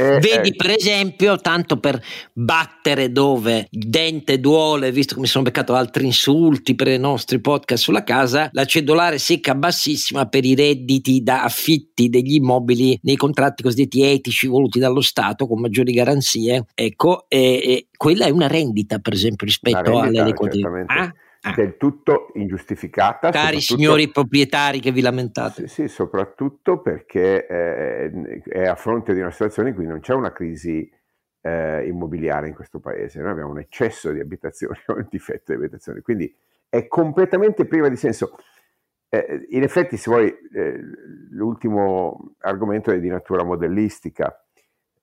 eh, 0.00 0.18
Vedi, 0.18 0.48
eh. 0.50 0.56
per 0.56 0.70
esempio, 0.70 1.36
tanto 1.38 1.78
per 1.78 2.02
battere 2.32 3.12
dove 3.12 3.66
il 3.70 3.88
dente 3.88 4.40
duole, 4.40 4.92
visto 4.92 5.14
che 5.14 5.20
mi 5.20 5.26
sono 5.26 5.44
beccato 5.44 5.74
altri 5.74 6.06
insulti 6.06 6.74
per 6.74 6.88
i 6.88 6.98
nostri 6.98 7.40
podcast 7.40 7.82
sulla 7.82 8.02
casa, 8.02 8.48
la 8.52 8.64
cedolare 8.64 9.18
secca 9.18 9.54
bassissima 9.54 10.26
per 10.26 10.44
i 10.44 10.54
redditi 10.54 11.22
da 11.22 11.44
affitti 11.44 12.08
degli 12.08 12.34
immobili 12.34 12.98
nei 13.02 13.16
contratti 13.16 13.62
cosiddetti 13.62 14.02
etici 14.02 14.46
voluti 14.46 14.78
dallo 14.78 15.02
Stato 15.02 15.46
con 15.46 15.60
maggiori 15.60 15.92
garanzie. 15.92 16.64
Ecco, 16.74 17.26
e, 17.28 17.38
e 17.38 17.88
quella 17.96 18.24
è 18.24 18.30
una 18.30 18.46
rendita, 18.46 18.98
per 19.00 19.12
esempio, 19.12 19.46
rispetto 19.46 20.00
alle 20.00 20.32
quotidiane. 20.32 20.84
Ah? 20.86 21.12
Ah. 21.42 21.54
del 21.54 21.76
tutto 21.76 22.30
ingiustificata. 22.34 23.30
Cari 23.30 23.60
signori 23.60 24.10
proprietari 24.10 24.80
che 24.80 24.92
vi 24.92 25.00
lamentate. 25.00 25.68
Sì, 25.68 25.82
sì 25.82 25.88
soprattutto 25.88 26.80
perché 26.80 27.46
eh, 27.46 28.42
è 28.48 28.66
a 28.66 28.74
fronte 28.74 29.14
di 29.14 29.20
una 29.20 29.30
situazione 29.30 29.70
in 29.70 29.74
cui 29.74 29.86
non 29.86 30.00
c'è 30.00 30.14
una 30.14 30.32
crisi 30.32 30.90
eh, 31.42 31.86
immobiliare 31.86 32.48
in 32.48 32.54
questo 32.54 32.80
paese, 32.80 33.20
noi 33.20 33.30
abbiamo 33.30 33.50
un 33.50 33.60
eccesso 33.60 34.12
di 34.12 34.20
abitazioni 34.20 34.78
o 34.86 34.94
un 34.96 35.06
difetto 35.10 35.52
di 35.52 35.58
abitazioni, 35.58 36.00
quindi 36.00 36.34
è 36.68 36.86
completamente 36.86 37.66
priva 37.66 37.88
di 37.88 37.96
senso. 37.96 38.36
Eh, 39.08 39.46
in 39.50 39.64
effetti, 39.64 39.96
se 39.96 40.08
vuoi, 40.08 40.28
eh, 40.28 40.80
l'ultimo 41.30 42.34
argomento 42.40 42.92
è 42.92 43.00
di 43.00 43.08
natura 43.08 43.42
modellistica. 43.42 44.44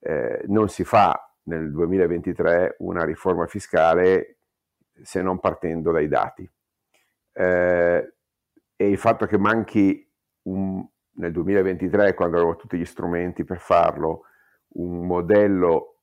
Eh, 0.00 0.44
non 0.46 0.68
si 0.68 0.84
fa 0.84 1.34
nel 1.42 1.70
2023 1.70 2.76
una 2.78 3.04
riforma 3.04 3.46
fiscale 3.46 4.37
se 5.02 5.22
non 5.22 5.38
partendo 5.38 5.92
dai 5.92 6.08
dati. 6.08 6.48
Eh, 7.32 8.12
e 8.76 8.88
il 8.88 8.98
fatto 8.98 9.26
che 9.26 9.38
manchi 9.38 10.08
un, 10.42 10.86
nel 11.14 11.32
2023, 11.32 12.14
quando 12.14 12.36
avevo 12.36 12.56
tutti 12.56 12.78
gli 12.78 12.84
strumenti 12.84 13.44
per 13.44 13.58
farlo, 13.58 14.22
un 14.74 15.06
modello 15.06 15.96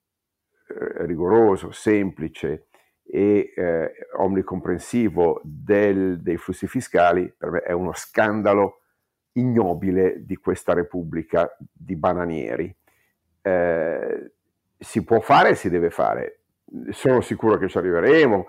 eh, 0.68 1.06
rigoroso, 1.06 1.72
semplice 1.72 2.68
e 3.04 3.54
eh, 3.56 3.94
omnicomprensivo 4.18 5.42
del, 5.44 6.22
dei 6.22 6.38
flussi 6.38 6.68
fiscali, 6.68 7.32
per 7.38 7.52
me 7.52 7.60
è 7.60 7.72
uno 7.72 7.94
scandalo 7.94 8.82
ignobile 9.34 10.26
di 10.26 10.36
questa 10.38 10.74
Repubblica 10.74 11.56
di 11.58 11.96
bananieri. 11.96 12.76
Eh, 13.42 14.32
si 14.78 15.04
può 15.04 15.20
fare 15.20 15.50
e 15.50 15.56
si 15.56 15.70
deve 15.70 15.90
fare. 15.90 16.40
Sono 16.90 17.22
sicuro 17.22 17.58
che 17.58 17.68
ci 17.68 17.78
arriveremo 17.78 18.48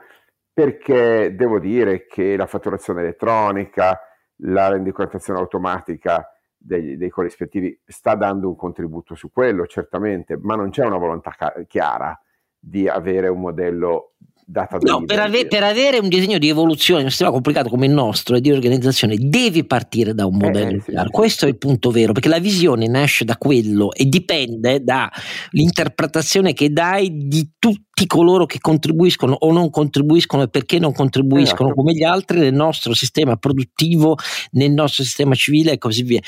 perché 0.57 1.35
devo 1.37 1.59
dire 1.59 2.07
che 2.07 2.35
la 2.35 2.47
fatturazione 2.47 3.03
elettronica, 3.03 4.01
la 4.37 4.69
rendicontazione 4.69 5.39
automatica 5.39 6.33
dei, 6.57 6.97
dei 6.97 7.11
corrispettivi 7.11 7.79
sta 7.85 8.15
dando 8.15 8.49
un 8.49 8.57
contributo 8.57 9.15
su 9.15 9.31
quello, 9.31 9.67
certamente, 9.67 10.39
ma 10.41 10.55
non 10.55 10.71
c'è 10.71 10.87
una 10.87 10.97
volontà 10.97 11.35
chiara 11.67 12.19
di 12.59 12.89
avere 12.89 13.29
un 13.29 13.41
modello 13.41 14.15
data 14.49 14.79
no, 14.81 15.05
per, 15.05 15.19
ave- 15.19 15.49
per, 15.49 15.65
avere 15.65 15.99
un 15.99 16.09
disegno 16.09 16.39
di 16.39 16.49
evoluzione 16.49 17.01
in 17.01 17.07
un 17.07 17.11
sistema 17.11 17.33
complicato 17.33 17.69
come 17.69 17.87
il 17.87 17.93
nostro 17.93 18.37
e 18.37 18.41
di 18.41 18.53
organizzazione 18.53 19.17
devi 19.19 19.65
partire 19.65 20.15
da 20.15 20.25
un 20.25 20.37
eh, 20.37 20.47
modello 20.47 20.77
eh, 20.77 20.83
sì. 20.83 20.93
Sì, 20.93 21.11
Questo 21.11 21.47
è 21.47 21.49
il 21.49 21.59
punto 21.59 21.91
vero, 21.91 22.13
perché 22.13 22.29
la 22.29 22.39
visione 22.39 22.87
nasce 22.87 23.25
da 23.25 23.37
quello 23.37 23.93
e 23.93 24.05
dipende 24.05 24.85
dall'interpretazione 24.85 26.53
che 26.53 26.71
dai 26.71 27.27
di 27.27 27.55
tutti 27.59 28.07
coloro 28.07 28.47
che 28.47 28.61
contribuiscono 28.61 29.35
o 29.35 29.53
non 29.53 29.69
contribuiscono 29.71 30.45
e 30.45 30.49
perché 30.49 30.79
non 30.79 30.93
contribuiscono 30.93 31.71
esatto. 31.71 31.83
come 31.83 31.93
gli 31.95 32.05
altri 32.05 32.39
nel 32.39 32.55
nostro 32.55 32.95
sistema 32.95 33.37
produttivo, 33.37 34.17
nel 34.53 34.71
nostro 34.71 35.03
sistema 35.03 35.35
civile 35.35 35.73
e 35.73 35.79
così 35.79 36.05
via. 36.05 36.21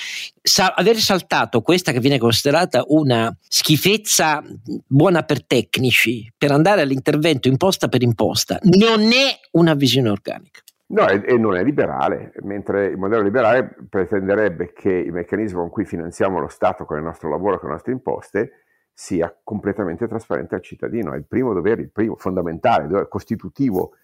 Sa- 0.48 0.72
aver 0.74 0.96
saltato 0.96 1.60
questa 1.60 1.92
che 1.92 2.00
viene 2.00 2.18
considerata 2.18 2.82
una 2.86 3.30
schifezza 3.38 4.42
buona 4.86 5.22
per 5.22 5.44
tecnici 5.44 6.32
per 6.36 6.52
andare 6.52 6.80
all'intervento 6.80 7.48
imposta 7.48 7.88
per 7.88 8.02
imposta 8.02 8.58
non 8.62 9.12
è 9.12 9.38
una 9.52 9.74
visione 9.74 10.08
organica. 10.08 10.62
No, 10.90 11.06
e, 11.06 11.36
non 11.36 11.54
è 11.54 11.62
liberale, 11.62 12.32
mentre 12.44 12.86
il 12.86 12.96
modello 12.96 13.22
liberale 13.22 13.76
pretenderebbe 13.90 14.72
che 14.72 14.90
il 14.90 15.12
meccanismo 15.12 15.60
con 15.60 15.68
cui 15.68 15.84
finanziamo 15.84 16.38
lo 16.38 16.48
Stato 16.48 16.86
con 16.86 16.96
il 16.96 17.04
nostro 17.04 17.28
lavoro, 17.28 17.58
con 17.58 17.68
le 17.68 17.74
nostre 17.74 17.92
imposte, 17.92 18.52
sia 18.90 19.38
completamente 19.44 20.08
trasparente 20.08 20.54
al 20.54 20.62
cittadino. 20.62 21.12
È 21.12 21.16
il 21.18 21.26
primo 21.26 21.52
dovere, 21.52 21.82
il 21.82 21.90
primo 21.90 22.16
fondamentale, 22.16 22.86
dovere 22.86 23.06
costitutivo. 23.08 23.96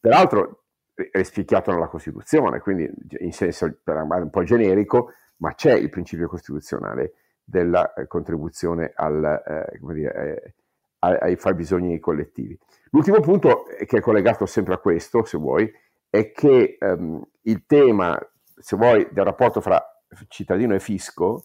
Peraltro, 0.00 0.64
è 0.94 1.22
spicchiato 1.22 1.70
nella 1.70 1.86
Costituzione, 1.86 2.58
quindi 2.58 2.90
in 3.20 3.32
senso 3.32 3.64
un 3.84 4.28
po' 4.30 4.42
generico, 4.42 5.12
ma 5.42 5.54
c'è 5.54 5.74
il 5.74 5.90
principio 5.90 6.28
costituzionale 6.28 7.14
della 7.44 7.92
eh, 7.94 8.06
contribuzione 8.06 8.92
al, 8.94 9.42
eh, 9.44 9.92
dire, 9.92 10.14
eh, 10.14 10.54
ai, 11.00 11.16
ai 11.20 11.36
fabbisogni 11.36 11.98
collettivi. 11.98 12.56
L'ultimo 12.90 13.20
punto, 13.20 13.66
eh, 13.66 13.84
che 13.84 13.98
è 13.98 14.00
collegato 14.00 14.46
sempre 14.46 14.74
a 14.74 14.78
questo, 14.78 15.24
se 15.24 15.36
vuoi, 15.36 15.70
è 16.08 16.30
che 16.30 16.76
ehm, 16.78 17.20
il 17.42 17.66
tema, 17.66 18.18
se 18.56 18.76
vuoi, 18.76 19.08
del 19.10 19.24
rapporto 19.24 19.60
fra 19.60 19.84
cittadino 20.28 20.74
e 20.74 20.80
fisco, 20.80 21.42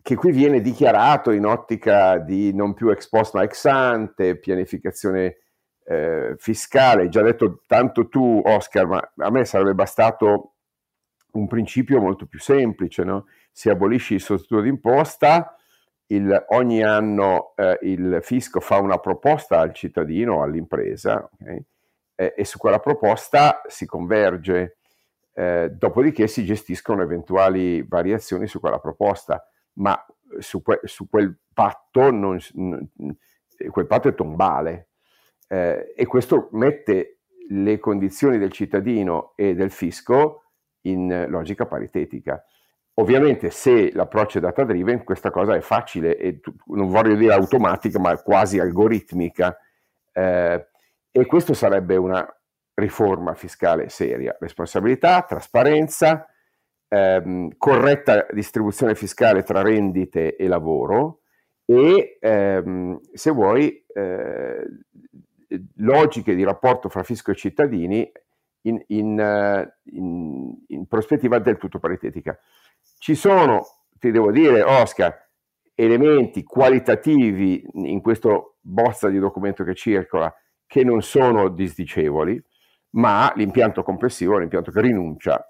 che 0.00 0.14
qui 0.14 0.30
viene 0.30 0.60
dichiarato 0.60 1.32
in 1.32 1.44
ottica 1.44 2.18
di 2.18 2.54
non 2.54 2.72
più 2.72 2.88
ex 2.90 3.08
post 3.08 3.34
ma 3.34 3.42
ex 3.42 3.64
ante, 3.64 4.38
pianificazione 4.38 5.38
eh, 5.84 6.34
fiscale, 6.38 7.08
già 7.08 7.22
detto 7.22 7.62
tanto 7.66 8.08
tu 8.08 8.40
Oscar, 8.44 8.86
ma 8.86 9.12
a 9.16 9.30
me 9.30 9.44
sarebbe 9.44 9.74
bastato 9.74 10.57
un 11.32 11.46
principio 11.46 12.00
molto 12.00 12.26
più 12.26 12.38
semplice, 12.38 13.04
no? 13.04 13.26
si 13.50 13.68
abolisce 13.68 14.14
il 14.14 14.20
sostituto 14.20 14.62
d'imposta, 14.62 15.56
il, 16.06 16.44
ogni 16.48 16.82
anno 16.82 17.52
eh, 17.56 17.78
il 17.82 18.18
fisco 18.22 18.60
fa 18.60 18.78
una 18.78 18.98
proposta 18.98 19.60
al 19.60 19.74
cittadino, 19.74 20.42
all'impresa, 20.42 21.28
okay? 21.32 21.62
eh, 22.14 22.34
e 22.36 22.44
su 22.44 22.58
quella 22.58 22.78
proposta 22.78 23.62
si 23.66 23.84
converge, 23.84 24.78
eh, 25.34 25.70
dopodiché 25.70 26.26
si 26.26 26.44
gestiscono 26.44 27.02
eventuali 27.02 27.82
variazioni 27.82 28.46
su 28.46 28.58
quella 28.58 28.78
proposta, 28.78 29.46
ma 29.74 30.02
su, 30.38 30.62
que- 30.62 30.80
su 30.84 31.08
quel 31.08 31.38
patto 31.52 32.10
non, 32.10 32.38
quel 33.70 33.86
patto 33.86 34.08
è 34.08 34.14
tombale 34.14 34.88
eh, 35.48 35.92
e 35.96 36.06
questo 36.06 36.48
mette 36.52 37.20
le 37.50 37.78
condizioni 37.78 38.38
del 38.38 38.52
cittadino 38.52 39.32
e 39.34 39.54
del 39.54 39.70
fisco 39.70 40.47
in 40.82 41.26
logica 41.28 41.66
paritetica. 41.66 42.42
Ovviamente 42.94 43.50
se 43.50 43.92
l'approccio 43.92 44.38
è 44.38 44.40
data 44.40 44.64
driven, 44.64 45.04
questa 45.04 45.30
cosa 45.30 45.54
è 45.54 45.60
facile 45.60 46.16
e 46.16 46.40
non 46.66 46.88
voglio 46.88 47.14
dire 47.14 47.32
automatica, 47.32 47.98
ma 47.98 48.16
quasi 48.20 48.58
algoritmica. 48.58 49.56
Eh, 50.12 50.66
e 51.10 51.26
questo 51.26 51.54
sarebbe 51.54 51.96
una 51.96 52.26
riforma 52.74 53.34
fiscale 53.34 53.88
seria. 53.88 54.36
Responsabilità, 54.38 55.22
trasparenza, 55.22 56.26
ehm, 56.88 57.50
corretta 57.56 58.26
distribuzione 58.32 58.94
fiscale 58.94 59.42
tra 59.42 59.62
rendite 59.62 60.36
e 60.36 60.48
lavoro 60.48 61.20
e, 61.64 62.18
ehm, 62.20 62.98
se 63.12 63.30
vuoi, 63.30 63.84
eh, 63.94 64.66
logiche 65.76 66.34
di 66.34 66.44
rapporto 66.44 66.88
fra 66.88 67.02
fisco 67.02 67.30
e 67.30 67.34
cittadini 67.34 68.10
in, 68.62 68.82
in, 68.88 69.70
in, 69.84 70.54
in 70.66 70.86
prospettiva 70.86 71.38
del 71.38 71.58
tutto 71.58 71.78
paritetica. 71.78 72.38
Ci 72.98 73.14
sono, 73.14 73.64
ti 73.98 74.10
devo 74.10 74.30
dire, 74.30 74.62
Oscar, 74.62 75.14
elementi 75.74 76.42
qualitativi 76.42 77.64
in 77.72 78.00
questo 78.00 78.56
bozza 78.60 79.08
di 79.08 79.18
documento 79.18 79.62
che 79.62 79.74
circola 79.74 80.32
che 80.66 80.84
non 80.84 81.02
sono 81.02 81.48
disdicevoli, 81.48 82.42
ma 82.90 83.32
l'impianto 83.36 83.82
complessivo 83.82 84.34
è 84.34 84.36
un 84.36 84.42
impianto 84.42 84.70
che 84.70 84.80
rinuncia 84.80 85.42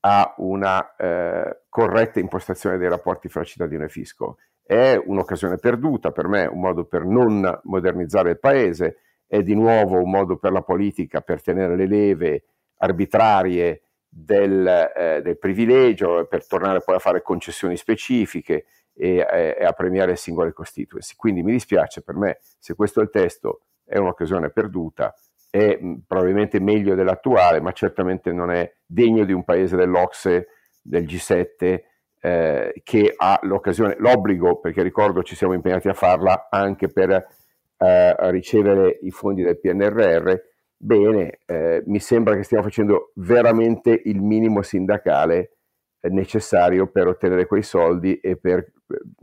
a 0.00 0.34
una 0.38 0.94
eh, 0.96 1.64
corretta 1.68 2.20
impostazione 2.20 2.78
dei 2.78 2.88
rapporti 2.88 3.28
fra 3.28 3.42
cittadino 3.42 3.84
e 3.84 3.88
fisco. 3.88 4.36
È 4.62 5.00
un'occasione 5.02 5.56
perduta 5.56 6.10
per 6.10 6.28
me, 6.28 6.46
un 6.46 6.60
modo 6.60 6.84
per 6.84 7.04
non 7.04 7.60
modernizzare 7.64 8.30
il 8.30 8.38
paese, 8.38 8.98
è 9.34 9.42
di 9.42 9.56
nuovo 9.56 10.00
un 10.00 10.10
modo 10.10 10.36
per 10.36 10.52
la 10.52 10.62
politica 10.62 11.20
per 11.20 11.42
tenere 11.42 11.74
le 11.74 11.88
leve 11.88 12.44
arbitrarie 12.76 13.82
del, 14.08 14.64
eh, 14.94 15.22
del, 15.22 15.38
privilegio 15.38 16.26
per 16.26 16.46
tornare 16.46 16.82
poi 16.82 16.94
a 16.94 17.00
fare 17.00 17.20
concessioni 17.20 17.76
specifiche 17.76 18.66
e, 18.94 19.26
e, 19.28 19.56
e 19.58 19.64
a 19.64 19.72
premiare 19.72 20.14
singole 20.14 20.52
constituency. 20.52 21.14
Quindi 21.16 21.42
mi 21.42 21.50
dispiace 21.50 22.02
per 22.02 22.14
me 22.14 22.38
se 22.60 22.76
questo 22.76 23.00
è 23.00 23.02
il 23.02 23.10
testo, 23.10 23.62
è 23.84 23.98
un'occasione 23.98 24.50
perduta, 24.50 25.12
è 25.50 25.78
mh, 25.80 26.02
probabilmente 26.06 26.60
meglio 26.60 26.94
dell'attuale, 26.94 27.60
ma 27.60 27.72
certamente 27.72 28.30
non 28.30 28.52
è 28.52 28.72
degno 28.86 29.24
di 29.24 29.32
un 29.32 29.42
paese 29.42 29.74
dell'Ocse, 29.74 30.46
del 30.80 31.02
G7, 31.06 31.80
eh, 32.20 32.72
che 32.84 33.14
ha 33.16 33.40
l'occasione, 33.42 33.96
l'obbligo, 33.98 34.60
perché 34.60 34.80
ricordo 34.82 35.24
ci 35.24 35.34
siamo 35.34 35.54
impegnati 35.54 35.88
a 35.88 35.94
farla 35.94 36.46
anche 36.50 36.86
per 36.86 37.42
eh, 37.76 38.30
ricevere 38.30 38.98
i 39.02 39.10
fondi 39.10 39.42
del 39.42 39.58
PNRR, 39.58 40.34
bene, 40.76 41.40
eh, 41.46 41.82
mi 41.86 41.98
sembra 42.00 42.36
che 42.36 42.42
stiamo 42.42 42.62
facendo 42.62 43.12
veramente 43.14 44.00
il 44.04 44.20
minimo 44.20 44.62
sindacale 44.62 45.56
eh, 46.00 46.08
necessario 46.10 46.86
per 46.88 47.08
ottenere 47.08 47.46
quei 47.46 47.62
soldi 47.62 48.18
e 48.20 48.36
per 48.36 48.58
eh, 48.58 48.72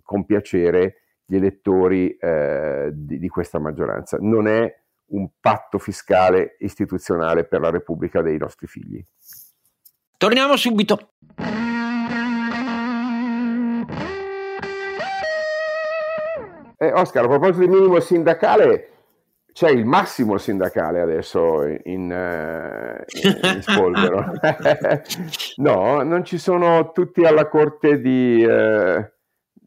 compiacere 0.03 0.95
gli 1.25 1.35
elettori 1.35 2.15
eh, 2.17 2.89
di, 2.93 3.19
di, 3.19 3.27
questa 3.29 3.59
maggioranza. 3.59 4.17
Non 4.19 4.47
è 4.47 4.79
un 5.11 5.29
patto 5.39 5.77
fiscale 5.77 6.55
istituzionale 6.59 7.45
per 7.45 7.61
la 7.61 7.69
Repubblica 7.69 8.21
dei 8.21 8.37
nostri 8.37 8.67
figli. 8.67 9.03
Torniamo 10.17 10.55
subito. 10.55 11.13
Eh, 16.81 16.91
Oscar, 16.93 17.25
a 17.25 17.27
proposito 17.27 17.59
di 17.59 17.67
minimo 17.67 17.99
sindacale, 17.99 18.89
c'è 19.53 19.69
il 19.69 19.85
massimo 19.85 20.39
sindacale 20.39 20.99
adesso 20.99 21.63
in, 21.63 21.79
in, 21.83 22.11
eh, 22.11 23.05
in 23.53 23.61
spolvero. 23.61 24.31
no, 25.57 26.01
non 26.01 26.25
ci 26.25 26.39
sono 26.39 26.91
tutti 26.91 27.23
alla 27.23 27.47
corte 27.47 28.01
di, 28.01 28.41
eh, 28.41 29.10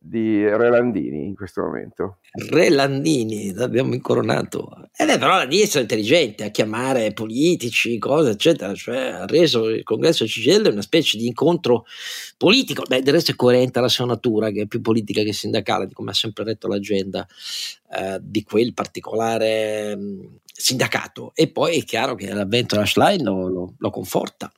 di 0.06 0.46
Relandini 0.46 1.24
in 1.24 1.34
questo 1.34 1.62
momento. 1.62 2.18
Relandini, 2.50 3.54
l'abbiamo 3.54 3.94
incoronato. 3.94 4.90
Eh 4.94 5.06
beh, 5.06 5.16
però 5.16 5.38
la 5.38 5.46
destra 5.46 5.78
è 5.78 5.82
intelligente 5.82 6.44
a 6.44 6.50
chiamare 6.50 7.14
politici, 7.14 7.96
cose, 7.98 8.30
eccetera. 8.30 8.74
Cioè, 8.74 8.96
ha 8.96 9.24
reso 9.24 9.70
il 9.70 9.82
congresso 9.82 10.26
CGL 10.26 10.68
una 10.70 10.82
specie 10.82 11.16
di 11.16 11.26
incontro 11.26 11.86
politico. 12.36 12.82
Beh, 12.86 13.00
del 13.00 13.14
resto 13.14 13.30
è 13.30 13.34
coerente 13.34 13.78
alla 13.78 13.88
sua 13.88 14.04
natura, 14.04 14.50
che 14.50 14.62
è 14.62 14.66
più 14.66 14.82
politica 14.82 15.22
che 15.22 15.32
sindacale, 15.32 15.86
di 15.86 15.94
come 15.94 16.10
ha 16.10 16.14
sempre 16.14 16.44
detto 16.44 16.68
l'agenda 16.68 17.26
eh, 17.90 18.18
di 18.20 18.42
quel 18.42 18.74
particolare 18.74 19.96
mh, 19.96 20.02
mm, 20.02 20.24
sindacato. 20.44 21.32
E 21.34 21.48
poi 21.48 21.78
è 21.78 21.84
chiaro 21.84 22.14
che 22.14 22.30
l'avvento 22.30 22.74
della 22.74 22.86
Schlein 22.86 23.24
lo, 23.24 23.48
lo, 23.48 23.74
lo 23.78 23.90
conforta. 23.90 24.52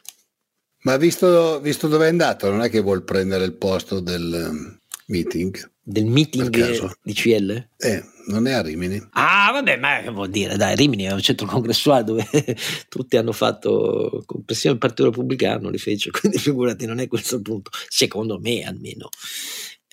Ma 0.82 0.96
visto, 0.96 1.60
visto 1.60 1.86
dove 1.86 2.06
è 2.06 2.10
andato, 2.10 2.50
non 2.50 2.62
è 2.62 2.70
che 2.70 2.80
vuol 2.80 3.04
prendere 3.04 3.44
il 3.44 3.54
posto 3.54 4.00
del 4.00 4.75
meeting. 5.06 5.70
Del 5.82 6.06
meeting 6.06 6.48
di 7.02 7.12
CL? 7.12 7.68
Eh, 7.76 8.02
non 8.26 8.46
è 8.46 8.52
a 8.52 8.62
Rimini. 8.62 9.00
Ah, 9.12 9.50
vabbè, 9.52 9.76
ma 9.76 10.00
che 10.00 10.10
vuol 10.10 10.30
dire? 10.30 10.56
Dai, 10.56 10.74
Rimini 10.74 11.04
è 11.04 11.12
un 11.12 11.20
centro 11.20 11.46
congressuale 11.46 12.04
dove 12.04 12.26
tutti 12.88 13.16
hanno 13.16 13.32
fatto, 13.32 14.22
compressione 14.26 14.76
del 14.76 14.88
Partito 14.88 15.08
Repubblicano 15.10 15.68
li 15.68 15.78
fece, 15.78 16.10
quindi 16.18 16.38
figurati, 16.38 16.86
non 16.86 16.98
è 16.98 17.06
questo 17.06 17.36
il 17.36 17.42
punto, 17.42 17.70
secondo 17.88 18.38
me 18.40 18.64
almeno. 18.64 19.08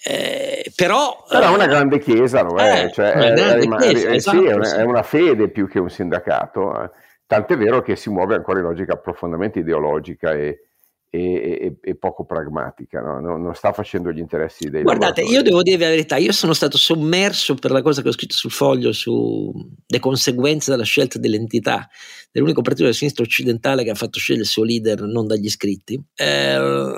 Eh, 0.06 0.72
però, 0.76 1.24
però, 1.30 1.52
è 1.52 1.56
una 1.56 1.68
grande 1.68 2.00
chiesa, 2.00 2.42
no? 2.42 2.58
Eh, 2.58 2.92
cioè, 2.92 3.12
è, 3.12 3.34
grande 3.34 3.78
chiesa, 3.78 4.08
è, 4.10 4.14
esatto, 4.14 4.38
sì, 4.38 4.46
è, 4.46 4.54
una, 4.54 4.66
sì. 4.66 4.76
è, 4.76 4.82
una, 4.82 5.04
fede 5.04 5.50
più 5.50 5.68
che 5.70 5.80
un 5.80 5.90
sindacato, 5.90 6.84
eh. 6.84 6.90
tant'è 7.26 7.56
vero 7.56 7.82
che 7.82 7.96
si 7.96 8.10
muove 8.10 8.36
ancora 8.36 8.60
in 8.60 8.66
logica 8.66 8.98
profondamente 8.98 9.60
ideologica 9.60 10.34
e, 10.34 10.73
e, 11.16 11.78
e, 11.80 11.96
poco 11.96 12.26
pragmatica, 12.26 13.00
no? 13.00 13.20
non, 13.20 13.44
non, 13.44 13.54
sta 13.54 13.72
facendo 13.72 14.12
gli 14.12 14.18
interessi 14.18 14.72
dei 14.72 14.82
Guardate, 14.82 15.22
io 15.22 15.44
devo 15.44 15.62
dire 15.62 15.78
la 15.78 15.90
verità, 15.90 16.18
io 16.18 16.32
sono 16.32 16.54
stato 16.54 16.76
sommerso 16.76 17.54
per 17.54 17.70
la 17.70 17.84
cosa 17.84 18.02
che 18.02 18.08
ho 18.08 18.12
scritto 18.12 18.34
sul 18.34 18.50
foglio 18.50 18.92
sulle 18.92 20.00
conseguenze 20.00 20.72
della 20.72 20.84
scelta 20.84 21.20
dell'entità 21.20 21.88
dell'unico 22.32 22.64
partito 22.64 22.86
della 22.86 22.96
sinistra 22.96 23.24
occidentale 23.24 23.84
che 23.84 23.92
ha 23.92 23.96
fatto 23.96 24.18
scegliere 24.18 24.46
il 24.46 24.50
suo 24.50 24.64
leader 24.64 25.04
non 25.04 25.28
dagli 25.28 25.46
iscritti. 25.46 26.04
Eh, 26.16 26.98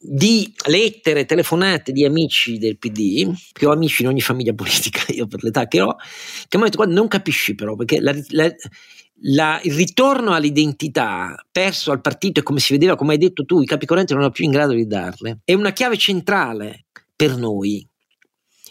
di 0.00 0.52
lettere, 0.68 1.26
telefonate 1.26 1.92
di 1.92 2.06
amici 2.06 2.56
del 2.56 2.78
PD, 2.78 3.32
che 3.52 3.66
ho 3.66 3.70
amici 3.70 4.02
in 4.02 4.08
ogni 4.08 4.22
famiglia 4.22 4.54
politica, 4.54 5.00
io 5.12 5.26
per 5.26 5.44
l'età 5.44 5.68
che 5.68 5.82
ho, 5.82 5.94
che 5.94 6.56
mi 6.56 6.62
hanno 6.62 6.64
detto: 6.64 6.76
Guarda, 6.78 6.94
non 6.94 7.06
capisci 7.06 7.54
però, 7.54 7.76
perché 7.76 8.00
la, 8.00 8.14
la, 8.30 8.50
la, 9.20 9.60
il 9.62 9.74
ritorno 9.74 10.32
all'identità 10.32 11.34
perso 11.50 11.92
al 11.92 12.00
partito 12.00 12.40
e 12.40 12.42
come 12.42 12.60
si 12.60 12.72
vedeva, 12.72 12.96
come 12.96 13.12
hai 13.12 13.18
detto 13.18 13.44
tu, 13.44 13.60
i 13.60 13.66
capi 13.66 13.86
correnti 13.86 14.12
non 14.12 14.22
erano 14.22 14.34
più 14.34 14.44
in 14.44 14.50
grado 14.50 14.72
di 14.72 14.86
darle, 14.86 15.40
è 15.44 15.54
una 15.54 15.72
chiave 15.72 15.96
centrale 15.96 16.86
per 17.14 17.36
noi. 17.36 17.86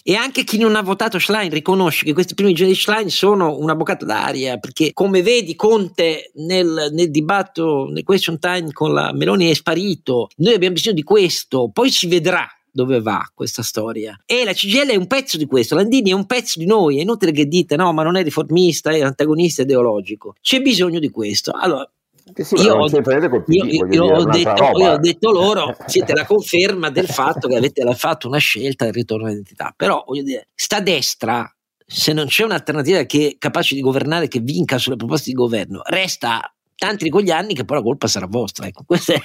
E 0.04 0.16
anche 0.16 0.44
chi 0.44 0.58
non 0.58 0.76
ha 0.76 0.82
votato 0.82 1.20
Schlein 1.20 1.52
riconosce 1.52 2.06
che 2.06 2.14
questi 2.14 2.34
primi 2.34 2.54
giorni 2.54 2.74
di 2.74 2.80
Schlein 2.80 3.10
sono 3.10 3.58
una 3.58 3.76
boccata 3.76 4.04
d'aria, 4.04 4.58
perché 4.58 4.94
come 4.94 5.22
vedi 5.22 5.56
Conte 5.56 6.32
nel, 6.36 6.90
nel 6.92 7.12
dibattito, 7.12 7.88
nel 7.92 8.04
question 8.04 8.40
time 8.40 8.72
con 8.72 8.94
la 8.94 9.14
Meloni 9.14 9.50
è 9.50 9.54
sparito, 9.54 10.30
noi 10.38 10.56
abbiamo 10.56 10.74
bisogno 10.74 10.96
di 10.96 11.04
questo, 11.04 11.70
poi 11.72 11.92
si 11.92 12.08
vedrà 12.08 12.48
dove 12.72 13.02
va 13.02 13.30
questa 13.34 13.64
storia. 13.64 14.18
E 14.26 14.44
la 14.44 14.54
CGL 14.54 14.90
è 14.90 14.96
un 14.96 15.08
pezzo 15.08 15.38
di 15.38 15.46
questo, 15.46 15.76
Landini 15.76 16.12
è 16.12 16.14
un 16.14 16.26
pezzo 16.26 16.60
di 16.60 16.66
noi, 16.66 16.98
è 16.98 17.02
inutile 17.02 17.32
che 17.32 17.46
dite 17.46 17.76
no, 17.76 17.92
ma 17.94 18.04
non 18.04 18.16
è 18.16 18.24
riformista, 18.24 18.92
è 18.92 19.02
antagonista 19.02 19.62
ideologico. 19.62 20.36
C'è 20.42 20.62
bisogno 20.62 21.00
di 21.00 21.10
questo. 21.10 21.52
Allora, 21.52 21.90
sì, 22.34 22.56
io, 22.56 22.76
ho, 22.76 22.88
io, 22.88 23.66
io, 23.66 23.88
io 23.90 24.04
ho 24.04 24.24
detto, 24.26 24.64
ho 24.64 24.98
detto 24.98 25.32
loro, 25.32 25.76
siete 25.86 26.14
la 26.14 26.26
conferma 26.26 26.90
del 26.90 27.08
fatto 27.08 27.48
che 27.48 27.58
avete 27.58 27.84
fatto 27.96 28.28
una 28.28 28.38
scelta 28.38 28.86
del 28.86 28.94
ritorno 28.94 29.26
all'identità, 29.26 29.74
però 29.76 30.04
voglio 30.08 30.24
dire, 30.24 30.48
sta 30.56 30.80
destra 30.80 31.54
se 31.86 32.14
non 32.14 32.28
c'è 32.28 32.46
un'alternativa 32.46 33.04
che 33.04 33.32
è 33.32 33.38
capace 33.38 33.76
di 33.76 33.82
governare, 33.82 34.30
che 34.30 34.40
vinca 34.40 34.78
sulle 34.78 34.96
proposte 34.96 35.32
di 35.32 35.36
governo, 35.36 35.82
resta 35.84 36.56
tanti 36.82 37.04
di 37.04 37.12
quegli 37.12 37.30
anni 37.30 37.54
che 37.54 37.64
poi 37.64 37.78
la 37.78 37.84
colpa 37.84 38.08
sarà 38.08 38.26
vostra. 38.26 38.66
Ecco, 38.66 38.82
questa 38.84 39.14
è, 39.14 39.22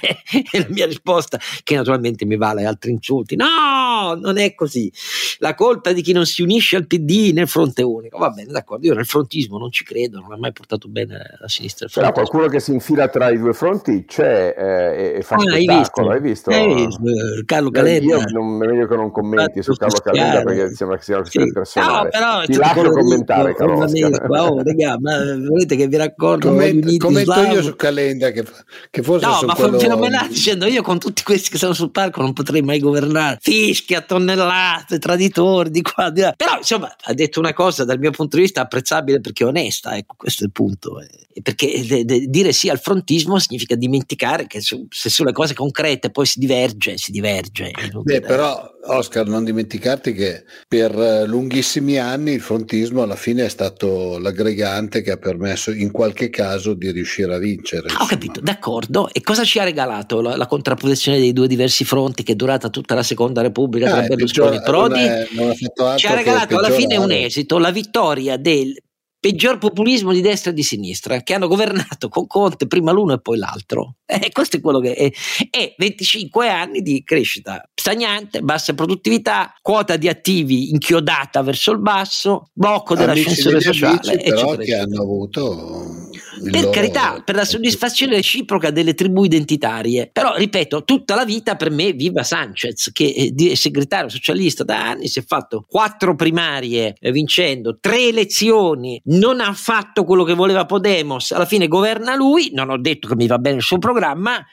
è, 0.51 0.59
la 0.61 0.67
mia 0.69 0.85
risposta, 0.85 1.39
che 1.63 1.73
naturalmente 1.73 2.23
mi 2.23 2.37
vale 2.37 2.65
altri 2.65 2.91
insulti. 2.91 3.35
No, 3.35 4.13
non 4.13 4.37
è 4.37 4.53
così. 4.53 4.93
La 5.39 5.55
colpa 5.55 5.89
è 5.89 5.95
di 5.95 6.03
chi 6.03 6.11
non 6.11 6.27
si 6.27 6.43
unisce 6.43 6.75
al 6.75 6.85
PD 6.85 7.31
nel 7.33 7.47
fronte 7.47 7.81
unico. 7.81 8.19
Va 8.19 8.29
bene, 8.29 8.51
d'accordo, 8.51 8.85
io 8.85 8.93
nel 8.93 9.07
frontismo 9.07 9.57
non 9.57 9.71
ci 9.71 9.83
credo, 9.83 10.19
non 10.19 10.33
ha 10.33 10.37
mai 10.37 10.51
portato 10.53 10.87
bene 10.87 11.17
la 11.39 11.47
sinistra. 11.47 11.87
Però 11.91 12.11
qualcuno 12.11 12.45
che 12.45 12.59
si 12.59 12.73
infila 12.73 13.07
tra 13.07 13.31
i 13.31 13.39
due 13.39 13.53
fronti 13.53 14.05
c'è 14.05 14.53
eh, 14.55 15.17
e 15.17 15.21
fa 15.23 15.35
ah, 15.35 15.39
spettacolo, 15.39 16.11
hai 16.11 16.21
visto? 16.21 16.51
Hai 16.51 16.75
visto? 16.75 17.01
Eh, 17.01 17.43
Carlo 17.43 17.71
Calenda. 17.71 18.17
Io 18.17 18.23
non, 18.33 18.61
è 18.61 18.67
meglio 18.67 18.85
che 18.85 18.95
non 18.95 19.09
commenti 19.09 19.63
su 19.63 19.73
Carlo 19.73 19.97
Calenda 19.97 20.43
perché 20.43 20.75
sembra 20.75 20.97
che 20.97 21.03
sia 21.03 21.15
una 21.15 21.23
questione 21.23 21.47
sì. 21.47 21.53
personale. 21.53 22.03
No, 22.03 22.09
però, 22.11 22.43
Ti 22.45 22.55
lascio 22.55 22.91
commentare, 22.91 23.55
Carlo. 23.55 23.73
Oh, 23.73 24.55
ma 24.99 25.47
volete 25.49 25.75
che 25.75 25.87
vi 25.87 25.97
racconto? 25.97 26.49
Comment, 26.49 26.97
commento 26.97 27.46
io 27.51 27.61
su 27.61 27.75
Calenda 27.75 28.31
che, 28.31 28.45
che 28.89 29.01
forse 29.01 29.25
no 29.25 29.41
ma 29.45 29.55
quello... 29.55 29.79
fenomenale 29.79 30.29
dicendo 30.29 30.65
io 30.65 30.81
con 30.81 30.99
tutti 30.99 31.23
questi 31.23 31.49
che 31.49 31.57
sono 31.57 31.73
sul 31.73 31.91
palco 31.91 32.21
non 32.21 32.33
potrei 32.33 32.61
mai 32.61 32.79
governare. 32.79 33.37
Fischia 33.41 34.01
tonnellate 34.01 34.99
traditori 34.99 35.69
di 35.69 35.81
qua 35.81 36.09
di 36.09 36.21
là. 36.21 36.33
Però 36.35 36.57
insomma 36.57 36.93
ha 36.99 37.13
detto 37.13 37.39
una 37.39 37.53
cosa 37.53 37.83
dal 37.83 37.99
mio 37.99 38.11
punto 38.11 38.35
di 38.35 38.43
vista 38.43 38.61
apprezzabile 38.61 39.21
perché 39.21 39.43
è 39.43 39.47
onesta 39.47 39.95
ecco 39.95 40.15
questo 40.17 40.43
è 40.43 40.45
il 40.45 40.51
punto. 40.51 40.99
E 40.99 41.41
perché 41.41 41.85
de, 41.85 42.05
de, 42.05 42.25
dire 42.27 42.51
sì 42.51 42.69
al 42.69 42.79
frontismo 42.79 43.39
significa 43.39 43.75
dimenticare 43.75 44.47
che 44.47 44.61
su, 44.61 44.87
se 44.89 45.09
sulle 45.09 45.31
cose 45.31 45.53
concrete 45.53 46.09
poi 46.09 46.25
si 46.25 46.39
diverge 46.39 46.97
si 46.97 47.11
diverge. 47.11 47.71
Beh, 48.03 48.21
però 48.21 48.75
Oscar 48.87 49.27
non 49.27 49.43
dimenticarti 49.43 50.13
che 50.13 50.43
per 50.67 50.97
eh, 50.97 51.25
lunghissimi 51.25 51.97
anni 51.97 52.31
il 52.31 52.41
frontismo 52.41 53.01
alla 53.01 53.15
fine 53.15 53.45
è 53.45 53.49
stato 53.49 54.17
l'aggregante 54.17 55.01
che 55.01 55.11
ha 55.11 55.17
permesso 55.17 55.71
in 55.71 55.91
qualche 55.91 56.29
caso 56.29 56.73
di 56.73 56.91
riuscire 56.91 57.33
a 57.33 57.36
vincere. 57.37 57.87
Ah, 57.89 58.03
ho 58.03 58.05
capito, 58.05 58.39
d'accordo. 58.39 59.09
E 59.11 59.21
cosa 59.21 59.43
ci 59.43 59.59
ha 59.59 59.63
regalato 59.63 60.21
la, 60.21 60.35
la, 60.35 60.47
contrapposizione 60.47 61.19
dei 61.19 61.33
due 61.33 61.47
diversi 61.47 61.83
fronti 61.85 62.23
che 62.23 62.33
è 62.33 62.35
durata 62.35 62.69
tutta 62.69 62.95
la 62.95 63.03
seconda 63.03 63.41
Repubblica 63.41 63.89
tra 63.89 64.03
eh, 64.03 64.07
Berlusconi 64.07 64.57
e 64.57 64.61
Prodi? 64.61 64.99
Non 64.99 65.09
è, 65.09 65.27
non 65.33 65.97
ci 65.97 66.07
ha 66.07 66.13
regalato 66.13 66.57
alla 66.57 66.71
fine 66.71 66.97
un 66.97 67.11
esito, 67.11 67.57
la 67.57 67.71
vittoria 67.71 68.37
del 68.37 68.75
peggior 69.19 69.57
populismo 69.57 70.11
di 70.11 70.21
destra 70.21 70.51
e 70.51 70.53
di 70.53 70.63
sinistra 70.63 71.21
che 71.21 71.33
hanno 71.33 71.47
governato 71.47 72.09
con 72.09 72.27
Conte 72.27 72.67
prima 72.67 72.91
l'uno 72.91 73.13
e 73.13 73.19
poi 73.19 73.37
l'altro. 73.37 73.95
Eh, 74.05 74.31
questo 74.31 74.57
è 74.57 74.61
quello 74.61 74.79
che 74.79 74.93
è. 74.93 75.11
E 75.51 75.75
25 75.77 76.47
anni 76.47 76.81
di 76.81 77.03
crescita 77.03 77.67
stagnante, 77.73 78.41
bassa 78.41 78.73
produttività, 78.73 79.53
quota 79.61 79.97
di 79.97 80.07
attivi 80.07 80.69
inchiodata 80.71 81.41
verso 81.41 81.71
il 81.71 81.79
basso, 81.79 82.49
blocco 82.53 82.95
dell'ascensore 82.95 83.61
sociale. 83.61 83.99
Amici, 84.11 84.29
però 84.29 84.55
che 84.55 84.75
hanno 84.75 85.01
avuto 85.01 86.09
per 86.43 86.61
loro... 86.61 86.69
carità, 86.69 87.21
per 87.23 87.35
la 87.35 87.45
soddisfazione 87.45 88.15
reciproca 88.15 88.71
delle 88.71 88.93
tribù 88.93 89.23
identitarie. 89.23 90.09
Però, 90.11 90.35
ripeto, 90.35 90.83
tutta 90.83 91.15
la 91.15 91.25
vita 91.25 91.55
per 91.55 91.71
me 91.71 91.93
viva 91.93 92.23
Sanchez, 92.23 92.91
che 92.93 93.33
è 93.35 93.55
segretario 93.55 94.09
socialista 94.09 94.63
da 94.63 94.89
anni, 94.89 95.07
si 95.07 95.19
è 95.19 95.23
fatto 95.25 95.65
quattro 95.67 96.15
primarie 96.15 96.95
eh, 96.99 97.11
vincendo, 97.11 97.77
tre 97.79 98.07
elezioni, 98.07 99.01
non 99.07 99.39
ha 99.39 99.53
fatto 99.53 100.03
quello 100.03 100.23
che 100.23 100.33
voleva 100.33 100.65
Podemos, 100.65 101.31
alla 101.31 101.45
fine 101.45 101.67
governa 101.67 102.15
lui, 102.15 102.51
non 102.53 102.69
ho 102.69 102.77
detto 102.77 103.07
che 103.07 103.15
mi 103.15 103.27
va 103.27 103.37
bene 103.37 103.57
il 103.57 103.63
suo 103.63 103.77
programma, 103.77 104.43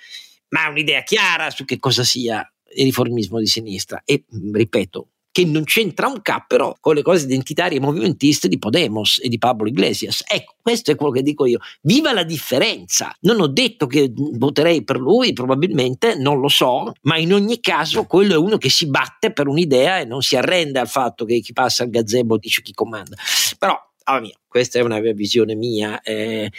ma 0.48 0.64
ha 0.64 0.68
un'idea 0.68 1.02
chiara 1.02 1.50
su 1.50 1.64
che 1.64 1.78
cosa 1.78 2.04
sia 2.04 2.46
il 2.76 2.84
riformismo 2.84 3.38
di 3.38 3.46
sinistra 3.46 4.02
e 4.04 4.24
ripeto 4.52 5.08
che 5.34 5.44
non 5.44 5.64
c'entra 5.64 6.06
un 6.06 6.22
cappero 6.22 6.76
con 6.78 6.94
le 6.94 7.02
cose 7.02 7.24
identitarie 7.24 7.78
e 7.78 7.80
movimentiste 7.80 8.46
di 8.46 8.56
Podemos 8.56 9.18
e 9.20 9.28
di 9.28 9.36
Pablo 9.36 9.66
Iglesias. 9.66 10.22
Ecco, 10.28 10.54
questo 10.62 10.92
è 10.92 10.94
quello 10.94 11.10
che 11.10 11.22
dico 11.22 11.44
io. 11.44 11.58
Viva 11.82 12.12
la 12.12 12.22
differenza! 12.22 13.12
Non 13.22 13.40
ho 13.40 13.48
detto 13.48 13.88
che 13.88 14.12
voterei 14.14 14.84
per 14.84 15.00
lui, 15.00 15.32
probabilmente, 15.32 16.14
non 16.14 16.38
lo 16.38 16.46
so, 16.46 16.92
ma 17.02 17.16
in 17.16 17.34
ogni 17.34 17.58
caso 17.58 18.04
quello 18.04 18.34
è 18.34 18.36
uno 18.36 18.58
che 18.58 18.70
si 18.70 18.88
batte 18.88 19.32
per 19.32 19.48
un'idea 19.48 19.98
e 19.98 20.04
non 20.04 20.22
si 20.22 20.36
arrende 20.36 20.78
al 20.78 20.88
fatto 20.88 21.24
che 21.24 21.40
chi 21.40 21.52
passa 21.52 21.82
al 21.82 21.90
gazebo 21.90 22.38
dice 22.38 22.62
chi 22.62 22.72
comanda. 22.72 23.16
Però 23.58 23.76
ah, 24.04 24.20
mia, 24.20 24.34
questa 24.46 24.78
è 24.78 24.82
una 24.82 25.00
visione 25.00 25.54
mia, 25.54 26.00
eh, 26.02 26.50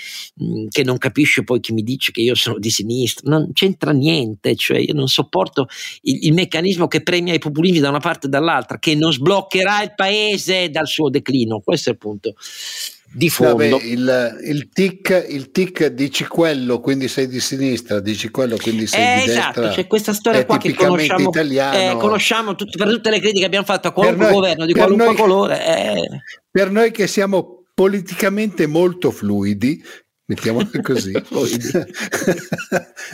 mm, 0.44 0.68
che 0.70 0.84
non 0.84 0.98
capisce 0.98 1.44
poi 1.44 1.60
chi 1.60 1.74
mi 1.74 1.84
dice 1.84 2.12
che 2.12 2.22
io 2.22 2.36
sono 2.36 2.60
di 2.60 2.70
sinistra, 2.70 3.30
non 3.30 3.52
c'entra 3.54 3.92
niente, 3.92 4.56
cioè 4.56 4.78
io 4.80 4.94
non 4.94 5.08
sopporto 5.08 5.68
il, 6.02 6.26
il 6.28 6.34
meccanismo 6.34 6.88
che 6.88 7.04
premia 7.04 7.34
i 7.34 7.40
populismi 7.40 7.80
da 7.80 7.90
una 7.90 8.00
parte 8.00 8.28
e 8.28 8.30
dall'altra, 8.30 8.80
che 8.80 8.96
non 8.96 9.12
sbloccherà 9.12 9.84
il 9.84 9.94
paese 9.96 10.70
dal 10.70 10.88
suo 10.88 11.10
declino, 11.10 11.62
questo 11.62 11.90
è 11.90 11.94
il 11.94 11.98
punto 11.98 12.36
di 13.16 13.30
fondo. 13.30 13.56
Vabbè, 13.56 13.84
il, 13.86 14.40
il, 14.44 14.70
tic, 14.70 15.26
il 15.30 15.52
tic 15.52 15.86
dici 15.88 16.28
quello, 16.28 16.82
quindi 16.82 17.08
sei 17.08 17.28
di 17.28 17.40
sinistra, 17.40 18.02
dici 18.02 18.30
quello, 18.30 18.58
quindi 18.58 18.88
sei 18.88 19.22
eh, 19.22 19.24
di 19.24 19.30
esatto, 19.32 19.62
destra. 19.62 19.82
c'è 19.82 19.88
questa 19.88 20.14
storia 20.14 20.46
qua 20.46 20.58
che 20.58 20.74
conosciamo, 20.74 21.32
eh, 21.32 21.96
conosciamo 21.98 22.56
tut- 22.56 22.76
per 22.76 22.90
tutte 22.90 23.10
le 23.10 23.20
critiche 23.20 23.40
che 23.40 23.46
abbiamo 23.46 23.66
fatto 23.66 23.88
a 23.88 23.92
qualunque 23.92 24.26
noi, 24.26 24.34
governo 24.34 24.66
di 24.66 24.74
qualunque 24.74 25.06
noi, 25.06 25.16
colore. 25.16 25.66
Eh. 25.66 26.22
Per 26.52 26.72
noi 26.72 26.92
che 26.92 27.08
siamo 27.08 27.64
politicamente 27.74 28.68
molto 28.68 29.12
fluidi, 29.12 29.82
mettiamola 30.26 30.70
così, 30.82 31.12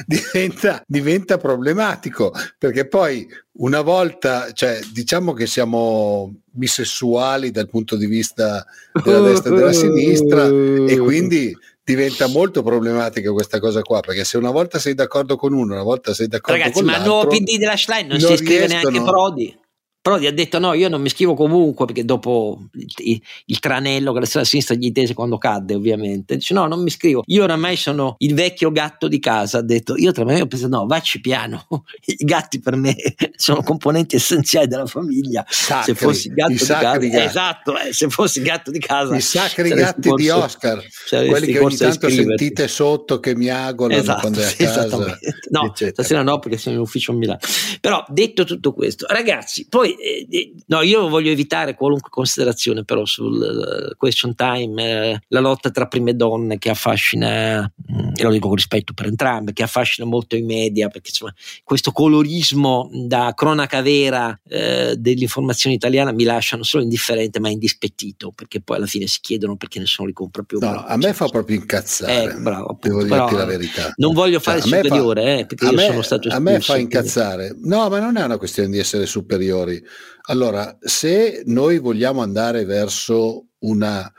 diventa, 0.06 0.84
diventa, 0.88 1.38
problematico 1.38 2.34
perché 2.58 2.88
poi 2.88 3.28
una 3.54 3.82
volta, 3.82 4.52
cioè, 4.54 4.80
diciamo 4.94 5.34
che 5.34 5.46
siamo 5.46 6.34
bisessuali 6.46 7.52
dal 7.52 7.70
punto 7.70 7.96
di 7.96 8.06
vista 8.06 8.66
della 9.04 9.20
destra 9.22 9.52
e 9.52 9.56
della 9.56 9.74
sinistra 9.74 10.48
e 10.48 10.98
quindi 10.98 11.56
diventa 11.84 12.28
molto 12.28 12.62
problematica 12.62 13.32
questa 13.32 13.60
cosa 13.60 13.82
qua 13.82 14.02
perché 14.02 14.24
se 14.24 14.38
una 14.38 14.52
volta 14.52 14.78
sei 14.78 14.94
d'accordo 14.94 15.36
con 15.36 15.54
uno 15.54 15.74
una 15.74 15.84
volta 15.84 16.14
sei 16.14 16.28
d'accordo 16.28 16.62
Ragazzi, 16.62 16.82
con 16.82 16.86
l'altro 16.86 17.14
Ragazzi 17.14 17.28
ma 17.28 17.32
il 17.32 17.38
nuovo 17.38 17.46
PD 17.46 17.58
della 17.58 17.78
Schlein 17.78 18.08
non, 18.08 18.18
non 18.18 18.28
si 18.28 18.34
iscrive 18.34 18.68
riescono, 18.68 18.90
neanche 18.90 19.12
Prodi 19.12 19.60
Prodi 20.02 20.26
ha 20.26 20.34
detto 20.34 20.58
no, 20.58 20.74
io 20.74 20.90
non 20.90 21.00
mi 21.00 21.10
scrivo 21.10 21.36
comunque 21.36 21.86
perché 21.86 22.04
dopo 22.04 22.60
il, 22.74 23.22
il 23.46 23.60
tranello 23.60 24.14
che 24.14 24.20
la 24.34 24.44
sinistra 24.44 24.74
gli 24.74 24.92
tese 24.92 25.14
quando 25.14 25.38
cadde 25.38 25.76
ovviamente, 25.76 26.38
dice 26.38 26.56
no, 26.56 26.66
non 26.66 26.82
mi 26.82 26.90
scrivo, 26.90 27.22
io 27.28 27.44
oramai 27.44 27.76
sono 27.76 28.16
il 28.18 28.34
vecchio 28.34 28.72
gatto 28.72 29.08
di 29.08 29.20
casa, 29.20 29.60
ha 29.60 29.62
detto, 29.62 29.96
io 29.96 30.12
tra 30.12 30.24
me 30.24 30.42
ho 30.42 30.48
pensato 30.48 30.76
no, 30.76 30.88
vacci 30.88 31.22
piano, 31.22 31.68
i 32.06 32.26
gatti 32.26 32.60
per 32.60 32.78
me 32.78 32.96
sono 33.36 33.62
componenti 33.62 34.16
essenziali 34.16 34.66
della 34.66 34.88
famiglia, 34.88 35.46
sacri, 35.48 35.94
se 35.94 36.00
fossi 36.00 36.30
gatto 36.30 36.52
di 36.52 36.58
casa, 36.58 36.98
gatti. 36.98 37.16
esatto, 37.16 37.80
eh, 37.80 37.94
se 37.94 38.10
fossi 38.10 38.42
gatto 38.42 38.72
di 38.72 38.80
casa. 38.80 39.16
I 39.16 39.22
sacri 39.22 39.70
gatti 39.70 40.10
corso, 40.10 40.16
di 40.16 40.30
Oscar, 40.30 40.84
quelli 41.10 41.52
che 41.52 41.60
ogni 41.60 41.76
tanto 41.76 42.10
sentite 42.10 42.68
sotto 42.68 43.20
che 43.20 43.36
miagolano 43.36 44.02
esatto, 44.02 44.20
quando 44.22 44.42
è 44.42 44.46
a 44.46 44.56
casa. 44.66 45.20
No, 45.50 45.66
eccetera. 45.66 45.92
stasera 45.92 46.24
no 46.24 46.40
perché 46.40 46.58
sono 46.58 46.76
in 46.76 46.82
ufficio 46.82 47.12
a 47.12 47.16
Milano. 47.16 47.40
Però 47.80 48.04
detto 48.08 48.46
tutto 48.46 48.74
questo, 48.74 49.06
ragazzi, 49.08 49.68
poi 49.70 49.91
eh, 50.00 50.28
eh, 50.30 50.54
no, 50.68 50.82
io 50.82 51.08
voglio 51.08 51.32
evitare 51.32 51.76
qualunque 51.76 52.10
considerazione 52.10 52.84
però 52.84 53.06
sul 53.06 53.92
uh, 53.92 53.98
question 53.98 54.36
time, 54.36 55.14
uh, 55.14 55.18
la 55.28 55.40
lotta 55.40 55.72
tra 55.72 55.88
prime 55.88 56.16
donne 56.16 56.58
che 56.58 56.70
affascina, 56.70 57.62
mm, 57.62 58.12
e 58.16 58.24
lo 58.24 58.32
dico 58.32 58.48
con 58.48 58.56
rispetto 58.56 58.94
per 58.94 59.08
entrambe, 59.08 59.54
che 59.54 59.64
affascina 59.64 60.08
molto 60.08 60.36
i 60.36 60.42
media, 60.42 60.88
perché 60.88 61.10
insomma 61.10 61.34
questo 61.64 61.92
colorismo 61.92 62.90
da 62.92 63.34
cronaca 63.36 63.82
vera 63.82 64.30
uh, 64.30 64.96
dell'informazione 64.96 65.76
italiana 65.76 66.12
mi 66.12 66.24
lascia 66.24 66.56
non 66.56 66.66
solo 66.66 66.84
indifferente 66.84 67.40
ma 67.40 67.50
indispettito, 67.50 68.32
perché 68.36 68.62
poi 68.62 68.78
alla 68.78 68.86
fine 68.86 69.08
si 69.08 69.20
chiedono 69.22 69.56
perché 69.56 69.80
nessuno 69.80 70.08
li 70.08 70.14
compra 70.14 70.44
più. 70.44 70.60
No, 70.60 70.84
a 70.86 70.98
me 70.98 71.14
fa 71.14 71.28
proprio 71.28 71.58
incazzare, 71.58 72.34
eh, 72.34 72.36
bravo, 72.36 72.68
appunto, 72.68 73.04
devo 73.04 73.04
dirti 73.04 73.36
la 73.36 73.46
verità. 73.46 73.94
Non 73.96 74.14
voglio 74.14 74.40
fare 74.40 74.62
cioè, 74.62 74.70
il 74.80 74.86
superiore, 74.86 75.24
fa, 75.24 75.40
eh, 75.40 75.46
perché 75.46 75.66
io 75.66 75.72
me, 75.74 75.86
sono 75.86 76.02
stato 76.02 76.28
espulso. 76.28 76.50
A 76.50 76.54
me 76.54 76.60
fa 76.60 76.78
incazzare, 76.78 77.56
no, 77.62 77.90
ma 77.90 78.00
non 78.00 78.18
è 78.18 78.24
una 78.24 78.38
questione 78.38 78.70
di 78.70 78.78
essere 78.78 79.06
superiori 79.06 79.81
allora, 80.24 80.78
se 80.80 81.44
noi 81.46 81.80
vogliamo 81.80 82.22
andare 82.22 82.66
verso 82.66 83.48
una 83.60 84.12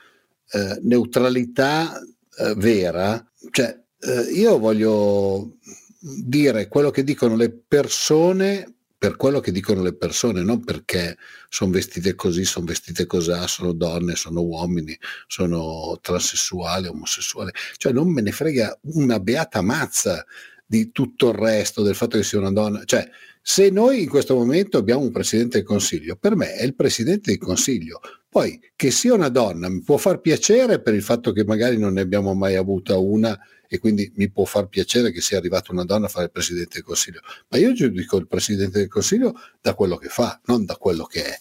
eh, 0.50 0.78
neutralità 0.82 1.98
eh, 1.98 2.54
vera, 2.56 3.24
cioè 3.50 3.78
eh, 3.98 4.32
io 4.32 4.58
voglio 4.58 5.56
dire 5.98 6.68
quello 6.68 6.90
che 6.90 7.04
dicono 7.04 7.36
le 7.36 7.50
persone 7.50 8.74
per 9.02 9.16
quello 9.16 9.40
che 9.40 9.50
dicono 9.50 9.82
le 9.82 9.96
persone, 9.96 10.44
non 10.44 10.62
perché 10.62 11.16
sono 11.48 11.72
vestite 11.72 12.14
così, 12.14 12.44
sono 12.44 12.66
vestite 12.66 13.04
così, 13.04 13.32
sono 13.46 13.72
donne, 13.72 14.14
sono 14.14 14.42
uomini, 14.42 14.96
sono 15.26 15.98
transessuali, 16.00 16.86
omosessuali, 16.86 17.50
cioè 17.78 17.92
non 17.92 18.12
me 18.12 18.20
ne 18.20 18.30
frega 18.30 18.78
una 18.82 19.18
beata 19.18 19.60
mazza 19.60 20.24
di 20.64 20.92
tutto 20.92 21.30
il 21.30 21.34
resto, 21.34 21.82
del 21.82 21.96
fatto 21.96 22.16
che 22.16 22.22
sia 22.22 22.38
una 22.38 22.52
donna, 22.52 22.84
cioè 22.84 23.04
se 23.44 23.70
noi 23.70 24.02
in 24.02 24.08
questo 24.08 24.36
momento 24.36 24.78
abbiamo 24.78 25.02
un 25.02 25.10
Presidente 25.10 25.58
del 25.58 25.66
Consiglio, 25.66 26.14
per 26.16 26.36
me 26.36 26.54
è 26.54 26.62
il 26.62 26.76
Presidente 26.76 27.32
del 27.32 27.40
Consiglio. 27.40 28.00
Poi 28.28 28.58
che 28.76 28.90
sia 28.92 29.12
una 29.12 29.28
donna 29.28 29.68
mi 29.68 29.82
può 29.82 29.96
far 29.96 30.20
piacere 30.20 30.80
per 30.80 30.94
il 30.94 31.02
fatto 31.02 31.32
che 31.32 31.44
magari 31.44 31.76
non 31.76 31.94
ne 31.94 32.00
abbiamo 32.00 32.32
mai 32.34 32.54
avuta 32.54 32.96
una 32.96 33.38
e 33.68 33.78
quindi 33.78 34.10
mi 34.16 34.30
può 34.30 34.44
far 34.44 34.68
piacere 34.68 35.10
che 35.10 35.20
sia 35.20 35.38
arrivata 35.38 35.72
una 35.72 35.84
donna 35.84 36.06
a 36.06 36.08
fare 36.08 36.26
il 36.26 36.30
Presidente 36.30 36.74
del 36.74 36.84
Consiglio, 36.84 37.20
ma 37.48 37.58
io 37.58 37.72
giudico 37.72 38.16
il 38.16 38.28
Presidente 38.28 38.78
del 38.78 38.88
Consiglio 38.88 39.34
da 39.60 39.74
quello 39.74 39.96
che 39.96 40.08
fa, 40.08 40.40
non 40.44 40.64
da 40.64 40.76
quello 40.76 41.04
che 41.04 41.24
è. 41.24 41.36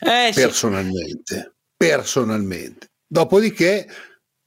Eh, 0.00 0.32
personalmente, 0.34 1.34
sì. 1.34 1.50
personalmente. 1.76 2.88
Dopodiché 3.06 3.86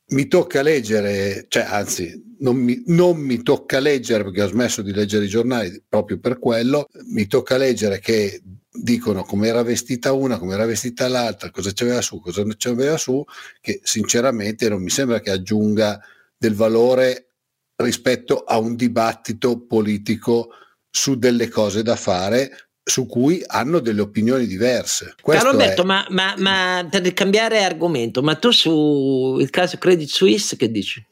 mi 0.10 0.28
tocca 0.28 0.62
leggere, 0.62 1.46
cioè 1.48 1.64
anzi 1.64 2.36
non 2.40 2.56
mi, 2.56 2.82
non 2.88 3.18
mi, 3.18 3.42
tocca 3.44 3.80
leggere 3.80 4.24
perché 4.24 4.44
ho 4.44 4.48
smesso 4.48 4.82
di 4.82 4.94
leggere 4.94 5.26
i 5.26 5.30
giornali 5.30 5.84
proprio 5.88 6.20
per 6.20 6.40
quello, 6.40 6.88
mi 7.08 7.28
tocca 7.28 7.58
leggere 7.58 8.00
che 8.00 8.42
dicono 8.72 9.24
come 9.24 9.48
era 9.48 9.62
vestita 9.64 10.14
una, 10.14 10.38
come 10.38 10.54
era 10.54 10.66
vestita 10.66 11.08
l'altra, 11.08 11.52
cosa 11.52 11.72
c'aveva 11.74 12.02
su, 12.02 12.20
cosa 12.20 12.44
non 12.44 12.56
c'aveva 12.58 12.98
su, 12.98 13.24
che 13.62 13.82
sinceramente 13.84 14.70
non 14.70 14.82
mi 14.82 14.90
sembra 14.90 15.20
che 15.20 15.32
aggiunga 15.32 16.00
del 16.38 16.56
valore 16.56 17.34
rispetto 17.76 18.44
a 18.44 18.58
un 18.58 18.76
dibattito 18.76 19.66
politico 19.66 20.50
su 20.90 21.18
delle 21.18 21.50
cose 21.50 21.84
da 21.84 21.96
fare 21.96 22.69
su 22.90 23.06
cui 23.06 23.42
hanno 23.46 23.80
delle 23.80 24.02
opinioni 24.02 24.46
diverse. 24.46 25.16
Questo 25.22 25.46
Carlo 25.46 25.60
Alberto, 25.60 25.84
è... 25.84 25.86
ma, 25.86 26.06
ma, 26.10 26.34
ma, 26.38 26.88
per 26.90 27.14
cambiare 27.14 27.64
argomento, 27.64 28.22
ma 28.22 28.36
tu 28.36 28.52
sul 28.52 29.50
caso 29.50 29.78
Credit 29.78 30.10
Suisse 30.10 30.58
che 30.58 30.70
dici? 30.70 31.06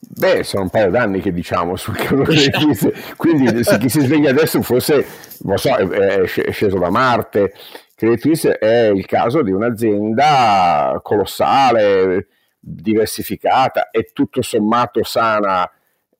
Beh, 0.00 0.44
sono 0.44 0.64
un 0.64 0.70
paio 0.70 0.90
d'anni 0.90 1.20
che 1.20 1.32
diciamo 1.32 1.76
sul 1.76 1.96
caso 1.96 2.22
Credit 2.22 2.56
Suisse, 2.56 2.92
quindi 3.16 3.64
se 3.64 3.78
chi 3.78 3.88
si 3.88 4.00
sveglia 4.00 4.30
adesso 4.30 4.60
forse, 4.62 5.06
non 5.40 5.56
so, 5.56 5.74
è, 5.74 5.86
è 5.86 6.52
sceso 6.52 6.78
da 6.78 6.90
Marte. 6.90 7.52
Credit 7.94 8.20
Suisse 8.20 8.58
è 8.58 8.88
il 8.88 9.06
caso 9.06 9.42
di 9.42 9.50
un'azienda 9.50 11.00
colossale, 11.02 12.28
diversificata 12.60 13.90
e 13.90 14.10
tutto 14.12 14.42
sommato 14.42 15.02
sana 15.02 15.68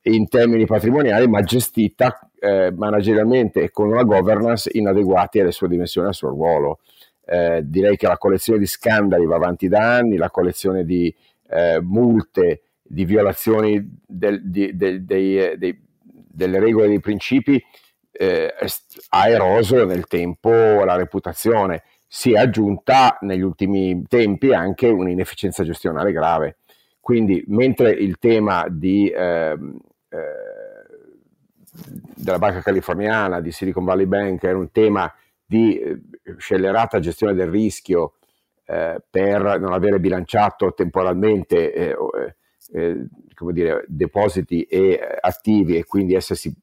in 0.03 0.29
termini 0.29 0.67
patrimoniali, 0.67 1.29
ma 1.29 1.43
gestita 1.43 2.28
eh, 2.41 2.73
managerialmente 2.75 3.63
e 3.63 3.71
con 3.71 3.89
una 3.89 4.03
governance 4.03 4.71
inadeguati 4.73 5.41
alle 5.41 5.53
sue 5.53 5.69
dimensioni 5.69 6.07
e 6.07 6.11
al 6.11 6.17
suo 6.17 6.29
ruolo. 6.31 6.81
Eh, 7.25 7.63
direi 7.65 7.97
che 7.97 8.07
la 8.07 8.17
collezione 8.17 8.59
di 8.59 8.67
scandali 8.67 9.27
va 9.27 9.37
avanti 9.37 9.69
da 9.69 9.97
anni, 9.97 10.17
la 10.17 10.31
collezione 10.31 10.85
di 10.85 11.15
eh, 11.51 11.79
multe, 11.83 12.63
di 12.83 13.05
violazioni 13.05 14.01
del, 14.07 14.49
di, 14.49 14.75
del, 14.75 15.05
dei, 15.05 15.39
eh, 15.39 15.57
dei, 15.59 15.79
delle 16.01 16.59
regole 16.59 16.87
e 16.87 16.89
dei 16.89 17.01
principi 17.01 17.63
eh, 18.11 18.55
ha 19.11 19.29
eroso 19.29 19.85
nel 19.85 20.07
tempo 20.07 20.51
la 20.51 20.97
reputazione. 20.97 21.83
Si 22.07 22.33
è 22.33 22.39
aggiunta 22.39 23.19
negli 23.21 23.43
ultimi 23.43 24.03
tempi 24.09 24.53
anche 24.53 24.89
un'inefficienza 24.89 25.63
gestionale 25.63 26.13
grave. 26.13 26.57
Quindi, 27.01 27.45
mentre 27.49 27.91
il 27.91 28.19
tema 28.19 28.67
di 28.69 29.13
ehm, 29.15 29.79
eh, 30.09 30.48
della 32.15 32.39
banca 32.39 32.61
californiana, 32.61 33.41
di 33.41 33.53
Silicon 33.53 33.85
Valley 33.85 34.07
Bank, 34.07 34.43
era 34.45 34.59
un 34.59 34.71
tema 34.71 35.13
di 35.45 35.79
eh, 35.79 36.01
scellerata 36.37 36.99
gestione 36.99 37.35
del 37.35 37.49
rischio 37.49 38.15
eh, 38.67 39.03
per 39.09 39.59
non 39.59 39.73
avere 39.73 39.99
bilanciato 39.99 40.75
temporalmente 40.75 41.73
eh, 41.73 41.97
eh, 42.15 42.37
eh 42.73 43.07
dire, 43.53 43.85
depositi 43.87 44.63
e 44.65 45.01
attivi 45.21 45.77
e 45.77 45.85
quindi 45.85 46.15
essersi 46.15 46.55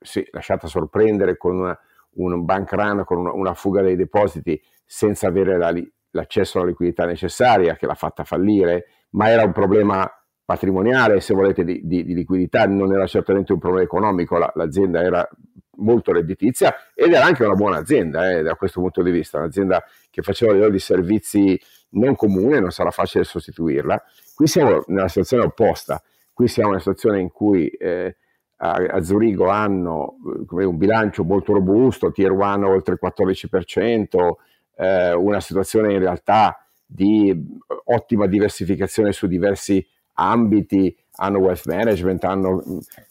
sì, 0.00 0.26
lasciata 0.32 0.66
sorprendere 0.66 1.36
con 1.36 1.58
una, 1.58 1.78
un 2.14 2.44
bank 2.44 2.72
run, 2.72 3.04
con 3.04 3.18
una, 3.18 3.32
una, 3.32 3.54
fuga 3.54 3.82
dei 3.82 3.96
depositi 3.96 4.60
senza 4.84 5.28
avere 5.28 5.58
la, 5.58 5.72
l'accesso 6.12 6.58
alla 6.58 6.68
liquidità 6.68 7.04
necessaria 7.04 7.76
che 7.76 7.86
l'ha 7.86 7.94
fatta 7.94 8.24
fallire, 8.24 8.86
ma 9.10 9.28
era 9.28 9.44
un 9.44 9.52
problema 9.52 10.10
patrimoniale, 10.50 11.20
se 11.20 11.32
volete, 11.32 11.62
di, 11.62 11.80
di, 11.84 12.04
di, 12.04 12.12
liquidità, 12.12 12.66
non 12.66 12.92
era 12.92 13.06
certamente 13.06 13.52
un 13.52 13.60
problema 13.60 13.84
economico, 13.84 14.36
la, 14.36 14.50
l'azienda 14.56 15.00
era 15.00 15.28
molto 15.76 16.12
redditizia 16.12 16.74
ed 16.92 17.12
era 17.12 17.24
anche 17.24 17.44
una 17.44 17.54
buona 17.54 17.76
azienda 17.76 18.28
eh, 18.32 18.42
da 18.42 18.56
questo 18.56 18.80
punto 18.80 19.00
di 19.04 19.12
vista, 19.12 19.38
un'azienda 19.38 19.84
che 20.10 20.22
faceva 20.22 20.50
livello 20.50 20.72
di 20.72 20.80
servizi 20.80 21.56
non 21.90 22.16
comune, 22.16 22.58
non 22.58 22.72
sarà 22.72 22.90
facile 22.90 23.22
sostituirla. 23.22 24.02
Qui 24.34 24.48
siamo 24.48 24.82
nella 24.88 25.06
situazione 25.06 25.44
opposta, 25.44 26.02
qui 26.32 26.48
siamo 26.48 26.70
in 26.70 26.74
una 26.74 26.82
situazione 26.82 27.20
in 27.20 27.30
cui 27.30 27.68
eh, 27.68 28.16
a, 28.56 28.72
a, 28.72 29.02
Zurigo 29.04 29.48
hanno 29.50 30.16
eh, 30.58 30.64
un 30.64 30.76
bilancio 30.76 31.22
molto 31.22 31.52
robusto, 31.52 32.10
Tier 32.10 32.32
1 32.32 32.68
oltre 32.68 32.94
il 32.94 32.98
14%, 33.00 34.30
eh, 34.78 35.12
una 35.14 35.38
situazione 35.38 35.92
in 35.92 36.00
realtà 36.00 36.66
di 36.84 37.40
ottima 37.84 38.26
diversificazione 38.26 39.12
su 39.12 39.28
diversi 39.28 39.86
ambiti, 40.20 40.96
hanno 41.16 41.38
wealth 41.38 41.66
management, 41.66 42.24
hanno, 42.24 42.62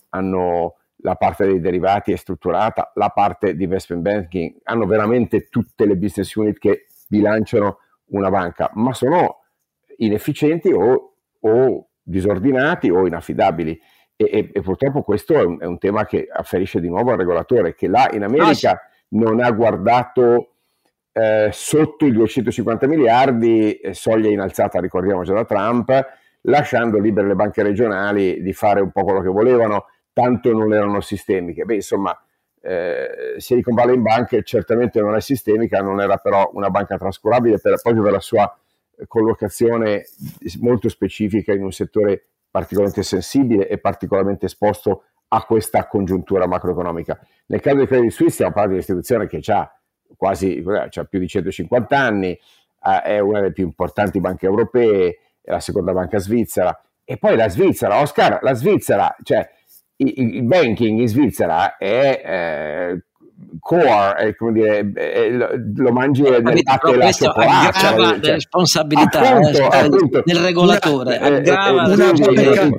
hanno 0.10 0.76
la 1.01 1.16
parte 1.16 1.45
dei 1.45 1.60
derivati 1.60 2.12
è 2.12 2.16
strutturata, 2.16 2.91
la 2.95 3.10
parte 3.10 3.55
di 3.55 3.64
investment 3.64 4.01
banking, 4.01 4.55
hanno 4.64 4.86
veramente 4.86 5.47
tutte 5.49 5.86
le 5.86 5.95
business 5.95 6.34
unit 6.36 6.57
che 6.57 6.88
bilanciano 7.07 7.80
una 8.07 8.30
banca, 8.30 8.70
ma 8.74 8.93
sono 8.93 9.43
inefficienti 9.97 10.72
o, 10.72 11.14
o 11.39 11.88
disordinati 12.01 12.89
o 12.89 13.05
inaffidabili. 13.05 13.80
E, 14.16 14.30
e, 14.32 14.49
e, 14.51 14.62
purtroppo 14.62 15.01
questo 15.01 15.34
è 15.36 15.43
un, 15.43 15.57
è 15.62 15.66
un, 15.66 15.78
tema 15.78 16.05
che 16.05 16.28
afferisce 16.30 16.82
di 16.82 16.89
nuovo 16.89 17.12
al 17.12 17.18
regolatore, 17.18 17.74
che 17.74 17.88
là 17.88 18.10
in 18.12 18.24
America 18.24 18.72
ah, 18.72 18.82
sì. 19.07 19.18
non 19.18 19.39
ha 19.39 19.49
guardato 19.51 20.55
eh, 21.14 21.49
sotto 21.53 22.05
i 22.05 22.12
250 22.12 22.86
miliardi, 22.88 23.74
eh, 23.76 23.93
soglia 23.93 24.30
inalzata, 24.30 24.82
ricordiamo 24.82 25.24
già 25.24 25.34
da 25.34 25.45
Trump, 25.45 26.07
lasciando 26.41 26.99
libere 26.99 27.27
le 27.27 27.35
banche 27.35 27.63
regionali 27.63 28.41
di 28.41 28.53
fare 28.53 28.81
un 28.81 28.91
po' 28.91 29.03
quello 29.03 29.21
che 29.21 29.29
volevano, 29.29 29.87
tanto 30.13 30.51
non 30.53 30.73
erano 30.73 31.01
sistemiche. 31.01 31.65
Beh, 31.65 31.75
insomma, 31.75 32.17
eh, 32.61 33.35
Silicon 33.37 33.73
Valley 33.73 33.97
Bank 33.97 34.41
certamente 34.43 34.99
non 35.01 35.15
è 35.15 35.21
sistemica, 35.21 35.81
non 35.81 36.01
era 36.01 36.17
però 36.17 36.49
una 36.53 36.69
banca 36.69 36.97
trascurabile 36.97 37.59
per, 37.59 37.79
proprio 37.81 38.03
per 38.03 38.11
la 38.11 38.19
sua 38.19 38.53
collocazione 39.07 40.05
molto 40.59 40.89
specifica 40.89 41.53
in 41.53 41.63
un 41.63 41.71
settore 41.71 42.25
particolarmente 42.51 43.03
sensibile 43.03 43.67
e 43.67 43.77
particolarmente 43.77 44.47
esposto 44.47 45.03
a 45.29 45.43
questa 45.43 45.87
congiuntura 45.87 46.47
macroeconomica. 46.47 47.19
Nel 47.47 47.61
caso 47.61 47.77
di 47.77 47.85
Credit 47.85 48.11
Suisse 48.11 48.33
stiamo 48.33 48.51
parlando 48.51 48.77
di 48.77 48.83
un'istituzione 48.85 49.27
che 49.27 49.39
ha 49.51 49.71
quasi 50.17 50.63
ha 50.65 51.03
più 51.05 51.19
di 51.19 51.27
150 51.27 51.97
anni, 51.97 52.31
eh, 52.31 53.01
è 53.03 53.19
una 53.19 53.39
delle 53.39 53.53
più 53.53 53.65
importanti 53.65 54.19
banche 54.19 54.47
europee, 54.47 55.19
è 55.41 55.51
la 55.51 55.59
seconda 55.59 55.91
banca 55.93 56.19
svizzera. 56.19 56.77
E 57.03 57.17
poi 57.17 57.35
la 57.35 57.49
Svizzera, 57.49 58.01
Oscar, 58.01 58.37
la 58.43 58.53
Svizzera, 58.53 59.15
cioè 59.23 59.49
il, 59.95 60.35
il 60.35 60.43
banking 60.43 60.99
in 60.99 61.07
Svizzera 61.07 61.75
è 61.77 62.21
eh, 62.23 63.03
core, 63.59 64.15
è, 64.15 64.35
come 64.35 64.51
dire, 64.53 64.91
è, 64.93 65.29
lo 65.75 65.91
mangi 65.91 66.21
latte 66.23 66.91
e 66.91 66.95
la 66.95 67.11
cioccolata. 67.11 67.77
Aggrava 67.77 68.09
cioè, 68.09 68.19
le 68.19 68.31
responsabilità 68.33 69.19
appunto, 69.19 69.57
eh, 69.57 69.77
appunto. 69.77 70.21
del 70.25 70.37
regolatore. 70.37 71.17
Una, 71.17 71.35
aggrava 71.37 71.83
una, 71.83 72.11
banca, 72.11 72.69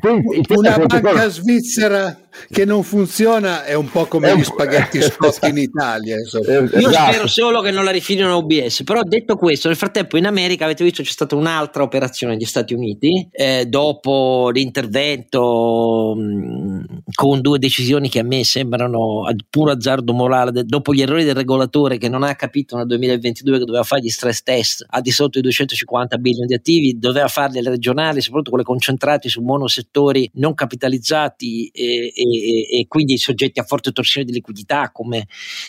una 0.54 0.86
banca 0.86 1.28
svizzera 1.28 2.16
che 2.50 2.64
non 2.64 2.82
funziona 2.82 3.64
è 3.64 3.74
un 3.74 3.90
po' 3.90 4.06
come 4.06 4.36
gli 4.36 4.44
spaghetti 4.44 5.00
scotti 5.02 5.48
in 5.48 5.58
Italia. 5.58 6.16
Eh, 6.16 6.52
Io 6.52 6.88
esatto. 6.88 7.12
spero 7.12 7.26
solo 7.26 7.60
che 7.60 7.70
non 7.70 7.84
la 7.84 7.90
rifilino 7.90 8.30
a 8.30 8.36
UBS. 8.36 8.84
Però 8.84 9.02
detto 9.02 9.36
questo, 9.36 9.68
nel 9.68 9.76
frattempo 9.76 10.16
in 10.16 10.26
America 10.26 10.64
avete 10.64 10.84
visto 10.84 11.02
c'è 11.02 11.10
stata 11.10 11.34
un'altra 11.36 11.82
operazione 11.82 12.34
negli 12.34 12.44
Stati 12.44 12.74
Uniti 12.74 13.28
eh, 13.30 13.66
dopo 13.66 14.50
l'intervento 14.52 16.14
mh, 16.16 16.22
mm, 16.22 16.80
con 17.14 17.40
due 17.40 17.58
decisioni 17.58 18.08
che 18.08 18.20
a 18.20 18.24
me 18.24 18.44
sembrano 18.44 19.26
a 19.26 19.34
puro 19.48 19.72
azzardo 19.72 20.12
morale, 20.12 20.49
de, 20.50 20.64
dopo 20.64 20.92
gli 20.94 21.02
errori 21.02 21.24
del 21.24 21.34
regolatore 21.34 21.98
che 21.98 22.08
non 22.08 22.22
ha 22.22 22.34
capito 22.34 22.76
nel 22.76 22.86
2022 22.86 23.58
che 23.58 23.64
doveva 23.64 23.84
fare 23.84 24.02
gli 24.02 24.08
stress 24.08 24.42
test 24.42 24.84
a 24.88 25.00
di 25.00 25.10
sotto 25.10 25.38
i 25.38 25.42
250 25.42 26.16
bilioni 26.18 26.46
di 26.46 26.54
attivi, 26.54 26.98
doveva 26.98 27.28
farli 27.28 27.58
alle 27.58 27.70
regionali, 27.70 28.20
soprattutto 28.20 28.50
quelle 28.50 28.64
concentrate 28.64 29.28
su 29.28 29.40
monosettori 29.42 30.30
non 30.34 30.54
capitalizzati 30.54 31.68
e, 31.68 32.12
e, 32.14 32.78
e, 32.78 32.86
quindi 32.88 33.18
soggetti 33.18 33.60
a 33.60 33.64
forte 33.64 33.92
torsione 33.92 34.26
di 34.26 34.32
liquidità 34.32 34.90
come, 34.90 35.26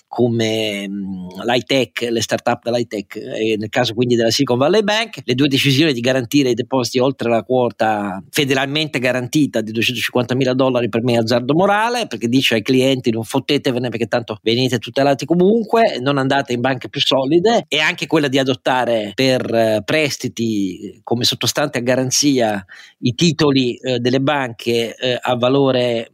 come 0.07 0.87
mh, 0.87 1.43
l'high 1.45 1.65
tech, 1.65 2.07
le 2.09 2.21
start-up 2.21 2.63
dell'high 2.63 2.87
tech, 2.87 3.15
e 3.15 3.55
nel 3.57 3.69
caso 3.69 3.93
quindi 3.93 4.15
della 4.15 4.31
Silicon 4.31 4.57
Valley 4.57 4.83
Bank, 4.83 5.21
le 5.23 5.35
due 5.35 5.47
decisioni 5.47 5.93
di 5.93 5.99
garantire 5.99 6.49
i 6.49 6.53
depositi 6.53 6.99
oltre 6.99 7.29
la 7.29 7.43
quota 7.43 8.23
federalmente 8.29 8.99
garantita 8.99 9.61
di 9.61 9.71
250 9.71 10.35
mila 10.35 10.53
dollari 10.53 10.89
per 10.89 11.03
me 11.03 11.13
è 11.13 11.17
azzardo 11.17 11.53
morale 11.53 12.07
perché 12.07 12.27
dice 12.27 12.55
ai 12.55 12.61
clienti 12.61 13.11
non 13.11 13.23
fottetevene 13.23 13.89
perché 13.89 14.07
tanto 14.07 14.39
venite 14.41 14.70
tutte 14.77 15.01
tutelati 15.01 15.25
comunque, 15.25 15.99
non 15.99 16.17
andate 16.17 16.53
in 16.53 16.61
banche 16.61 16.89
più 16.89 17.01
solide 17.01 17.65
e 17.67 17.79
anche 17.79 18.05
quella 18.05 18.27
di 18.27 18.37
adottare 18.37 19.11
per 19.15 19.53
eh, 19.53 19.81
prestiti 19.83 20.99
come 21.03 21.23
sottostante 21.23 21.79
a 21.79 21.81
garanzia 21.81 22.63
i 22.99 23.15
titoli 23.15 23.75
eh, 23.75 23.99
delle 23.99 24.19
banche 24.19 24.95
eh, 24.95 25.17
a 25.19 25.35
valore 25.35 26.09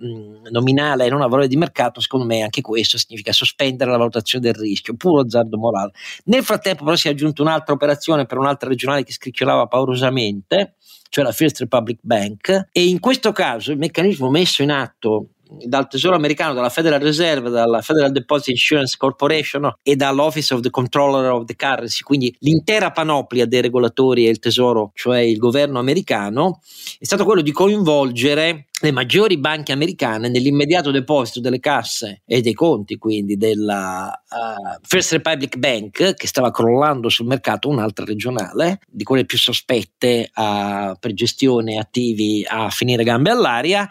nominale 0.50 1.06
e 1.06 1.10
non 1.10 1.22
a 1.22 1.28
valore 1.28 1.48
di 1.48 1.58
mercato, 1.58 2.00
secondo 2.00 2.26
me 2.26 2.42
anche 2.42 2.62
questo 2.62 2.98
significa 2.98 3.32
sospendere 3.34 3.92
la 3.92 3.98
valutazione 3.98 4.46
del 4.46 4.56
rischio, 4.56 4.96
puro 4.96 5.22
azzardo 5.22 5.58
morale. 5.58 5.92
Nel 6.26 6.44
frattempo 6.44 6.84
però 6.84 6.96
si 6.96 7.08
è 7.08 7.12
aggiunta 7.12 7.42
un'altra 7.42 7.74
operazione 7.74 8.26
per 8.26 8.38
un'altra 8.38 8.70
regionale 8.70 9.04
che 9.04 9.12
scricchiolava 9.12 9.68
paurosamente, 9.68 10.76
cioè 11.10 11.24
la 11.24 11.32
First 11.32 11.60
Republic 11.60 12.00
Bank, 12.02 12.70
e 12.72 12.88
in 12.88 13.00
questo 13.00 13.32
caso 13.32 13.72
il 13.72 13.78
meccanismo 13.78 14.30
messo 14.30 14.62
in 14.62 14.72
atto 14.72 15.30
dal 15.66 15.88
Tesoro 15.88 16.16
americano, 16.16 16.54
dalla 16.54 16.70
Federal 16.70 17.00
Reserve, 17.00 17.50
dalla 17.50 17.82
Federal 17.82 18.12
Deposit 18.12 18.50
Insurance 18.50 18.96
Corporation 18.98 19.74
e 19.84 19.96
dall'Office 19.96 20.54
of 20.54 20.62
the 20.62 20.70
Controller 20.70 21.32
of 21.32 21.46
the 21.46 21.56
Currency, 21.56 22.04
quindi 22.04 22.36
l'intera 22.40 22.92
panoplia 22.92 23.46
dei 23.46 23.62
regolatori 23.62 24.28
e 24.28 24.30
il 24.30 24.40
Tesoro, 24.40 24.92
cioè 24.94 25.20
il 25.20 25.38
governo 25.38 25.80
americano, 25.80 26.60
è 27.00 27.06
stato 27.06 27.26
quello 27.26 27.42
di 27.42 27.52
coinvolgere 27.52 28.67
le 28.80 28.92
maggiori 28.92 29.40
banche 29.40 29.72
americane 29.72 30.30
nell'immediato 30.30 30.92
deposito 30.92 31.40
delle 31.40 31.60
casse 31.60 32.22
e 32.26 32.42
dei 32.42 32.54
conti 32.54 32.98
quindi 32.98 33.36
della 33.36 34.08
uh, 34.08 34.80
First 34.84 35.14
Republic 35.14 35.58
Bank 35.58 36.14
che 36.14 36.28
stava 36.28 36.52
crollando 36.52 37.10
sul 37.10 37.26
mercato 37.26 37.70
un'altra 37.70 38.06
regionale 38.06 38.80
di 38.88 39.04
quelle 39.04 39.26
più 39.26 39.38
sospette 39.40 40.30
uh, 40.36 40.96
per 41.00 41.14
gestione 41.14 41.80
attivi 41.80 42.46
a 42.48 42.70
finire 42.70 43.04
gambe 43.04 43.32
all'aria. 43.32 43.88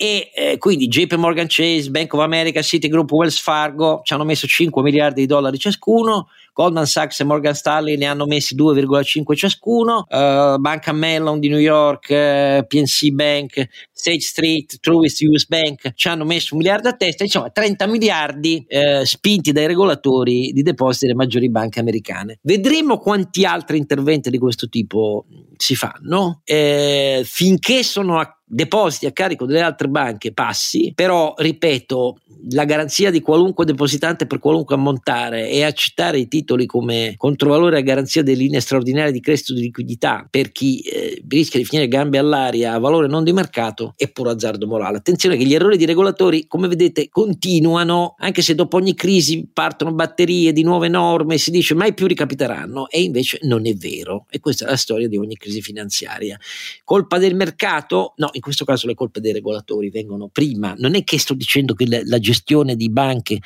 E 0.00 0.30
eh, 0.32 0.58
quindi 0.58 0.86
JP 0.86 1.14
Morgan 1.14 1.46
Chase, 1.48 1.90
Bank 1.90 2.12
of 2.14 2.20
America, 2.20 2.62
Citigroup, 2.62 3.10
Wells 3.10 3.40
Fargo 3.40 4.00
ci 4.04 4.12
hanno 4.12 4.24
messo 4.24 4.46
5 4.46 4.80
miliardi 4.80 5.22
di 5.22 5.26
dollari 5.26 5.58
ciascuno. 5.58 6.28
Goldman 6.52 6.86
Sachs 6.86 7.20
e 7.20 7.24
Morgan 7.24 7.54
Stanley 7.54 7.96
ne 7.96 8.06
hanno 8.06 8.26
messi 8.26 8.56
2,5 8.56 9.34
ciascuno, 9.36 10.04
uh, 10.08 10.58
Banca 10.58 10.92
Mellon 10.92 11.38
di 11.38 11.48
New 11.48 11.58
York, 11.58 12.08
uh, 12.10 12.66
PNC 12.66 13.10
Bank, 13.10 13.68
State 13.98 14.20
Street, 14.20 14.78
Truist 14.78 15.20
US 15.22 15.46
Bank 15.48 15.92
ci 15.94 16.06
hanno 16.06 16.24
messo 16.24 16.54
un 16.54 16.60
miliardo 16.60 16.88
a 16.88 16.92
testa, 16.92 17.24
insomma 17.24 17.50
30 17.50 17.86
miliardi 17.88 18.64
uh, 18.68 19.04
spinti 19.04 19.50
dai 19.50 19.66
regolatori 19.66 20.52
di 20.52 20.62
depositi 20.62 21.06
delle 21.06 21.16
maggiori 21.16 21.50
banche 21.50 21.80
americane. 21.80 22.38
Vedremo 22.42 22.98
quanti 22.98 23.44
altri 23.44 23.76
interventi 23.76 24.30
di 24.30 24.38
questo 24.38 24.68
tipo 24.68 25.26
si 25.56 25.74
fanno, 25.74 26.42
eh, 26.44 27.22
finché 27.24 27.82
sono 27.82 28.20
a 28.20 28.32
depositi 28.48 29.06
a 29.06 29.12
carico 29.12 29.44
delle 29.44 29.60
altre 29.60 29.88
banche 29.88 30.32
passi, 30.32 30.92
però 30.94 31.34
ripeto, 31.36 32.18
la 32.50 32.64
garanzia 32.64 33.10
di 33.10 33.20
qualunque 33.20 33.64
depositante 33.64 34.26
per 34.26 34.38
qualunque 34.38 34.74
ammontare 34.74 35.50
e 35.50 35.64
accettare 35.64 36.18
i 36.18 36.28
titoli 36.28 36.66
come 36.66 37.14
controvalore 37.16 37.78
a 37.78 37.82
garanzia 37.82 38.22
delle 38.22 38.38
linee 38.38 38.60
straordinarie 38.60 39.12
di 39.12 39.20
credito 39.20 39.52
di 39.52 39.60
liquidità 39.60 40.26
per 40.30 40.50
chi 40.50 40.80
eh, 40.80 41.22
rischia 41.28 41.58
di 41.58 41.66
finire 41.66 41.88
gambe 41.88 42.16
all'aria 42.16 42.72
a 42.72 42.78
valore 42.78 43.08
non 43.08 43.24
di 43.24 43.32
mercato 43.32 43.87
è 43.96 44.10
puro 44.10 44.30
azzardo 44.30 44.66
morale. 44.66 44.98
Attenzione 44.98 45.36
che 45.36 45.44
gli 45.44 45.54
errori 45.54 45.76
di 45.76 45.84
regolatori, 45.84 46.46
come 46.46 46.68
vedete, 46.68 47.08
continuano, 47.08 48.14
anche 48.18 48.42
se 48.42 48.54
dopo 48.54 48.76
ogni 48.76 48.94
crisi 48.94 49.48
partono 49.52 49.92
batterie 49.92 50.52
di 50.52 50.62
nuove 50.62 50.88
norme, 50.88 51.38
si 51.38 51.50
dice 51.50 51.74
mai 51.74 51.94
più 51.94 52.06
ricapiteranno 52.06 52.88
e 52.88 53.02
invece 53.02 53.38
non 53.42 53.66
è 53.66 53.74
vero 53.74 54.26
e 54.30 54.40
questa 54.40 54.66
è 54.66 54.70
la 54.70 54.76
storia 54.76 55.08
di 55.08 55.16
ogni 55.16 55.36
crisi 55.36 55.62
finanziaria. 55.62 56.38
Colpa 56.84 57.18
del 57.18 57.34
mercato? 57.34 58.14
No, 58.16 58.30
in 58.32 58.40
questo 58.40 58.64
caso 58.64 58.86
le 58.86 58.94
colpe 58.94 59.20
dei 59.20 59.32
regolatori 59.32 59.90
vengono 59.90 60.28
prima. 60.28 60.74
Non 60.78 60.94
è 60.94 61.04
che 61.04 61.18
sto 61.18 61.34
dicendo 61.34 61.74
che 61.74 61.86
la, 61.86 62.00
la 62.04 62.18
gestione 62.18 62.76
di 62.76 62.90
banche 62.90 63.38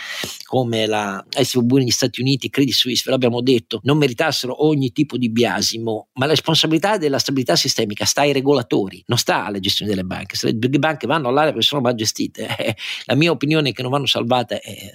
come 0.45 0.87
la 0.87 1.25
SVB 1.31 1.73
negli 1.79 1.91
Stati 1.91 2.21
Uniti, 2.21 2.51
Credit 2.51 2.75
Suisse, 2.75 3.03
ve 3.05 3.11
l'abbiamo 3.11 3.41
detto, 3.41 3.81
non 3.85 3.99
meritassero 3.99 4.65
ogni 4.67 4.93
tipo 4.93 5.17
di 5.17 5.31
biasimo, 5.31 6.09
ma 6.15 6.27
la 6.27 6.33
responsabilità 6.33 6.99
della 6.99 7.19
stabilità 7.19 7.57
sistemica 7.57 8.05
sta 8.05 8.23
ai 8.23 8.33
regolatori, 8.33 9.03
non 9.07 9.19
sta 9.19 9.45
alla 9.47 9.59
gestione 9.59 9.91
delle 9.91 10.05
banche. 10.05 10.32
Se 10.37 10.47
le 10.47 10.79
banche 10.79 11.07
vanno 11.07 11.29
all'aria 11.29 11.51
perché 11.51 11.67
sono 11.67 11.81
mal 11.81 11.95
gestite, 11.95 12.47
eh, 12.59 12.77
la 13.07 13.15
mia 13.15 13.31
opinione 13.31 13.71
è 13.71 13.73
che 13.73 13.83
non 13.83 13.91
vanno 13.91 14.07
salvate. 14.07 14.61
Eh, 14.61 14.93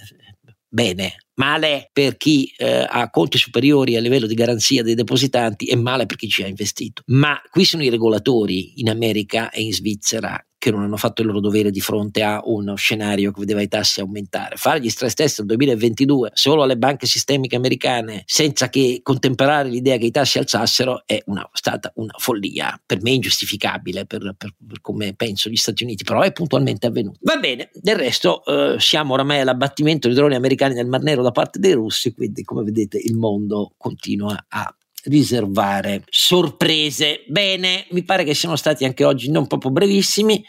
bene, 0.68 1.16
male 1.34 1.88
per 1.92 2.16
chi 2.16 2.52
eh, 2.56 2.86
ha 2.88 3.08
conti 3.10 3.38
superiori 3.38 3.96
a 3.96 4.00
livello 4.00 4.26
di 4.26 4.34
garanzia 4.34 4.82
dei 4.82 4.94
depositanti 4.94 5.66
e 5.66 5.76
male 5.76 6.06
per 6.06 6.16
chi 6.16 6.28
ci 6.28 6.42
ha 6.42 6.46
investito. 6.46 7.02
Ma 7.06 7.40
qui 7.50 7.64
sono 7.64 7.82
i 7.82 7.88
regolatori 7.88 8.80
in 8.80 8.90
America 8.90 9.50
e 9.50 9.62
in 9.62 9.72
Svizzera 9.72 10.42
che 10.58 10.70
non 10.70 10.82
hanno 10.82 10.96
fatto 10.96 11.22
il 11.22 11.28
loro 11.28 11.40
dovere 11.40 11.70
di 11.70 11.80
fronte 11.80 12.22
a 12.22 12.40
uno 12.44 12.74
scenario 12.74 13.30
che 13.30 13.40
vedeva 13.40 13.62
i 13.62 13.68
tassi 13.68 14.00
aumentare. 14.00 14.56
Fare 14.56 14.80
gli 14.80 14.90
stress 14.90 15.14
test 15.14 15.38
nel 15.38 15.46
2022 15.48 16.30
solo 16.34 16.64
alle 16.64 16.76
banche 16.76 17.06
sistemiche 17.06 17.56
americane 17.56 18.22
senza 18.26 18.68
che 18.68 19.00
contemperare 19.02 19.68
l'idea 19.68 19.96
che 19.96 20.06
i 20.06 20.10
tassi 20.10 20.38
alzassero 20.38 21.02
è 21.06 21.22
una, 21.26 21.48
stata 21.52 21.92
una 21.94 22.14
follia, 22.18 22.80
per 22.84 23.00
me 23.02 23.12
ingiustificabile 23.12 24.04
per, 24.04 24.34
per, 24.36 24.54
per, 24.66 24.80
come 24.80 25.14
penso 25.14 25.48
gli 25.48 25.56
Stati 25.56 25.84
Uniti, 25.84 26.04
però 26.04 26.22
è 26.22 26.32
puntualmente 26.32 26.86
avvenuto. 26.86 27.18
Va 27.22 27.36
bene, 27.36 27.70
del 27.72 27.96
resto 27.96 28.44
eh, 28.44 28.80
siamo 28.80 29.14
oramai 29.14 29.40
all'abbattimento 29.40 30.08
dei 30.08 30.16
droni 30.16 30.34
americani 30.34 30.74
nel 30.74 30.86
Mar 30.86 31.02
Nero 31.02 31.22
da 31.22 31.30
parte 31.30 31.58
dei 31.58 31.72
russi, 31.72 32.12
quindi 32.12 32.42
come 32.42 32.64
vedete 32.64 32.98
il 32.98 33.14
mondo 33.14 33.74
continua 33.76 34.46
a 34.48 34.72
riservare 35.08 36.04
sorprese. 36.08 37.24
Bene, 37.26 37.86
mi 37.90 38.04
pare 38.04 38.24
che 38.24 38.34
siano 38.34 38.56
stati 38.56 38.84
anche 38.84 39.04
oggi 39.04 39.30
non 39.30 39.46
proprio 39.46 39.70
brevissimi. 39.70 40.44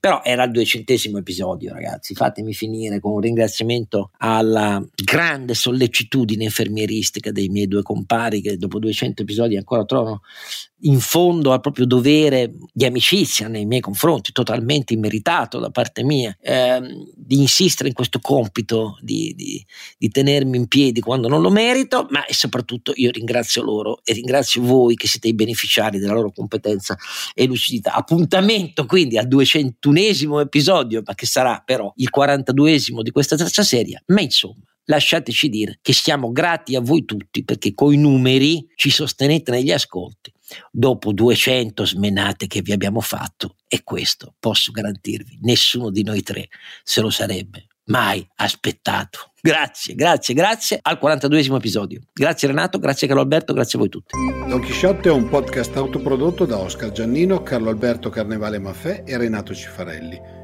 Però 0.00 0.20
era 0.22 0.44
il 0.44 0.50
duecentesimo 0.50 1.18
episodio, 1.18 1.72
ragazzi. 1.72 2.14
Fatemi 2.14 2.52
finire 2.52 3.00
con 3.00 3.12
un 3.12 3.20
ringraziamento 3.20 4.10
alla 4.18 4.84
grande 4.94 5.54
sollecitudine 5.54 6.44
infermieristica 6.44 7.30
dei 7.30 7.48
miei 7.48 7.68
due 7.68 7.82
compari 7.82 8.42
che 8.42 8.58
dopo 8.58 8.78
200 8.78 9.22
episodi 9.22 9.56
ancora 9.56 9.84
trovano 9.84 10.20
in 10.84 11.00
fondo 11.00 11.52
al 11.52 11.60
proprio 11.60 11.86
dovere 11.86 12.54
di 12.72 12.84
amicizia 12.84 13.48
nei 13.48 13.66
miei 13.66 13.80
confronti, 13.80 14.32
totalmente 14.32 14.92
immeritato 14.92 15.58
da 15.58 15.70
parte 15.70 16.02
mia, 16.02 16.36
ehm, 16.40 17.10
di 17.14 17.38
insistere 17.38 17.88
in 17.88 17.94
questo 17.94 18.18
compito, 18.20 18.98
di, 19.00 19.34
di, 19.36 19.64
di, 19.96 20.08
tenermi 20.08 20.56
in 20.56 20.68
piedi 20.68 21.00
quando 21.00 21.28
non 21.28 21.40
lo 21.40 21.50
merito, 21.50 22.06
ma 22.10 22.24
soprattutto 22.28 22.92
io 22.96 23.10
ringrazio 23.10 23.62
loro 23.62 24.00
e 24.04 24.12
ringrazio 24.12 24.62
voi 24.62 24.94
che 24.94 25.08
siete 25.08 25.28
i 25.28 25.34
beneficiari 25.34 25.98
della 25.98 26.12
loro 26.12 26.32
competenza 26.32 26.96
e 27.34 27.46
lucidità. 27.46 27.94
Appuntamento 27.94 28.84
quindi 28.86 29.16
al 29.16 29.26
201esimo 29.26 30.40
episodio, 30.40 31.02
ma 31.04 31.14
che 31.14 31.26
sarà 31.26 31.62
però 31.64 31.92
il 31.96 32.10
42esimo 32.14 33.00
di 33.00 33.10
questa 33.10 33.36
terza 33.36 33.62
serie, 33.62 34.02
ma 34.06 34.20
insomma 34.20 34.62
lasciateci 34.86 35.48
dire 35.48 35.78
che 35.80 35.94
siamo 35.94 36.30
grati 36.30 36.76
a 36.76 36.80
voi 36.80 37.06
tutti 37.06 37.42
perché 37.42 37.72
coi 37.72 37.96
numeri 37.96 38.66
ci 38.74 38.90
sostenete 38.90 39.50
negli 39.50 39.70
ascolti 39.70 40.32
dopo 40.70 41.12
200 41.12 41.84
smenate 41.84 42.46
che 42.46 42.62
vi 42.62 42.72
abbiamo 42.72 43.00
fatto 43.00 43.56
e 43.68 43.82
questo 43.82 44.34
posso 44.38 44.72
garantirvi, 44.72 45.38
nessuno 45.42 45.90
di 45.90 46.02
noi 46.02 46.22
tre 46.22 46.48
se 46.82 47.00
lo 47.00 47.10
sarebbe 47.10 47.66
mai 47.86 48.26
aspettato. 48.36 49.32
Grazie, 49.40 49.94
grazie, 49.94 50.34
grazie 50.34 50.78
al 50.80 50.98
42esimo 51.00 51.56
episodio. 51.56 52.00
Grazie 52.12 52.48
Renato, 52.48 52.78
grazie 52.78 53.06
Carlo 53.06 53.22
Alberto, 53.22 53.52
grazie 53.52 53.78
a 53.78 53.82
voi 53.82 53.90
tutti. 53.90 54.14
Don 54.48 54.60
Chisciotte 54.60 55.10
è 55.10 55.12
un 55.12 55.28
podcast 55.28 55.76
autoprodotto 55.76 56.46
da 56.46 56.58
Oscar 56.58 56.92
Giannino, 56.92 57.42
Carlo 57.42 57.68
Alberto 57.68 58.08
Carnevale 58.08 58.58
Maffè 58.58 59.02
e 59.04 59.18
Renato 59.18 59.54
Cifarelli, 59.54 60.18